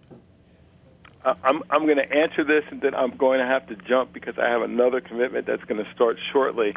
I'm, 1.25 1.63
I'm 1.71 1.87
going 1.87 1.97
to 1.97 2.13
answer 2.13 2.45
this 2.45 2.63
and 2.71 2.81
then 2.81 2.95
I'm 2.95 3.17
going 3.17 3.41
to 3.41 3.47
have 3.47 3.67
to 3.67 3.75
jump 3.75 4.13
because 4.13 4.39
I 4.39 4.49
have 4.49 4.63
another 4.63 5.01
commitment 5.01 5.47
that's 5.47 5.65
going 5.65 5.85
to 5.85 5.93
start 5.93 6.19
shortly. 6.33 6.75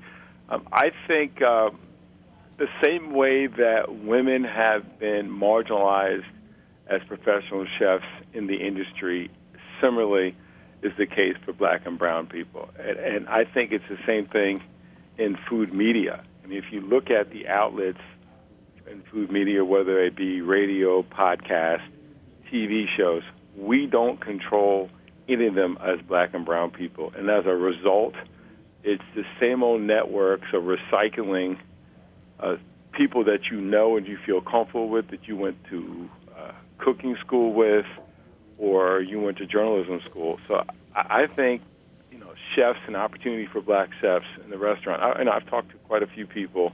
Um, 0.50 0.68
I 0.72 0.92
think 1.08 1.42
uh, 1.42 1.70
the 2.58 2.68
same 2.84 3.14
way 3.14 3.46
that 3.46 4.04
women 4.04 4.44
have 4.44 5.00
been 5.00 5.30
marginalized 5.30 6.26
as 6.88 7.02
professional 7.08 7.68
chefs 7.78 8.06
in 8.34 8.48
the 8.48 8.56
industry 8.56 9.30
similarly 9.80 10.36
is 10.82 10.94
the 10.98 11.06
case 11.06 11.36
for 11.46 11.54
black 11.54 11.86
and 11.86 12.00
brown 12.00 12.26
people. 12.26 12.70
And, 12.80 12.98
and 12.98 13.30
I 13.30 13.46
think 13.46 13.72
it's 13.72 13.88
the 13.88 14.00
same 14.08 14.26
thing 14.26 14.64
in 15.20 15.38
food 15.50 15.74
media. 15.74 16.24
I 16.44 16.48
mean, 16.48 16.58
if 16.58 16.72
you 16.72 16.82
look 16.82 17.12
at 17.12 17.30
the 17.30 17.48
outlets 17.48 18.00
in 18.90 19.04
food 19.12 19.32
media, 19.32 19.64
whether 19.64 20.04
it 20.04 20.16
be 20.16 20.42
radio, 20.42 21.04
podcast, 21.04 21.84
TV 22.52 22.86
shows, 22.98 23.22
we 23.56 23.86
don't 23.86 24.20
control 24.20 24.90
any 25.28 25.46
of 25.46 25.56
them 25.56 25.78
as 25.82 26.00
black 26.08 26.34
and 26.34 26.46
brown 26.46 26.72
people. 26.72 27.12
And 27.16 27.30
as 27.30 27.46
a 27.46 27.56
result, 27.56 28.16
it's 28.84 29.04
the 29.14 29.26
same 29.40 29.62
old 29.62 29.82
networks 29.82 30.48
of 30.54 30.64
recycling 30.64 31.60
uh, 32.40 32.56
people 32.94 33.26
that 33.26 33.52
you 33.52 33.60
know 33.60 33.98
and 33.98 34.08
you 34.08 34.18
feel 34.26 34.42
comfortable 34.42 34.90
with, 34.90 35.10
that 35.10 35.28
you 35.28 35.36
went 35.36 35.58
to 35.70 36.10
uh, 36.36 36.52
cooking 36.78 37.16
school 37.20 37.54
with, 37.54 37.86
or 38.58 39.02
you 39.02 39.20
went 39.20 39.38
to 39.38 39.46
journalism 39.46 40.00
school. 40.10 40.40
So 40.48 40.64
I, 40.96 41.24
I 41.24 41.28
think 41.28 41.62
you 42.12 42.18
know 42.18 42.34
chefs 42.56 42.80
and 42.88 42.96
opportunity 42.96 43.48
for 43.52 43.62
black 43.62 43.90
chefs 44.02 44.26
in 44.44 44.50
the 44.50 44.58
restaurant. 44.58 45.02
I, 45.02 45.20
and 45.20 45.30
I've 45.30 45.50
talked 45.50 45.70
to 45.72 45.78
quite 45.88 46.04
a 46.04 46.08
few 46.08 46.28
people, 46.28 46.74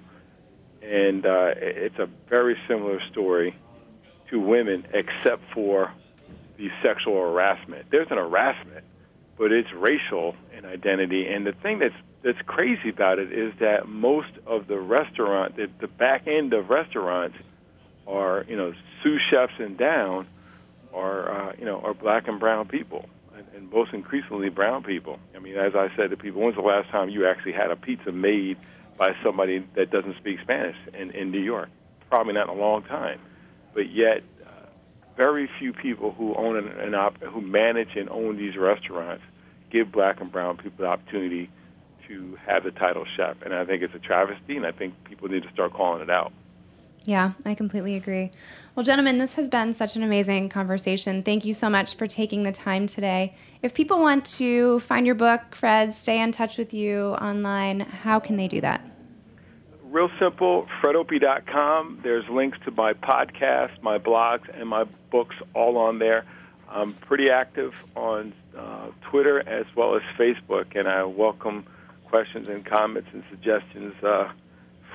and 0.81 1.25
uh, 1.25 1.53
it's 1.57 1.99
a 1.99 2.07
very 2.29 2.55
similar 2.67 2.99
story 3.11 3.55
to 4.29 4.39
women, 4.39 4.85
except 4.93 5.43
for 5.53 5.91
the 6.57 6.69
sexual 6.81 7.15
harassment. 7.15 7.87
There's 7.91 8.07
an 8.09 8.17
harassment, 8.17 8.85
but 9.37 9.51
it's 9.51 9.71
racial 9.73 10.35
in 10.57 10.65
identity. 10.65 11.27
And 11.27 11.45
the 11.45 11.51
thing 11.51 11.79
that's 11.79 11.95
that's 12.23 12.41
crazy 12.45 12.89
about 12.89 13.19
it 13.19 13.31
is 13.31 13.53
that 13.59 13.87
most 13.87 14.31
of 14.47 14.67
the 14.67 14.79
restaurant, 14.79 15.57
the, 15.57 15.69
the 15.79 15.87
back 15.87 16.27
end 16.27 16.53
of 16.53 16.69
restaurants, 16.69 17.37
are 18.07 18.45
you 18.47 18.55
know 18.55 18.73
sous 19.03 19.21
chefs 19.31 19.53
and 19.59 19.77
down 19.77 20.27
are 20.93 21.49
uh, 21.49 21.53
you 21.57 21.65
know 21.65 21.79
are 21.79 21.93
black 21.93 22.27
and 22.27 22.39
brown 22.39 22.67
people, 22.67 23.05
and, 23.35 23.45
and 23.55 23.71
most 23.71 23.93
increasingly 23.93 24.49
brown 24.49 24.83
people. 24.83 25.19
I 25.35 25.39
mean, 25.39 25.55
as 25.55 25.75
I 25.75 25.89
said 25.95 26.09
to 26.11 26.17
people, 26.17 26.41
when's 26.41 26.55
the 26.55 26.61
last 26.61 26.89
time 26.89 27.09
you 27.09 27.27
actually 27.27 27.53
had 27.53 27.71
a 27.71 27.75
pizza 27.75 28.11
made 28.11 28.57
by 28.97 29.15
somebody 29.23 29.65
that 29.75 29.91
doesn't 29.91 30.17
speak 30.17 30.39
Spanish 30.41 30.77
in, 30.93 31.11
in 31.11 31.31
New 31.31 31.41
York? 31.41 31.69
Probably 32.09 32.33
not 32.33 32.49
in 32.49 32.57
a 32.57 32.59
long 32.59 32.83
time. 32.83 33.19
But 33.73 33.91
yet, 33.91 34.23
uh, 34.45 34.67
very 35.17 35.49
few 35.59 35.73
people 35.73 36.11
who 36.11 36.33
own 36.35 36.55
an, 36.57 36.67
an 36.67 36.95
op- 36.95 37.21
who 37.21 37.41
manage 37.41 37.95
and 37.95 38.09
own 38.09 38.37
these 38.37 38.55
restaurants 38.55 39.23
give 39.69 39.91
black 39.91 40.21
and 40.21 40.31
brown 40.31 40.57
people 40.57 40.85
the 40.85 40.87
opportunity 40.87 41.49
to 42.07 42.37
have 42.45 42.63
the 42.63 42.71
title 42.71 43.05
chef, 43.17 43.41
and 43.43 43.53
I 43.53 43.65
think 43.65 43.81
it's 43.81 43.95
a 43.95 43.99
travesty, 43.99 44.55
and 44.55 44.65
I 44.65 44.71
think 44.71 44.93
people 45.05 45.27
need 45.27 45.41
to 45.43 45.51
start 45.51 45.73
calling 45.73 46.01
it 46.01 46.09
out. 46.09 46.31
Yeah, 47.05 47.33
I 47.45 47.53
completely 47.53 47.95
agree. 47.95 48.31
Well, 48.75 48.83
gentlemen, 48.83 49.19
this 49.19 49.33
has 49.35 49.47
been 49.47 49.73
such 49.73 49.95
an 49.95 50.01
amazing 50.01 50.49
conversation. 50.49 51.21
Thank 51.21 51.45
you 51.45 51.53
so 51.53 51.69
much 51.69 51.95
for 51.95 52.07
taking 52.07 52.43
the 52.43 52.51
time 52.51 52.87
today. 52.87 53.35
If 53.61 53.75
people 53.75 53.99
want 53.99 54.25
to 54.37 54.79
find 54.81 55.05
your 55.05 55.15
book, 55.15 55.53
Fred, 55.53 55.93
stay 55.93 56.19
in 56.19 56.31
touch 56.31 56.57
with 56.57 56.73
you 56.73 57.09
online, 57.21 57.81
how 57.81 58.19
can 58.19 58.37
they 58.37 58.47
do 58.47 58.59
that? 58.61 58.81
Real 59.83 60.09
simple, 60.19 60.67
fredopie.com. 60.81 61.99
There's 62.03 62.27
links 62.27 62.57
to 62.65 62.71
my 62.71 62.93
podcast, 62.93 63.81
my 63.83 63.99
blogs, 63.99 64.49
and 64.59 64.67
my 64.67 64.85
books 65.11 65.35
all 65.53 65.77
on 65.77 65.99
there. 65.99 66.25
I'm 66.67 66.93
pretty 66.95 67.29
active 67.29 67.73
on 67.95 68.33
uh, 68.57 68.87
Twitter 69.09 69.47
as 69.47 69.65
well 69.75 69.95
as 69.95 70.01
Facebook, 70.17 70.75
and 70.75 70.87
I 70.87 71.03
welcome 71.03 71.65
questions 72.05 72.47
and 72.47 72.65
comments 72.65 73.09
and 73.13 73.23
suggestions. 73.29 73.93
Uh, 74.03 74.31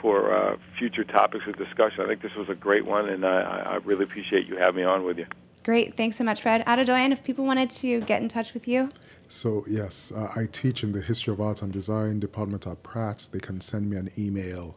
for 0.01 0.35
uh, 0.35 0.57
future 0.79 1.05
topics 1.05 1.45
of 1.47 1.57
discussion. 1.57 2.05
I 2.05 2.07
think 2.07 2.23
this 2.23 2.35
was 2.35 2.49
a 2.49 2.55
great 2.55 2.87
one, 2.87 3.09
and 3.09 3.25
I, 3.25 3.41
I 3.41 3.75
really 3.77 4.05
appreciate 4.05 4.47
you 4.47 4.57
having 4.57 4.77
me 4.77 4.85
on 4.85 5.05
with 5.05 5.19
you. 5.19 5.27
Great. 5.63 5.97
Thanks 5.97 6.17
so 6.17 6.25
much, 6.25 6.43
Fred. 6.43 6.65
Adedoyin, 6.67 7.13
if 7.13 7.23
people 7.23 7.45
wanted 7.45 7.71
to 7.71 8.01
get 8.03 8.23
in 8.23 8.29
touch 8.29 8.55
with 8.55 8.67
you. 8.67 8.91
So, 9.29 9.65
yes, 9.69 10.11
uh, 10.11 10.33
I 10.35 10.47
teach 10.51 10.83
in 10.83 10.93
the 10.93 11.03
History 11.03 11.33
of 11.33 11.41
Art 11.41 11.63
and 11.63 11.73
Design 11.73 12.19
department 12.19 12.67
at 12.67 12.83
Pratt. 12.83 13.29
They 13.31 13.39
can 13.39 13.61
send 13.61 13.89
me 13.91 13.97
an 13.97 14.11
email. 14.19 14.77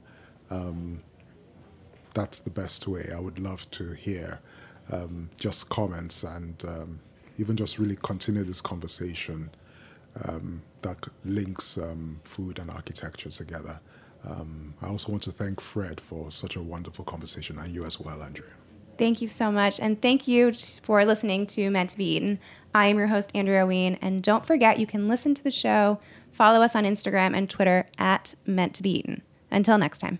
Um, 0.51 1.01
that's 2.13 2.41
the 2.41 2.51
best 2.51 2.87
way. 2.87 3.09
I 3.15 3.19
would 3.19 3.39
love 3.39 3.69
to 3.71 3.93
hear 3.93 4.41
um, 4.91 5.29
just 5.37 5.69
comments 5.69 6.23
and 6.23 6.63
um, 6.67 6.99
even 7.37 7.55
just 7.55 7.79
really 7.79 7.97
continue 8.01 8.43
this 8.43 8.61
conversation 8.61 9.49
um, 10.25 10.61
that 10.81 11.07
links 11.25 11.77
um, 11.77 12.19
food 12.23 12.59
and 12.59 12.69
architecture 12.69 13.29
together. 13.29 13.79
Um, 14.25 14.73
I 14.81 14.87
also 14.87 15.11
want 15.11 15.23
to 15.23 15.31
thank 15.31 15.59
Fred 15.59 15.99
for 15.99 16.31
such 16.31 16.55
a 16.55 16.61
wonderful 16.61 17.05
conversation, 17.05 17.57
and 17.57 17.67
you 17.69 17.85
as 17.85 17.99
well, 17.99 18.21
Andrea. 18.21 18.51
Thank 18.97 19.21
you 19.21 19.27
so 19.27 19.51
much. 19.51 19.79
And 19.79 20.01
thank 20.01 20.27
you 20.27 20.51
t- 20.51 20.79
for 20.83 21.03
listening 21.03 21.47
to 21.47 21.69
Meant 21.69 21.89
to 21.91 21.97
Be 21.97 22.15
Eaten. 22.15 22.39
I 22.75 22.87
am 22.87 22.97
your 22.97 23.07
host, 23.07 23.31
Andrea 23.33 23.65
Ween. 23.65 23.97
And 24.01 24.21
don't 24.21 24.45
forget, 24.45 24.79
you 24.79 24.87
can 24.87 25.07
listen 25.07 25.33
to 25.33 25.43
the 25.43 25.51
show, 25.51 25.99
follow 26.31 26.61
us 26.61 26.75
on 26.75 26.83
Instagram 26.85 27.35
and 27.35 27.49
Twitter 27.49 27.87
at 27.97 28.35
Meant 28.45 28.75
to 28.75 28.83
Be 28.83 28.99
Eaten. 28.99 29.23
Until 29.51 29.77
next 29.77 29.99
time. 29.99 30.19